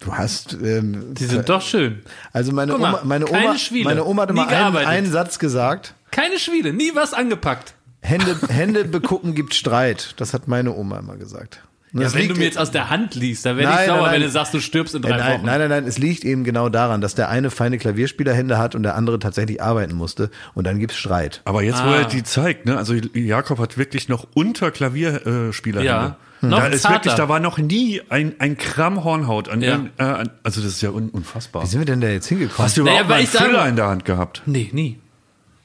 [0.00, 2.02] du hast ähm, Die sind doch schön.
[2.32, 6.38] also meine mal, Oma, meine Oma, meine Oma hat immer einen, einen Satz gesagt: Keine
[6.38, 7.74] Schwiele, nie was angepackt.
[8.00, 10.14] Hände Hände begucken gibt Streit.
[10.18, 11.62] Das hat meine Oma immer gesagt.
[11.96, 13.86] Und Ja, das wenn liegt- du mir jetzt aus der Hand liest, dann werde ich
[13.86, 15.46] sauer, nein, wenn du sagst, du stirbst in Äh, drei nein, Wochen.
[15.46, 18.82] nein, nein, nein, es liegt eben genau daran, dass der eine feine Klavierspielerhände hat und
[18.82, 21.40] der andere tatsächlich arbeiten musste und dann gibt's Streit.
[21.46, 21.96] Aber jetzt, wo Ah.
[22.00, 25.82] er die zeigt, ne, also Jakob hat wirklich noch unter Klavierspieler.
[25.82, 26.16] Ja.
[26.42, 29.80] Da Noch ist wirklich, da war noch nie ein, ein Gramm Hornhaut an, Ja.
[29.96, 31.62] äh, an also das ist ja un, unfassbar.
[31.62, 32.58] Wie sind wir denn da jetzt hingekommen?
[32.66, 34.42] Hast du Naja, überhaupt mal weil einen Füller in der Hand gehabt?
[34.44, 34.98] Nee, nie.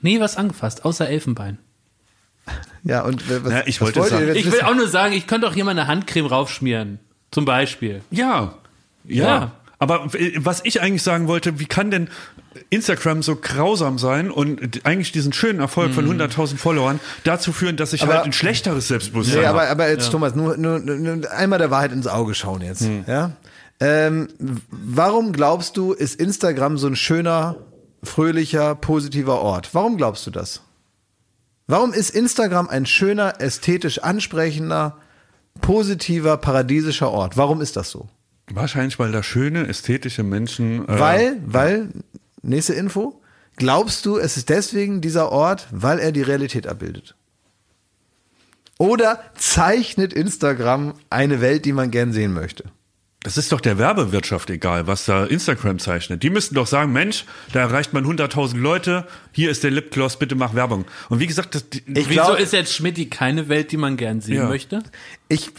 [0.02, 1.58] Nie was angefasst, außer Elfenbein.
[2.84, 4.66] Ja, und was, Ja, ich was wollte wollt ihr sagen- jetzt Ich will wissen?
[4.66, 7.00] auch nur sagen, ich könnte auch hier mal eine Handcreme raufschmieren.
[7.32, 8.02] Zum Beispiel.
[8.12, 8.56] Ja.
[9.06, 9.26] Ja.
[9.26, 9.52] Ja.
[9.80, 12.10] Aber was ich eigentlich sagen wollte, wie kann denn
[12.70, 17.94] Instagram so grausam sein und eigentlich diesen schönen Erfolg von 100.000 Followern dazu führen, dass
[17.94, 19.70] ich Aber- halt ein schlechteres Selbstbewusstsein Nee, aber, habe?
[19.72, 22.86] aber jetzt, Thomas, nur, nur, nur einmal der Wahrheit ins Auge schauen jetzt.
[23.08, 23.32] Ja?
[23.80, 24.28] Ähm,
[24.70, 27.56] warum glaubst du, ist Instagram so ein schöner,
[28.04, 29.70] fröhlicher, positiver Ort?
[29.74, 30.62] Warum glaubst du das?
[31.72, 34.98] Warum ist Instagram ein schöner, ästhetisch ansprechender,
[35.62, 37.38] positiver, paradiesischer Ort?
[37.38, 38.10] Warum ist das so?
[38.52, 40.86] Wahrscheinlich, weil da schöne, ästhetische Menschen.
[40.90, 41.88] Äh, Weil, weil,
[42.42, 43.22] nächste Info,
[43.56, 47.16] glaubst du, es ist deswegen dieser Ort, weil er die Realität abbildet?
[48.78, 52.66] Oder zeichnet Instagram eine Welt, die man gern sehen möchte?
[53.24, 56.24] Das ist doch der Werbewirtschaft egal, was da Instagram zeichnet.
[56.24, 60.34] Die müssten doch sagen, Mensch, da erreicht man 100.000 Leute, hier ist der Lipgloss, bitte
[60.34, 60.86] mach Werbung.
[61.10, 63.96] Und wie gesagt, das, die, Ich Wieso glaub- ist jetzt Schmidti keine Welt, die man
[63.96, 64.48] gern sehen Ja.
[64.48, 64.82] möchte?
[65.28, 65.52] Ich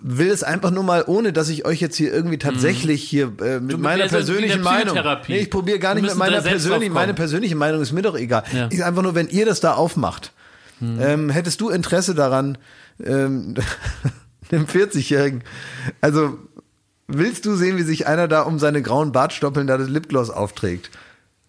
[0.00, 3.58] will es einfach nur mal, ohne dass ich euch jetzt hier irgendwie tatsächlich hier äh,
[3.58, 4.96] mit Du meiner persönlichen Meinung.
[5.26, 8.44] Nee, ich probiere gar nicht mit meiner persönlichen, meine persönliche Meinung ist mir doch egal.
[8.52, 8.68] Ja.
[8.70, 10.32] Ich einfach nur, wenn ihr das da aufmacht,
[10.80, 12.58] ähm, hättest du Interesse daran,
[13.04, 13.54] ähm,
[14.52, 15.42] dem 40-Jährigen,
[16.00, 16.38] also
[17.08, 20.90] willst du sehen, wie sich einer da um seine grauen Bartstoppeln da das Lipgloss aufträgt?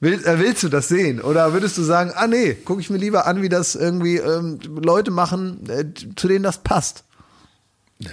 [0.02, 1.20] Will, äh, willst du das sehen?
[1.22, 4.58] Oder würdest du sagen, ah nee, gucke ich mir lieber an, wie das irgendwie ähm,
[4.82, 5.84] Leute machen, äh,
[6.16, 7.04] zu denen das passt?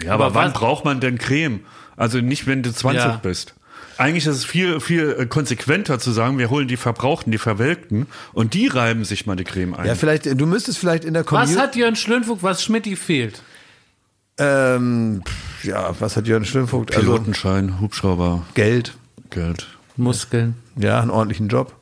[0.04, 1.60] ja, aber, aber wann was- braucht man denn Creme?
[1.96, 3.16] Also nicht, wenn du 20 Ja.
[3.22, 3.54] bist.
[3.98, 8.06] Eigentlich ist es viel, viel äh, konsequenter zu sagen, wir holen die Verbrauchten, die Verwelkten
[8.34, 9.86] und die reiben sich mal die Creme ein.
[9.86, 11.58] Ja, vielleicht, du müsstest vielleicht in der Was Community.
[11.60, 13.40] hat Jörn Schlönfuck, was Schmidti fehlt?
[14.38, 16.94] Ähm, pff, ja, was hat Jörn Schlimmvogt?
[16.94, 18.96] Also Pilotenschein, Hubschrauber, Geld,
[19.30, 19.66] Geld.
[19.96, 20.56] Muskeln.
[20.76, 21.74] ja, einen ordentlichen Job.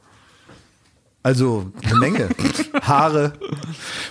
[1.22, 2.28] Also eine Menge.
[2.82, 3.32] Haare.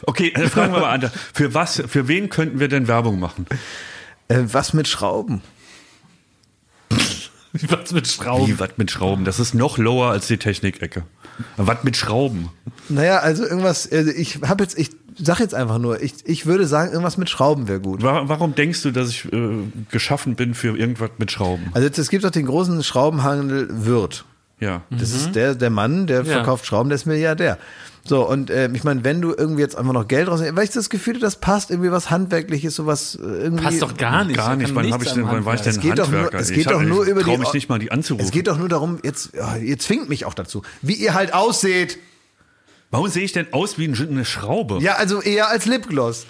[0.04, 1.12] Okay, äh, fragen wir mal an.
[1.34, 3.46] Für was, für wen könnten wir denn Werbung machen?
[4.30, 5.42] Äh, was mit Schrauben?
[7.54, 8.48] Was mit Schrauben?
[8.48, 9.26] Wie, was mit Schrauben?
[9.26, 11.04] Das ist noch lower als die Technikecke.
[11.56, 12.50] Was mit Schrauben?
[12.90, 14.90] Naja, also irgendwas, also ich habe jetzt, ich
[15.22, 18.02] sag jetzt einfach nur, ich, ich würde sagen, irgendwas mit Schrauben wäre gut.
[18.04, 19.50] Wa- Warum denkst du, dass ich äh,
[19.92, 21.68] geschaffen bin für irgendwas mit Schrauben?
[21.74, 24.26] Also es gibt doch den großen Schraubenhandel Wirth.
[24.60, 24.82] Ja.
[24.92, 26.34] Das ist der, der Mann, der Ja.
[26.36, 27.58] verkauft Schrauben, der ist Milliardär.
[28.06, 30.70] So, und äh, ich meine, wenn du irgendwie jetzt einfach noch Geld raus, weil ich
[30.72, 33.64] das Gefühl, das passt irgendwie was Handwerkliches, sowas äh, irgendwie.
[33.64, 34.36] Passt doch gar nicht.
[34.38, 34.76] Gar nicht.
[34.76, 36.40] Wann, hab ich denn, wann war ich denn Es geht doch nur- Handwerker?
[36.40, 38.26] es Ich geht hab- doch nur über ich die- mich nicht mal, die anzurufen.
[38.26, 41.98] Es geht doch nur darum, jetzt, ihr zwingt mich auch dazu, wie ihr halt ausseht.
[42.94, 44.78] Warum sehe ich denn aus wie eine Schraube?
[44.80, 46.28] Ja, also eher als Lipgloss.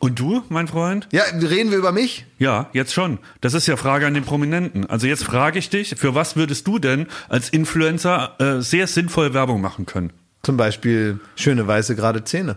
[0.00, 1.06] Und du, mein Freund?
[1.12, 2.26] Ja, reden wir über mich?
[2.40, 3.20] Ja, jetzt schon.
[3.40, 4.90] Das ist ja Frage an den Prominenten.
[4.90, 9.34] Also jetzt frage ich dich, für was würdest du denn als Influencer äh, sehr sinnvoll
[9.34, 10.12] Werbung machen können?
[10.42, 12.56] Zum Beispiel schöne weiße gerade Zähne.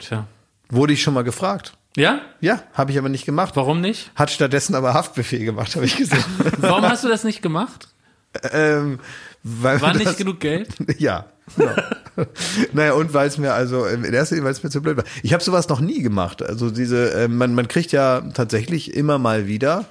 [0.00, 0.26] Tja.
[0.70, 1.74] Wurde ich schon mal gefragt.
[1.96, 2.20] Ja?
[2.40, 3.54] Ja, habe ich aber nicht gemacht.
[3.54, 4.10] Warum nicht?
[4.16, 6.24] Hat stattdessen aber Haftbefehl gemacht, habe ich gesehen.
[6.58, 7.86] Warum hast du das nicht gemacht?
[8.52, 9.00] ähm,
[9.42, 10.68] weil War das, nicht genug Geld?
[10.98, 11.26] Ja.
[11.56, 11.72] Genau.
[12.72, 15.04] naja, und weil es mir also in erster Linie, weil es mir zu blöd war.
[15.22, 16.42] Ich habe sowas noch nie gemacht.
[16.42, 19.84] Also diese, äh, man, man kriegt ja tatsächlich immer mal wieder,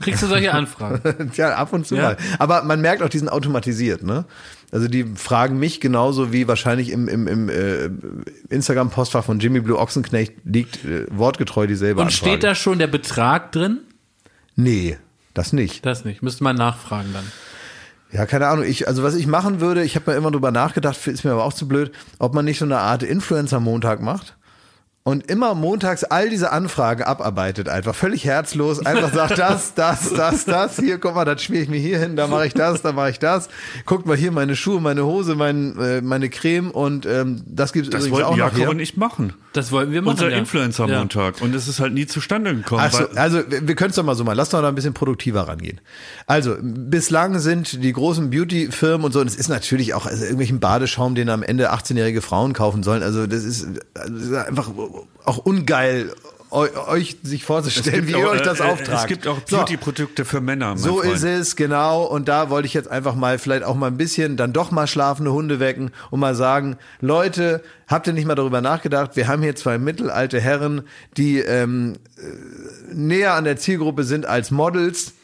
[0.00, 1.30] Kriegst du solche Anfragen?
[1.36, 2.02] ja, ab und zu Ja.
[2.02, 2.16] mal.
[2.40, 4.24] Aber man merkt auch, die sind automatisiert, ne?
[4.72, 7.90] Also die fragen mich genauso wie wahrscheinlich im, im, im äh,
[8.48, 12.30] Instagram-Postfach von Jimmy Blue Ochsenknecht liegt äh, wortgetreu dieselbe Und Anfrage.
[12.32, 13.82] steht da schon der Betrag drin?
[14.56, 14.98] Nee,
[15.32, 15.86] das nicht.
[15.86, 16.22] Das nicht.
[16.24, 17.24] Müsste man nachfragen dann.
[18.14, 18.64] Ja, keine Ahnung.
[18.64, 21.42] Ich, also was ich machen würde, ich habe mir immer drüber nachgedacht, ist mir aber
[21.44, 21.90] auch zu blöd,
[22.20, 24.36] ob man nicht so eine Art Influencer-Montag macht
[25.06, 30.46] und immer montags all diese Anfragen abarbeitet, einfach völlig herzlos, einfach sagt das, das, das,
[30.46, 32.92] das, hier, guck mal, das schmier ich mir hier hin, da mache ich das, da
[32.92, 33.50] mache ich das.
[33.84, 37.90] Guckt mal hier meine Schuhe, meine Hose, mein, äh, meine Creme und ähm, das gibt's
[37.90, 38.70] Das übrigens auch wollten noch Jakob hier.
[38.70, 39.34] und ich machen.
[39.52, 40.14] Das wollten wir machen.
[40.14, 40.38] Unser ja.
[40.38, 41.42] Influencer-Montag.
[41.42, 42.82] Und es ist halt nie zustande gekommen.
[42.82, 44.74] Ach so, weil- also wir können es doch mal so mal, lass doch da ein
[44.74, 45.82] bisschen produktiver rangehen.
[46.26, 50.60] Also bislang sind die großen Beauty-Firmen und so, und es ist natürlich auch also irgendwelchen
[50.60, 53.02] Badeschaum, den am Ende 18-jährige Frauen kaufen sollen.
[53.02, 54.70] Also das ist, also das ist einfach
[55.24, 56.12] auch ungeil,
[56.50, 59.00] eu- euch sich vorzustellen, wie ihr auch, euch das äh, auftragt.
[59.02, 59.56] Es gibt auch So.
[59.56, 60.76] Beauty-Produkte für Männer.
[60.76, 61.14] So Freund.
[61.14, 62.04] ist es, genau.
[62.04, 64.86] Und da wollte ich jetzt einfach mal vielleicht auch mal ein bisschen dann doch mal
[64.86, 69.16] schlafende Hunde wecken und mal sagen, Leute, habt ihr nicht mal darüber nachgedacht?
[69.16, 70.82] Wir haben hier zwei mittelalte Herren,
[71.16, 75.14] die ähm, äh, näher an der Zielgruppe sind als Models.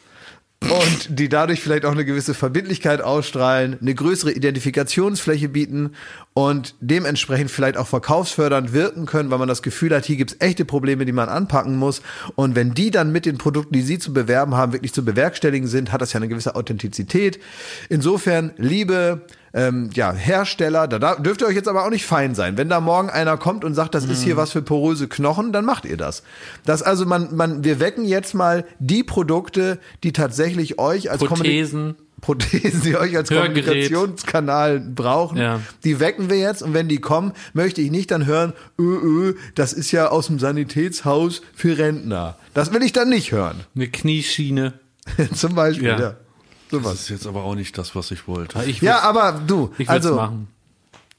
[0.69, 5.95] Und die dadurch vielleicht auch eine gewisse Verbindlichkeit ausstrahlen, eine größere Identifikationsfläche bieten
[6.33, 10.63] und dementsprechend vielleicht auch verkaufsfördernd wirken können, weil man das Gefühl hat, hier gibt's echte
[10.63, 12.03] Probleme, die man anpacken muss.
[12.35, 15.67] Und wenn die dann mit den Produkten, die sie zu bewerben haben, wirklich zu bewerkstelligen
[15.67, 17.39] sind, hat das ja eine gewisse Authentizität.
[17.89, 19.21] Insofern, liebe
[19.53, 22.57] ähm, ja, Hersteller, da da dürft ihr euch jetzt aber auch nicht fein sein.
[22.57, 25.65] Wenn da morgen einer kommt und sagt, das ist hier was für poröse Knochen, dann
[25.65, 26.23] macht ihr das.
[26.65, 31.95] Das also man, man, wir wecken jetzt mal die Produkte, die tatsächlich euch als Prothesen.
[32.21, 33.65] Prothesen, die euch als Hörgerät.
[33.65, 35.59] Kommunikationskanal brauchen, Ja.
[35.83, 39.33] die wecken wir jetzt und wenn die kommen, möchte ich nicht dann hören, öh, öh,
[39.55, 42.37] das ist ja aus dem Sanitätshaus für Rentner.
[42.53, 43.61] Das will ich dann nicht hören.
[43.75, 44.73] Eine Knieschiene.
[45.33, 45.99] Zum Beispiel, ja.
[45.99, 46.13] Ja.
[46.71, 46.93] So Das was.
[47.01, 48.63] ist jetzt aber auch nicht das, was ich wollte.
[48.65, 50.47] Ich Ja, aber du, ich würde also machen.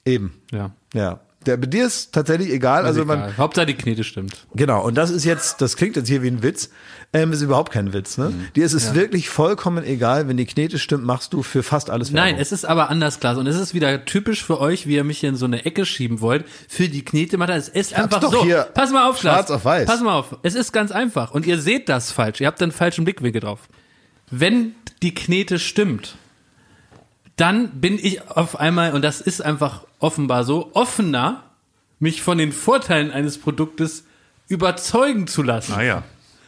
[0.05, 0.71] eben, Ja.
[0.95, 1.21] ja.
[1.45, 2.85] Der, bei dir ist tatsächlich egal.
[2.87, 4.47] Also Also man, Hauptsache die Knete stimmt.
[4.55, 6.71] Genau, und das ist jetzt, das klingt jetzt hier wie ein Witz,
[7.13, 8.33] ähm, ist überhaupt kein Witz, ne?
[8.55, 12.13] Dir ist es wirklich vollkommen egal, wenn die Knete stimmt, machst du für fast alles
[12.13, 12.43] Nein, Werbung.
[12.43, 13.39] es ist aber anders, Klaas.
[13.39, 15.85] Und es ist wieder typisch für euch, wie ihr mich hier in so eine Ecke
[15.85, 16.45] schieben wollt.
[16.69, 18.45] Für die Knete macht er- es ist einfach doch so.
[18.45, 19.35] hier Pass mal auf, Klaas.
[19.35, 19.87] schwarz auf weiß.
[19.89, 20.37] Pass mal auf.
[20.45, 21.33] Es ist ganz einfach.
[21.33, 22.41] Und ihr seht das falsch.
[22.41, 23.69] Ihr habt einen falschen Blickwinkel drauf.
[24.31, 26.17] wenn die Knete stimmt,
[27.37, 31.45] dann bin ich auf einmal, und das ist einfach offenbar so, offener,
[31.99, 34.05] mich von den Vorteilen eines Produktes
[34.49, 35.75] überzeugen zu lassen.
[35.75, 36.03] Ah ja.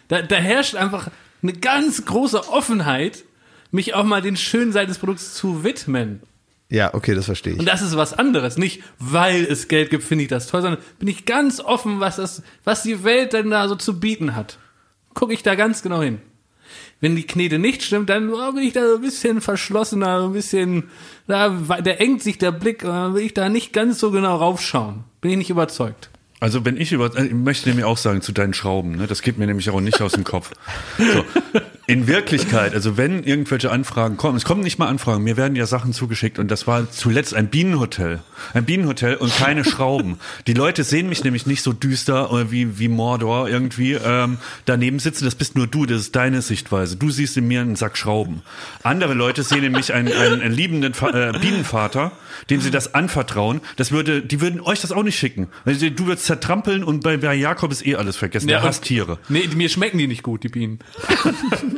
[0.09, 1.09] Da, da herrscht einfach
[1.43, 3.25] eine ganz große Offenheit,
[3.71, 6.21] mich auch mal den schönen Seiten des Produkts zu widmen.
[6.69, 7.59] Ja, okay, das verstehe ich.
[7.59, 8.57] Und das ist was anderes.
[8.57, 12.17] Nicht, weil es Geld gibt, finde ich das toll, sondern bin ich ganz offen, was,
[12.17, 14.59] das, was die Welt denn da so zu bieten hat.
[15.13, 16.21] Gucke ich da ganz genau hin.
[17.01, 20.27] Wenn die Knete nicht stimmt, dann oh, bin ich da so ein bisschen verschlossener, so
[20.29, 20.85] ein bisschen,
[21.27, 25.05] da, da engt sich der Blick, da will ich da nicht ganz so genau raufschauen.
[25.21, 26.11] Bin ich nicht überzeugt.
[26.41, 29.23] Also wenn ich über, äh, ich möchte nämlich auch sagen zu deinen Schrauben, ne, das
[29.23, 30.53] geht mir nämlich auch nicht aus dem Kopf.
[30.99, 31.25] So.
[31.87, 35.67] In Wirklichkeit, also wenn irgendwelche Anfragen kommen, es kommen nicht mal Anfragen, mir werden ja
[35.67, 38.21] Sachen zugeschickt und das war zuletzt ein Bienenhotel,
[38.55, 40.19] ein Bienenhotel und keine Schrauben.
[40.47, 44.99] Die Leute sehen mich nämlich nicht so düster äh, wie wie Mordor irgendwie ähm, daneben
[44.99, 45.27] sitzen.
[45.27, 46.97] Das bist nur du, das ist deine Sichtweise.
[46.97, 48.41] Du siehst in mir einen Sack Schrauben.
[48.83, 52.13] Andere Leute sehen in mich einen, einen, einen liebenden äh, Bienenvater,
[52.49, 53.61] dem sie das anvertrauen.
[53.77, 55.49] Das würde, die würden euch das auch nicht schicken.
[55.67, 58.47] Also, Du würdest zertrampeln und bei, bei Jakob ist eh alles vergessen.
[58.47, 59.19] Der und- hasst Tiere.
[59.29, 60.79] Nee, mir schmecken die nicht gut, die Bienen.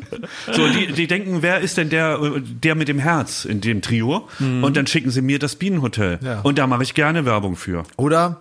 [0.53, 4.29] So, die, die denken, wer ist denn der, der mit dem Herz in dem Trio?
[4.39, 6.19] Und dann schicken sie mir das Bienenhotel.
[6.23, 6.41] Ja.
[6.41, 7.85] Und da mache ich gerne Werbung für.
[7.97, 8.41] Oder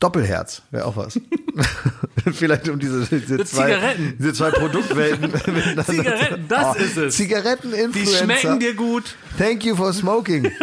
[0.00, 1.20] Doppelherz, wäre auch was.
[2.32, 3.78] Vielleicht um diese, diese, zwei,
[4.18, 5.30] diese zwei Produktwelten.
[5.84, 7.16] Zigaretten, das ist es.
[7.16, 8.24] Die Zigaretten-Influencer.
[8.24, 9.14] schmecken dir gut.
[9.36, 10.50] Thank you for smoking.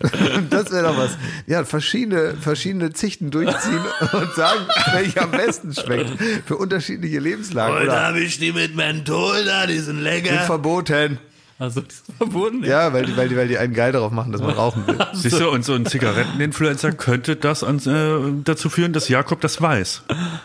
[0.50, 1.18] Das wäre doch was.
[1.46, 3.80] Ja, verschiedene, verschiedene Zichten durchziehen
[4.12, 4.60] und sagen,
[4.92, 6.10] welche am besten schmeckt.
[6.46, 7.80] Für unterschiedliche Lebenslagen.
[7.80, 10.40] Heute habe ich die mit Menthol da, die sind sind lecker.
[10.44, 11.18] verboten.
[11.58, 12.62] Also, das ist verboten.
[12.62, 14.96] Ja, weil die, weil, die, weil die einen geil darauf machen, dass man rauchen will.
[15.12, 19.60] Siehst du, und so ein Zigaretteninfluencer könnte das an, äh, dazu führen, dass Jakob das
[19.60, 20.04] weiß.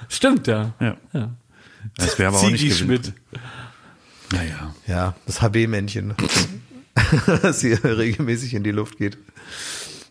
[0.10, 0.74] Stimmt, ja.
[0.80, 0.98] Ja.
[1.14, 1.30] ja.
[1.98, 2.80] Das wäre aber auch nicht gewinnt.
[2.80, 3.14] Schmidt.
[4.32, 4.74] Naja.
[4.88, 6.16] Ja, das HB-Männchen,
[7.41, 9.18] das hier regelmäßig in die Luft geht.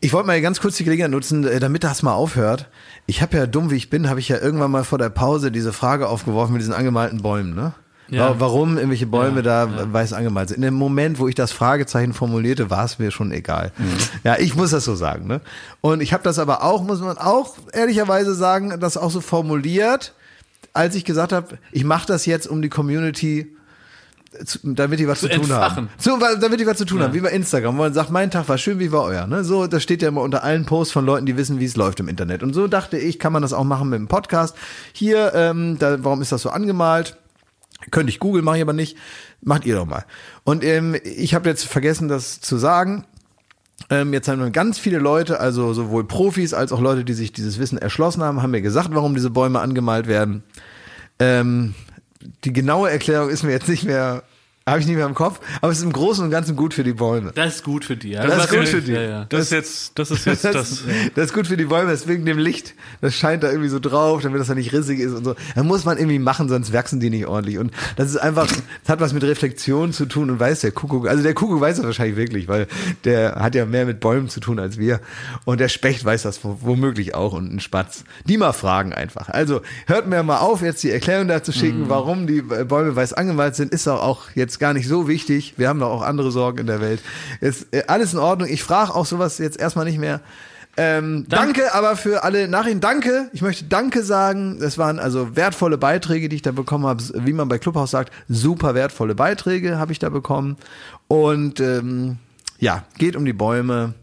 [0.01, 2.69] Ich wollte mal ganz kurz die Gelegenheit nutzen, äh, damit das mal aufhört.
[3.07, 5.53] Ich habe ja, dumm wie ich bin, habe ich ja irgendwann mal vor der Pause
[5.53, 7.73] diese Frage aufgeworfen mit diesen angemalten Bäumen, ne?
[8.09, 8.31] Ja.
[8.31, 10.57] Wa- Warum irgendwelche Bäume Ja, da weiß angemalt sind.
[10.57, 13.71] In dem Moment, wo ich das Fragezeichen formulierte, war es mir schon egal.
[14.25, 15.27] Ja, ich muss das so sagen.
[15.29, 15.41] Ne?
[15.81, 20.15] Und ich habe das aber auch, muss man auch ehrlicherweise sagen, das auch so formuliert,
[20.75, 23.57] als ich gesagt habe, ich mache das jetzt, um die Community
[24.45, 25.89] zu, damit die was zu, Zu tun haben.
[25.99, 28.49] So, damit die was zu tun haben, wie bei Instagram, wo man sagt, mein Tag
[28.49, 29.27] war schön, wie war euer?
[29.27, 29.45] Ne?
[29.45, 32.01] So, das steht ja immer unter allen Posts von Leuten, die wissen, wie es läuft
[32.01, 32.43] im Internet.
[32.43, 34.57] Und so dachte ich, kann man das auch machen mit dem Podcast.
[34.93, 37.17] Hier, ähm, da, warum ist das so angemalt?
[37.91, 38.97] Könnte ich googeln, mache ich aber nicht.
[39.41, 40.05] Macht ihr doch mal.
[40.45, 43.05] Und ähm, ich habe jetzt vergessen, das zu sagen.
[43.91, 47.33] Ähm, jetzt haben wir ganz viele Leute, also sowohl Profis als auch Leute, die sich
[47.33, 50.45] dieses Wissen erschlossen haben, haben mir gesagt, warum diese Bäume angemalt werden.
[51.19, 51.75] Ähm,
[52.45, 54.23] die genaue Erklärung ist mir jetzt nicht mehr,
[54.67, 56.85] habe ich nicht mehr im Kopf, aber es ist im Großen und Ganzen gut für
[56.85, 57.33] die Bäume.
[57.35, 58.11] Das ist gut für die.
[58.11, 58.25] Ja.
[58.27, 58.93] Das ist Was- gut für die.
[58.93, 59.25] Ja, ja.
[59.29, 60.83] Das ist jetzt, das ist jetzt Das, das.
[61.15, 62.75] das ist gut für die Bäume, das ist wegen dem Licht.
[63.01, 65.35] Das scheint da irgendwie so drauf, damit das da nicht rissig ist und so.
[65.55, 67.59] Da muss man irgendwie machen, sonst wachsen die nicht ordentlich.
[67.59, 71.09] Und das ist einfach, das hat was mit Reflexion zu tun und weiß der Kuckuck,
[71.09, 72.67] also der Kuckuck weiß das wahrscheinlich wirklich, weil
[73.05, 75.01] der hat ja mehr mit Bäumen zu tun als wir.
[75.45, 78.05] Und der Specht weiß das wo- womöglich auch und ein Spatz.
[78.27, 79.29] Die mal fragen einfach.
[79.29, 83.57] Also hört mir mal auf, jetzt die Erklärung dazu schicken, warum die Bäume weiß angemalt
[83.57, 85.55] sind, ist auch, auch jetzt gar nicht so wichtig.
[85.57, 87.01] Wir haben doch auch andere Sorgen in der Welt.
[87.41, 88.49] Ist äh, alles in Ordnung.
[88.49, 90.21] Ich frage auch sowas jetzt erstmal nicht mehr.
[90.77, 92.81] Ähm, danke aber für alle Nachrichten.
[92.81, 93.29] Danke.
[93.33, 94.59] Ich möchte Danke sagen.
[94.59, 97.03] Das waren also wertvolle Beiträge, die ich da bekommen habe.
[97.15, 100.57] Wie man bei Clubhouse sagt, super wertvolle Beiträge habe ich da bekommen.
[101.09, 102.17] Und ähm,
[102.59, 103.95] ja, geht um die Bäume.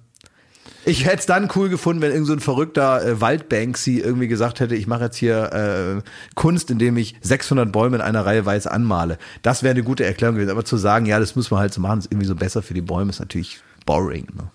[0.89, 4.59] Ich hätte es dann cool gefunden, wenn irgend so ein verrückter äh, Waldbanksy irgendwie gesagt
[4.59, 8.67] hätte, ich mache jetzt hier äh, Kunst, indem ich 600 Bäume in einer Reihe weiß
[8.67, 9.19] anmale.
[9.43, 10.49] Das wäre eine gute Erklärung gewesen.
[10.49, 12.73] Aber zu sagen, ja, das muss man halt so machen, ist irgendwie so besser für
[12.73, 14.27] die Bäume, ist natürlich boring.
[14.35, 14.49] Ne?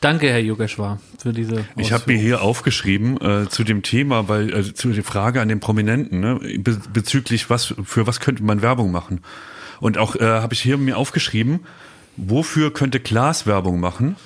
[0.00, 4.54] Danke, Herr Yogeshwar, für diese Ich habe mir hier aufgeschrieben äh, zu dem Thema, weil
[4.54, 8.62] also zu der Frage an den Prominenten ne, be bezüglich was für was könnte man
[8.62, 9.20] Werbung machen.
[9.80, 11.60] Und auch äh, habe ich hier mir aufgeschrieben,
[12.16, 14.16] wofür könnte Klaas Werbung machen?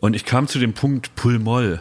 [0.00, 1.80] Und ich kam zu dem Punkt Pulmoll.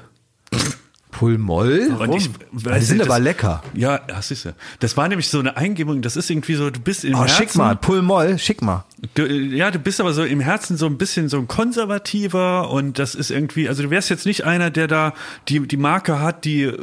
[1.18, 1.95] Pulmoll?
[1.99, 3.64] Und ich, Die sind das, aber lecker.
[3.73, 4.52] Ja, das ist ja.
[4.80, 6.03] Das war nämlich so eine Eingebung.
[6.03, 7.35] Das ist irgendwie so, du bist im Oh, Herzen.
[7.38, 8.85] schick mal, Pulmoll, schick mal.
[9.15, 12.99] Du, ja, du bist aber so im Herzen so ein bisschen so ein konservativer und
[12.99, 15.14] das ist irgendwie, also du wärst jetzt nicht einer, der da
[15.49, 16.77] die, die Marke hat, die äh,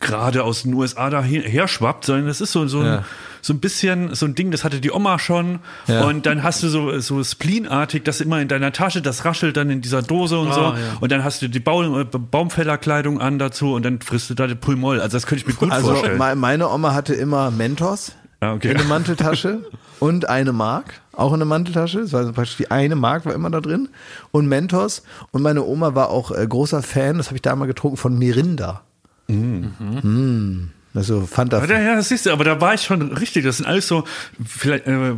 [0.00, 3.04] gerade aus den USA da her, schwappt, sondern das ist so, so, ein, Ja.
[3.42, 6.04] so ein bisschen so ein Ding, das hatte die Oma schon Ja.
[6.04, 9.70] und dann hast du so, so spleenartig, das immer in deiner Tasche, das raschelt dann
[9.70, 10.76] in dieser Dose und so ja.
[11.00, 14.46] und dann hast du die Baum, äh, Baumfällerkleidung an dazu und dann frisst du da
[14.46, 15.00] den Pulmoll.
[15.00, 16.18] Also das könnte ich mir gut Also vorstellen.
[16.18, 18.12] me- meine Oma hatte immer Mentos
[18.42, 18.70] Ja, okay.
[18.70, 19.60] in eine Manteltasche
[20.00, 22.00] und eine Mark, auch in eine Manteltasche.
[22.02, 23.88] Das war also praktisch die eine Mark war immer da drin
[24.30, 25.02] und Mentos.
[25.32, 28.18] Und meine Oma war auch äh, großer Fan, das habe ich da mal getrunken, von
[28.18, 28.82] Mirinda.
[29.28, 30.68] Mm.
[30.94, 31.62] Also Fanta.
[31.66, 33.44] Ja, ja, das siehst du, aber da war ich schon richtig.
[33.44, 34.04] Das sind alles so,
[34.46, 35.14] vielleicht, äh,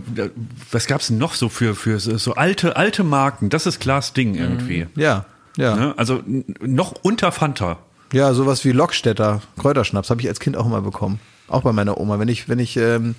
[0.73, 3.49] was gab's denn noch so für, für so, alte, alte Marken?
[3.49, 4.87] Das ist Klaas Ding irgendwie.
[4.97, 5.25] Ja,
[5.57, 5.77] ja.
[5.77, 5.95] Ne?
[5.97, 6.20] Also
[6.61, 7.79] noch unter Fanta.
[8.13, 11.21] Ja, sowas wie Lockstädter Kräuterschnaps habe ich als Kind auch immer bekommen.
[11.47, 12.19] Auch bei meiner Oma.
[12.19, 13.15] Wenn ich, wenn ich, ähm,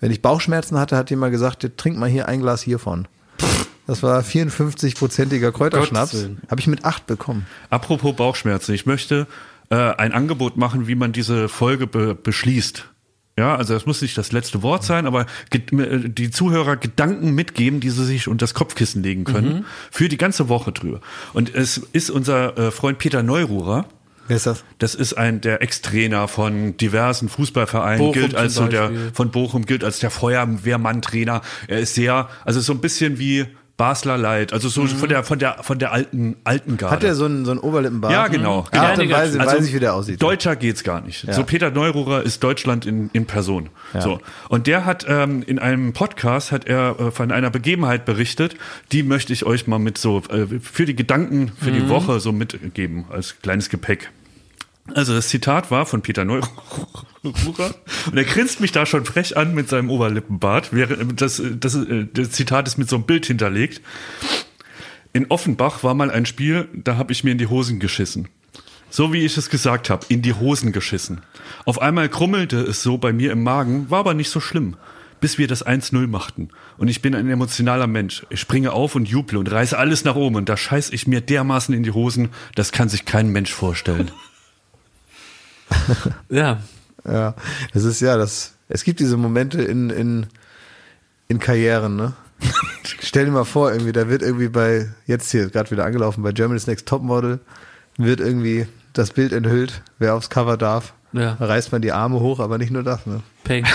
[0.00, 3.08] wenn ich Bauchschmerzen hatte, hat die mal gesagt, trink mal hier ein Glas hiervon.
[3.86, 6.28] Das war 54-prozentiger Kräuterschnaps.
[6.48, 7.46] Habe ich mit acht bekommen.
[7.68, 9.26] Apropos Bauchschmerzen, ich möchte
[9.70, 12.88] äh, ein Angebot machen, wie man diese Folge be beschließt.
[13.38, 15.58] Ja, also das muss nicht das letzte Wort sein, aber äh,
[16.08, 20.48] die Zuhörer Gedanken mitgeben, die sie sich unter das Kopfkissen legen können, für die ganze
[20.48, 21.00] Woche drüber.
[21.32, 23.86] Und es ist unser äh, Freund Peter Neururer,
[24.32, 24.64] Wer ist das?
[24.78, 29.66] das ist ein der Ex-Trainer von diversen Fußballvereinen, Bochum gilt als so der von Bochum
[29.66, 31.42] gilt als der Feuerwehrmann-Trainer.
[31.68, 33.46] Er ist sehr, also so ein bisschen wie
[33.76, 36.94] Basler Light, also so von der von der von der alten alten Garde.
[36.94, 38.12] Hat der so einen, so einen Oberlippenbart?
[38.12, 38.64] Ja, genau.
[38.72, 38.96] Ja, genau.
[38.96, 40.22] dann weiß, Also, weiß ich, wie der aussieht.
[40.22, 41.26] Deutscher geht's gar nicht.
[41.30, 43.70] So Peter Neururer ist Deutschland in, in Person.
[43.98, 48.56] So und der hat ähm, in einem Podcast hat er äh, von einer Begebenheit berichtet.
[48.92, 52.32] Die möchte ich euch mal mit so äh, für die Gedanken für die Woche so
[52.32, 54.10] mitgeben als kleines Gepäck.
[54.94, 56.48] Also das Zitat war von Peter Neururer
[57.22, 60.72] und er grinst mich da schon frech an mit seinem Oberlippenbart.
[60.72, 63.80] Während das, das, äh, das Zitat ist mit so einem Bild hinterlegt.
[65.12, 68.28] In Offenbach war mal ein Spiel, da habe ich mir in die Hosen geschissen.
[68.90, 71.22] So wie ich es gesagt habe, in die Hosen geschissen.
[71.64, 74.76] Auf einmal krummelte es so bei mir im Magen, war aber nicht so schlimm.
[75.20, 76.48] Bis wir das 1-0 machten.
[76.78, 78.26] Und ich bin ein emotionaler Mensch.
[78.28, 80.34] Ich springe auf und juble und reiße alles nach oben.
[80.34, 84.10] Und da scheiß ich mir dermaßen in die Hosen, das kann sich kein Mensch vorstellen.
[86.28, 86.58] Ja.
[87.04, 87.34] Ja,
[87.74, 88.54] das ist ja das.
[88.68, 90.26] Es gibt diese Momente in, in,
[91.28, 92.12] in Karrieren, ne?
[93.00, 96.32] Stell dir mal vor, irgendwie, da wird irgendwie bei, jetzt hier gerade wieder angelaufen, bei
[96.32, 97.40] Germany's Next Topmodel,
[97.96, 100.94] wird irgendwie das Bild enthüllt, wer aufs Cover darf.
[101.12, 101.36] Ja.
[101.38, 103.22] Da reißt man die Arme hoch, aber nicht nur das, ne?
[103.44, 103.66] Peng.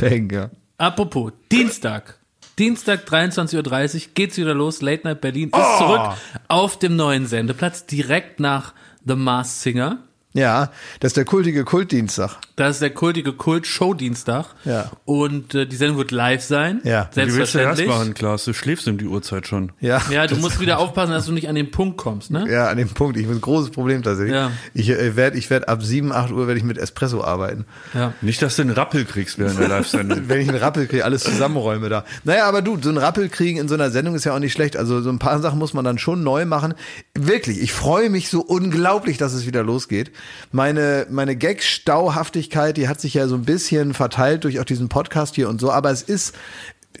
[0.00, 0.50] Bang, ja.
[0.78, 2.18] Apropos, Dienstag.
[2.58, 4.80] Dienstag 23.30 Uhr geht's wieder los.
[4.80, 6.14] Late Night Berlin ist zurück
[6.48, 8.72] auf dem neuen Sendeplatz, direkt nach
[9.06, 10.00] The Masked Singer.
[10.36, 12.36] Ja, das ist der kultige Kultdienstag.
[12.56, 14.46] Das ist der kultige Kult-Show-Dienstag.
[14.64, 14.90] Ja.
[15.06, 16.80] Und äh, die Sendung wird live sein.
[16.84, 17.08] Ja.
[17.14, 17.88] Wie willst du das Selbstverständlich.
[17.88, 18.44] machen, Klaas?
[18.44, 19.72] Du schläfst um die Uhrzeit schon.
[19.80, 20.02] Ja.
[20.10, 22.46] Ja, du musst wieder aufpassen, dass du nicht an den Punkt kommst, ne?
[22.50, 23.16] Ja, an dem Punkt.
[23.16, 24.34] Ich habe ein großes Problem tatsächlich.
[24.34, 24.52] Ja.
[24.74, 27.64] Ich äh, werde ich werd ab 7, 8 Uhr werde ich mit Espresso arbeiten.
[27.94, 28.12] Ja.
[28.20, 30.22] Nicht, dass du einen Rappel kriegst während der Live-Sendung.
[30.28, 32.04] Wenn ich einen Rappel kriege, alles zusammenräume da.
[32.24, 34.52] Naja, aber du, so ein Rappel kriegen in so einer Sendung ist ja auch nicht
[34.52, 34.76] schlecht.
[34.76, 36.74] Also so ein paar Sachen muss man dann schon neu machen.
[37.14, 40.12] Wirklich, ich freue mich so unglaublich, dass es wieder losgeht.
[40.52, 45.34] Meine, meine Gag-Stauhaftigkeit, die hat sich ja so ein bisschen verteilt durch auch diesen Podcast
[45.34, 46.34] hier und so, aber es ist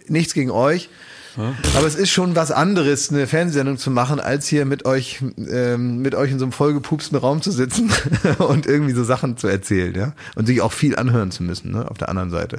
[0.08, 0.88] nichts gegen euch.
[1.76, 5.98] Aber es ist schon was anderes, eine Fernsehsendung zu machen, als hier mit euch, ähm,
[5.98, 7.92] mit euch in so einem vollgepupsten Raum zu sitzen
[8.38, 10.12] und irgendwie so Sachen zu erzählen, ja.
[10.34, 12.58] Und sich auch viel anhören zu müssen, ne, auf der anderen Seite.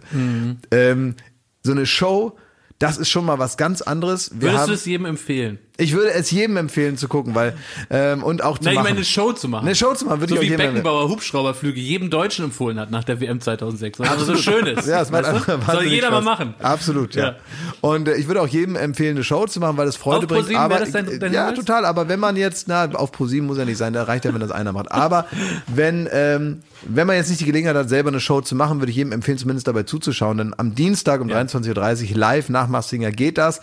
[0.71, 1.15] Ähm,
[1.63, 2.37] so eine Show,
[2.77, 4.31] das ist schon mal was ganz anderes.
[4.33, 5.57] Wir Würdest haben, du es jedem empfehlen?
[5.77, 7.53] Ich würde es jedem empfehlen zu gucken, weil
[7.89, 8.83] ähm, und auch zu Nein, ich machen.
[8.85, 9.65] meine, eine Show zu machen.
[9.65, 10.83] Eine Show zu machen, würde so ich auch wie jedem empfehlen.
[10.83, 14.01] Beckenbauer Hubschrauberflüge jedem Deutschen empfohlen hat nach der WM 2006.
[14.01, 14.87] Also so schön ist.
[14.87, 16.23] Ja, es macht einfach Soll jeder Spaß.
[16.23, 16.53] mal machen.
[16.61, 17.25] Absolut, ja.
[17.27, 17.35] Ja.
[17.81, 20.27] Und äh, ich würde auch jedem empfehlen, eine Show zu machen, weil es Freude Auf
[20.27, 20.41] bringt.
[20.43, 21.85] ProSieben aber das dein- dein ja, total.
[21.85, 24.41] Aber wenn man jetzt, na, auf ProSieben muss ja nicht sein, da reicht ja, wenn
[24.41, 24.91] das einer macht.
[24.91, 25.25] Aber
[25.67, 28.91] wenn ähm, wenn man jetzt nicht die Gelegenheit hat, selber eine Show zu machen, würde
[28.91, 30.37] ich jedem empfehlen, zumindest dabei zuzuschauen.
[30.37, 33.61] Denn am Dienstag um 23.30 Uhr live nach Mastinger geht das.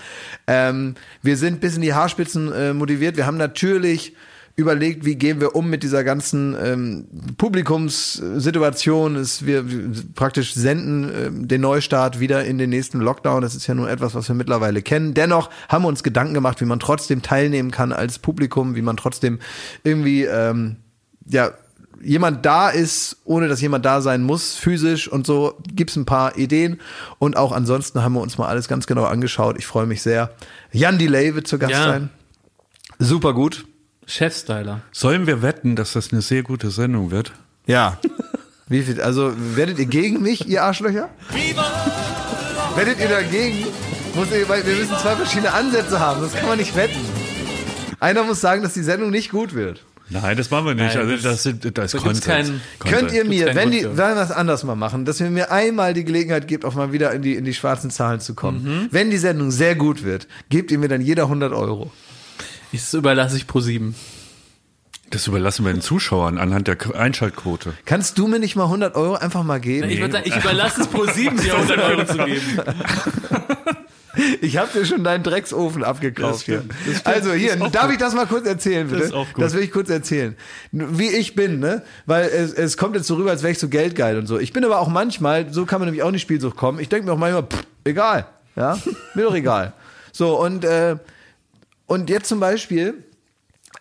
[0.49, 3.16] Ähm, wir sind bis in die Haarspitzen äh, motiviert.
[3.16, 4.14] Wir haben natürlich
[4.56, 7.06] überlegt, wie gehen wir um mit dieser ganzen ähm,
[7.39, 9.16] Publikumssituation.
[9.40, 13.40] Wir, wir praktisch senden ähm, den Neustart wieder in den nächsten Lockdown.
[13.40, 15.14] Das ist ja nur etwas, was wir mittlerweile kennen.
[15.14, 18.98] Dennoch haben wir uns Gedanken gemacht, wie man trotzdem teilnehmen kann als Publikum, wie man
[18.98, 19.39] trotzdem
[19.82, 20.76] irgendwie ähm,
[21.26, 21.51] ja
[22.05, 26.36] jemand da ist, ohne dass jemand da sein muss, physisch und so, gibt's ein paar
[26.39, 26.81] Ideen.
[27.18, 29.56] Und auch ansonsten haben wir uns mal alles ganz genau angeschaut.
[29.59, 30.31] Ich freue mich sehr.
[30.72, 31.85] Jan Delay wird zu Gast Ja.
[31.85, 32.10] sein.
[32.98, 33.64] Super gut.
[34.06, 34.82] Chefstyler.
[34.93, 37.32] Sollen wir wetten, dass das eine sehr gute Sendung wird?
[37.66, 37.98] Ja.
[38.68, 41.10] Wie viel, also werdet ihr gegen mich, ihr Arschlöcher?
[42.76, 43.66] Werdet ihr dagegen?
[44.14, 47.01] Muss ich, weil wir müssen zwei verschiedene Ansätze haben, das kann man nicht wetten.
[48.01, 49.85] Einer muss sagen, dass die Sendung nicht gut wird.
[50.10, 50.94] Nein, das machen wir nicht.
[50.94, 52.52] Nein, also das- das, sind, das ist da Konsens.
[52.78, 55.94] Könnt ihr mir, wenn die, wenn wir das anders mal machen, dass ihr mir einmal
[55.94, 58.62] die Gelegenheit gebt, auch mal wieder in die, in die schwarzen Zahlen zu kommen.
[58.64, 58.89] Mhm.
[58.90, 61.90] Wenn die Sendung sehr gut wird, gebt ihr mir dann jeder 100 Euro.
[62.72, 63.94] Das überlasse ich pro sieben.
[65.10, 67.72] Das überlassen wir den Zuschauern anhand der Einschaltquote.
[67.85, 69.89] Kannst du mir nicht mal 100 Euro einfach mal geben?
[69.89, 72.40] Ich würde sagen, ich überlasse es pro sieben, dir 100 Euro zu geben.
[74.41, 76.47] Ich habe dir schon deinen Drecksofen abgekauft.
[76.47, 76.65] Hier.
[77.05, 79.01] Also hier, darf ich das mal kurz erzählen, bitte?
[79.01, 79.43] Das ist auch gut.
[79.43, 80.36] Das will ich kurz erzählen.
[80.73, 81.82] Wie ich bin, ne?
[82.07, 84.39] Weil es, es kommt jetzt so rüber, als wäre ich so geldgeil und so.
[84.39, 86.78] Ich bin aber auch manchmal, so kann man nämlich auch in die Spielsucht kommen.
[86.78, 88.27] Ich denke mir auch manchmal, pff, egal,
[88.57, 88.78] ja,
[89.15, 89.73] mir doch egal.
[90.16, 90.95] So und äh,
[91.86, 93.03] und jetzt zum Beispiel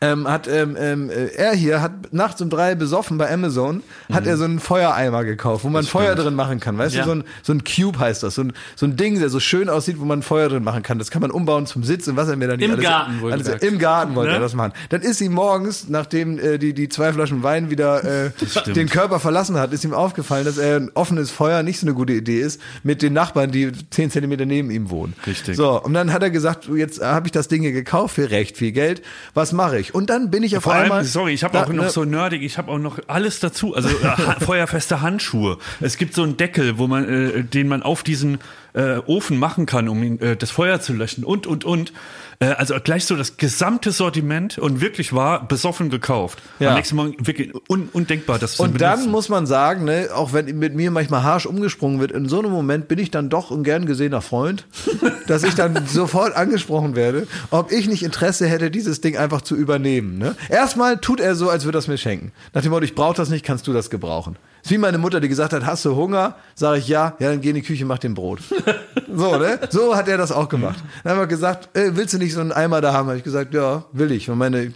[0.04, 4.28] ähm, hat ähm, ähm, äh, er hier hat nachts um drei besoffen bei Amazon hat
[4.28, 7.04] er so einen Feuereimer gekauft, wo man Feuer drin machen kann, weißt Ja.
[7.04, 9.40] du, so ein, so ein Cube heißt das, so ein, so ein Ding, der so
[9.40, 11.00] schön aussieht, wo man Feuer drin machen kann.
[11.00, 13.12] Das kann man umbauen zum Sitz und was er mir dann nicht Im alles, Garten,
[13.12, 13.64] alles wohlgemerkt.
[13.64, 14.38] Im Garten wollte Ne?
[14.38, 14.74] er das machen.
[14.90, 18.32] Dann ist ihm morgens, nachdem äh, die die zwei Flaschen Wein wieder äh,
[18.76, 21.94] den Körper verlassen hat, ist ihm aufgefallen, dass er ein offenes Feuer nicht so eine
[21.96, 25.14] gute Idee ist mit den Nachbarn, die zehn Zentimeter neben ihm wohnen.
[25.26, 25.56] Richtig.
[25.56, 28.58] So und dann hat er gesagt, jetzt habe ich das Ding hier gekauft für recht
[28.58, 29.02] viel Geld.
[29.34, 29.93] Was mache ich?
[29.94, 32.04] Und dann bin ich auf Vor einmal allem, sorry, ich habe auch noch ne- so
[32.04, 33.76] nerdig, ich habe auch noch alles dazu.
[33.76, 35.58] Also äh, feuerfeste Handschuhe.
[35.80, 38.40] Es gibt so einen Deckel, wo man, äh, den man auf diesen
[38.74, 41.94] äh, Ofen machen kann, um ihn, äh, das Feuer zu löschen und und und.
[42.40, 46.42] Äh, also gleich so das gesamte Sortiment und wirklich war besoffen gekauft.
[46.60, 46.70] Ja.
[46.70, 50.34] Am nächsten Morgen wirklich un undenkbar, das zu Und dann muss man sagen, ne, auch
[50.34, 53.52] wenn mit mir manchmal harsch umgesprungen wird, in so einem Moment bin ich dann doch
[53.52, 54.66] ein gern gesehener Freund,
[55.28, 59.56] dass ich dann sofort angesprochen werde, ob ich nicht Interesse hätte, dieses Ding einfach zu
[59.56, 60.18] übernehmen.
[60.18, 60.36] Ne?
[60.50, 62.32] Erstmal tut er so, als würde er es mir schenken.
[62.54, 64.38] Nach dem Motto, ich brauche das nicht, kannst du das gebrauchen.
[64.64, 66.36] Ist wie meine Mutter, die gesagt hat, hast du Hunger?
[66.56, 68.40] Sage ich ja, ja, dann geh in die Küche, mach den Brot.
[69.14, 69.60] so, ne?
[69.70, 70.82] So hat er das auch gemacht.
[71.04, 73.08] Dann haben wir gesagt, äh, willst du nicht so einen Eimer da haben?
[73.10, 74.30] Habe ich gesagt, ja, will ich.
[74.30, 74.72] Und meine,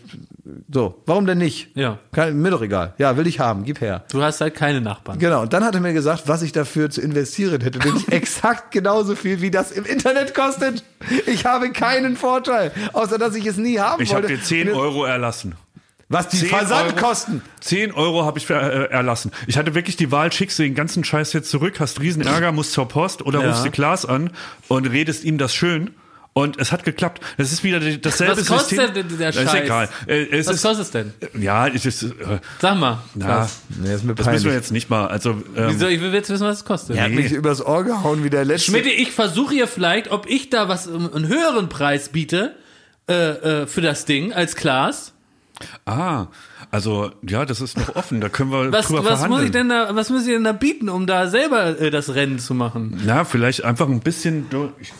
[0.69, 1.69] so, warum denn nicht?
[1.75, 1.99] Ja.
[2.11, 2.95] Kann, mir doch egal.
[2.97, 4.03] Ja, will ich haben, gib her.
[4.11, 5.19] Du hast halt keine Nachbarn.
[5.19, 8.71] Genau, und dann hat er mir gesagt, was ich dafür zu investieren hätte, nämlich exakt
[8.71, 10.83] genauso viel, wie das im Internet kostet.
[11.27, 14.37] Ich habe keinen Vorteil, außer dass ich es nie haben Ich habe wollte.
[14.37, 15.55] dir 10 Euro erlassen.
[16.09, 17.41] Was die 10 Versandkosten.
[17.59, 19.31] 10 Euro habe ich äh, erlassen.
[19.45, 22.51] Ich hatte wirklich die Wahl, schickst du den ganzen Scheiß jetzt zurück, hast riesen Ärger,
[22.53, 23.49] musst zur Post oder Ja.
[23.49, 24.31] rufst die Klaas an
[24.69, 25.91] und redest ihm das schön.
[26.31, 27.19] Und es hat geklappt.
[27.37, 28.93] Das ist wieder dasselbe Was kostet System.
[29.09, 29.63] denn der Das Ist Scheiß?
[29.63, 29.89] egal.
[30.05, 31.13] Äh, Es Was ist, kostet es denn?
[31.41, 32.09] ja, es ist, äh,
[32.61, 32.99] Sag mal.
[33.15, 33.49] na.
[33.69, 35.07] Nee, ist mir das müssen wir jetzt nicht mal.
[35.07, 35.87] Also, ähm, Wieso?
[35.87, 36.95] Ich will jetzt wissen, was es kostet.
[36.95, 38.69] Er hat mich übers Ohr gehauen wie der letzte.
[38.69, 42.55] Schmidt, ich versuche hier vielleicht, ob ich da was ähm, einen höheren Preis biete
[43.09, 43.13] äh,
[43.63, 45.13] äh, für das Ding als Klaas.
[45.85, 46.27] Ah,
[46.71, 48.21] also ja, das ist noch offen.
[48.21, 49.31] Da können wir Was, drüber was verhandeln.
[49.31, 52.13] muss ich denn da, was muss ich denn da bieten, um da selber äh, das
[52.15, 53.01] Rennen zu machen?
[53.05, 54.49] Ja, vielleicht einfach ein bisschen.
[54.49, 54.95] du- ich- da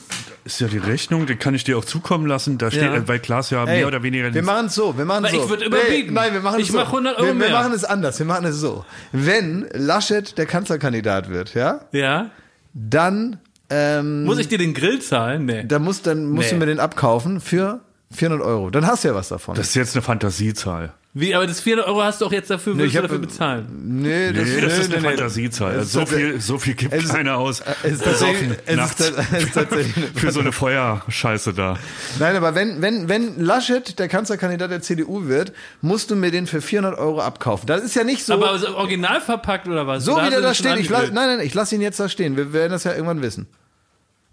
[0.45, 2.57] Ist ja die Rechnung, die kann ich dir auch zukommen lassen.
[2.57, 2.95] Da steht Ja.
[2.95, 4.33] äh, bei Klaas ja Ey, mehr oder weniger.
[4.33, 5.43] Wir machen es so, wir machen es so.
[5.43, 6.07] ich würd überbieten.
[6.07, 6.77] Nee, nein, wir machen es Ich so.
[6.77, 8.85] mach 100 Euro wir, wir machen es anders, wir machen es so.
[9.11, 12.29] Wenn Laschet der Kanzlerkandidat wird, ja, Ja?
[12.73, 13.39] dann,
[13.69, 15.43] ähm, Muss ich dir den Grill zahlen?
[15.45, 15.65] Nee.
[15.67, 16.53] da musst, dann musst Nee.
[16.53, 17.81] du mir den abkaufen für
[18.11, 18.69] 400 Euro.
[18.69, 19.55] Dann hast du ja was davon.
[19.55, 20.93] das ist jetzt eine Fantasiezahl.
[21.13, 23.17] Wie, aber das 400 Euro hast du auch jetzt dafür, Nee, willst ich du dafür
[23.19, 23.65] bezahlen?
[24.03, 25.01] Nee, das, Nee, das nee, ist eine.
[25.03, 25.71] Fantasiezahl.
[25.71, 27.63] Also ist so viel, so viel gibt es ist- keiner aus.
[27.83, 31.77] Es ist tatsächlich, es ist, es ist tatsächlich für so eine Feuerscheiße da.
[32.19, 36.45] Nein, aber wenn, wenn, wenn Laschet der Kanzlerkandidat der CDU wird, musst du mir den
[36.45, 37.65] für 400 Euro abkaufen.
[37.65, 40.05] Das ist ja nicht so, Aber so original verpackt oder was?
[40.05, 40.77] so Oder wie der da steht.
[40.77, 41.13] Ich angegrillt?
[41.13, 42.37] nein, nein, ich lasse ihn jetzt da stehen.
[42.37, 43.47] Wir werden das ja irgendwann wissen.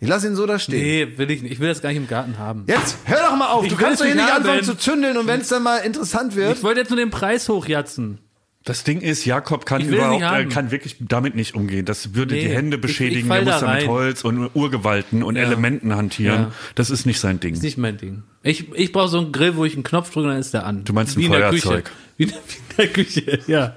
[0.01, 0.83] Ich lasse ihn so da stehen.
[0.83, 1.53] Nee, will ich nicht.
[1.53, 2.65] Ich will das gar nicht im Garten haben.
[2.67, 3.65] Jetzt, hör doch mal auf.
[3.65, 5.79] Ich du kannst doch es hier nicht anfangen zu zündeln und wenn es dann mal
[5.79, 6.57] interessant wird.
[6.59, 8.19] Ich wollte jetzt nur den Preis hochjatzen.
[8.67, 11.85] Das Ding ist, Jakob kann Ich überhaupt, er kann wirklich damit nicht umgehen.
[11.85, 13.21] Das würde Nee, die Hände ich- beschädigen.
[13.21, 13.87] ich fall er muss da mit.
[13.89, 16.41] Holz und Urgewalten und Elementen hantieren.
[16.45, 16.53] Ja.
[16.75, 17.53] Das ist nicht sein Ding.
[17.55, 18.23] Ist nicht mein Ding.
[18.43, 20.65] Ich, ich brauche so einen Grill, wo ich einen Knopf drücke und dann ist der
[20.65, 20.85] an.
[20.85, 21.85] Du meinst ein Wie in der Feuerzeug?
[21.85, 21.97] Küche.
[22.17, 23.75] Wie in der, wie in der Küche, ja.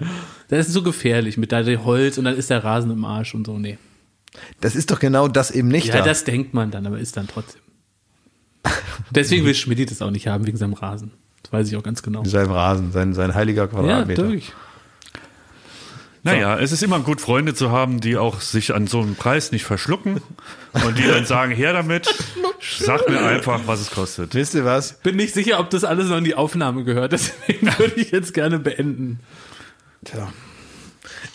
[0.48, 3.35] Das ist so gefährlich mit da dem Holz und dann ist der Rasen im Arsch
[3.35, 3.57] und so.
[3.60, 3.77] Nee.
[4.62, 6.04] Das ist doch genau das eben nicht Ja, da.
[6.04, 7.62] das denkt man dann, aber ist dann trotzdem.
[9.12, 11.12] Deswegen will Schmidt das auch nicht haben, wegen seinem Rasen.
[11.44, 12.24] Das weiß ich auch ganz genau.
[12.26, 14.24] sein Rasen, sein, sein heiliger Ja, Quadratmeter.
[14.24, 14.52] durch.
[16.24, 19.54] Naja, es ist immer gut, Freunde zu haben, die auch sich an so einem Preis
[19.54, 20.20] nicht verschlucken
[20.74, 22.14] und die dann sagen, her damit,
[22.80, 24.36] sag mir einfach, was es kostet.
[24.36, 24.94] Wisst ihr was?
[24.99, 28.34] Bin nicht sicher, ob das alles noch in die Aufnahme gehört, deswegen würde ich jetzt
[28.34, 29.22] gerne beenden.
[30.04, 30.28] Tja.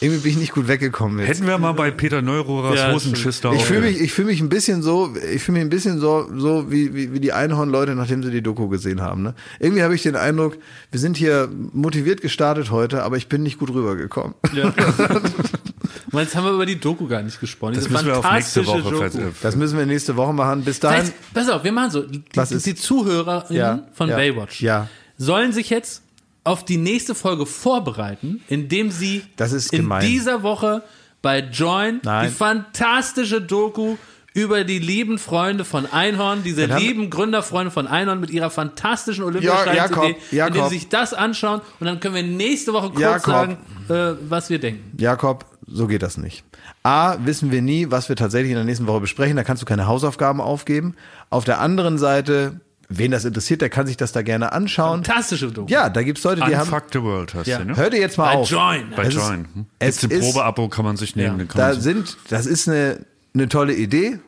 [0.02, 1.28] Irgendwie bin ich nicht gut weggekommen jetzt.
[1.28, 4.48] Hätten wir mal bei Peter Neurohrers Ja, Hosenschister Ich fühle mich, ich fühle mich ein
[4.48, 8.22] bisschen so, ich fühle mich ein bisschen so, so wie, wie, wie die Einhorn-Leute, nachdem
[8.24, 9.22] sie die Doku gesehen haben.
[9.22, 9.34] Ne?
[9.60, 10.58] Irgendwie habe ich den Eindruck,
[10.90, 14.34] wir sind hier motiviert gestartet heute, aber ich bin nicht gut rübergekommen.
[14.52, 14.74] Ja.
[16.10, 17.74] Und jetzt haben wir über die Doku gar nicht gesprochen.
[17.74, 19.18] Das Diese müssen wir auf nächste Woche Doku.
[19.40, 20.64] Das müssen wir nächste Woche machen.
[20.64, 21.02] Bis dahin.
[21.02, 22.02] Heißt, pass auf, wir machen so.
[22.02, 22.66] Die, Was ist?
[22.66, 24.88] die Zuhörerinnen Ja, von ja, Baywatch ja.
[25.16, 26.02] sollen sich jetzt
[26.44, 30.82] auf die nächste Folge vorbereiten, indem sie Das ist in dieser Woche
[31.23, 32.28] bei Join Nein.
[32.28, 33.97] die fantastische Doku
[34.35, 39.24] über die lieben Freunde von Einhorn, diese haben- lieben Gründerfreunde von Einhorn mit ihrer fantastischen
[39.24, 40.16] Olympiasteigen-CD,
[40.47, 43.24] indem sie sich das anschauen und dann können wir nächste Woche kurz Jakob.
[43.27, 43.59] sagen,
[43.90, 44.97] äh, was wir denken.
[44.98, 46.44] Jakob, so geht das nicht.
[46.82, 49.36] A, wissen wir nie, was wir tatsächlich in der nächsten Woche besprechen.
[49.36, 50.97] Da kannst du keine Hausaufgaben aufgeben.
[51.31, 52.60] Auf der anderen Seite,
[52.98, 55.05] wen das interessiert, der kann sich das da gerne anschauen.
[55.05, 55.70] Fantastische Doku.
[55.70, 56.69] Ja, da gibt's Leute, die haben.
[56.69, 57.59] Unfuck the World heißt Ja.
[57.59, 57.77] der, ne?
[57.77, 58.51] Hör dir jetzt mal Bei auf.
[58.51, 58.90] Join.
[58.97, 59.48] Bei Es ist- Join.
[59.55, 59.66] Hm?
[59.78, 61.39] es Gibt's ein ist- Probeabo, kann man sich nehmen.
[61.40, 61.47] Ja.
[61.55, 63.05] Da sind, das ist eine,
[63.35, 64.19] eine tolle Idee.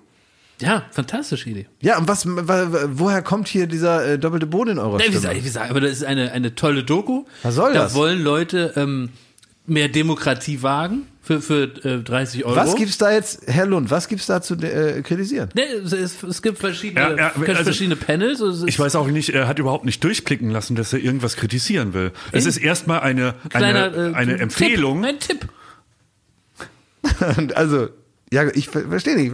[0.61, 1.66] Ja, fantastische Idee.
[1.81, 4.99] Ja, und was, wa- wa- woher kommt hier dieser äh, doppelte Boden in eurer Ja,
[4.99, 5.16] wie Stimme?
[5.16, 7.24] gesagt, wie gesagt, aber das ist eine, eine tolle Doku.
[7.43, 7.95] Was soll da das?
[7.95, 9.11] wollen Leute ähm,
[9.66, 12.55] mehr Demokratie wagen für, für äh, 30 Euro.
[12.55, 15.48] Was gibt's da jetzt, Herr Lund, was gibt's da zu äh, kritisieren?
[15.55, 18.42] Nee, es, es, es gibt verschiedene, Ja, ja, also- verschiedene Panels.
[18.66, 22.12] Ich weiß auch nicht, er hat überhaupt nicht durchblicken lassen, dass er irgendwas kritisieren will.
[22.32, 25.05] Es ist erstmal eine, kleiner, eine, äh, eine Tipp, Empfehlung.
[25.05, 25.48] ein Tipp.
[27.55, 27.88] also,
[28.32, 29.32] ja, ich ver- verstehe nicht.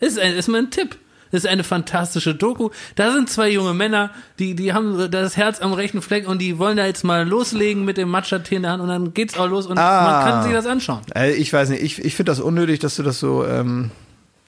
[0.00, 0.96] Es ist, ein, ist mal ein Tipp.
[1.32, 2.70] Das ist eine fantastische Doku.
[2.96, 6.58] Da sind zwei junge Männer, die, die haben das Herz am rechten Fleck und die
[6.58, 9.48] wollen da jetzt mal loslegen mit dem Matcha-Tee in der Hand und dann geht's auch
[9.48, 10.02] los und Ah.
[10.04, 11.00] man kann sich das anschauen.
[11.14, 13.90] Äh, ich weiß nicht, ich, ich finde das unnötig, dass du das so, ähm,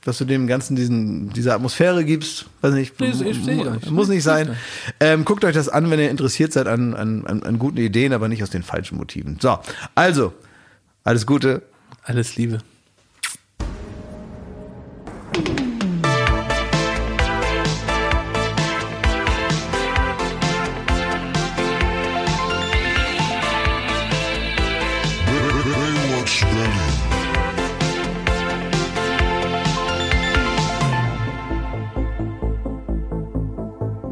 [0.05, 2.47] dass du dem Ganzen diesen, diese Atmosphäre gibst.
[2.61, 3.91] Weiß nicht, ich gar nicht.
[3.91, 4.57] muss nicht sein.
[4.99, 8.13] Ähm, guckt euch das an, wenn ihr interessiert seid an, an, an, an guten Ideen,
[8.13, 9.39] aber nicht aus den falschen Motiven.
[9.41, 9.59] So,
[9.95, 10.33] also,
[11.05, 11.63] alles Gute.
[12.05, 12.59] Alles Liebe.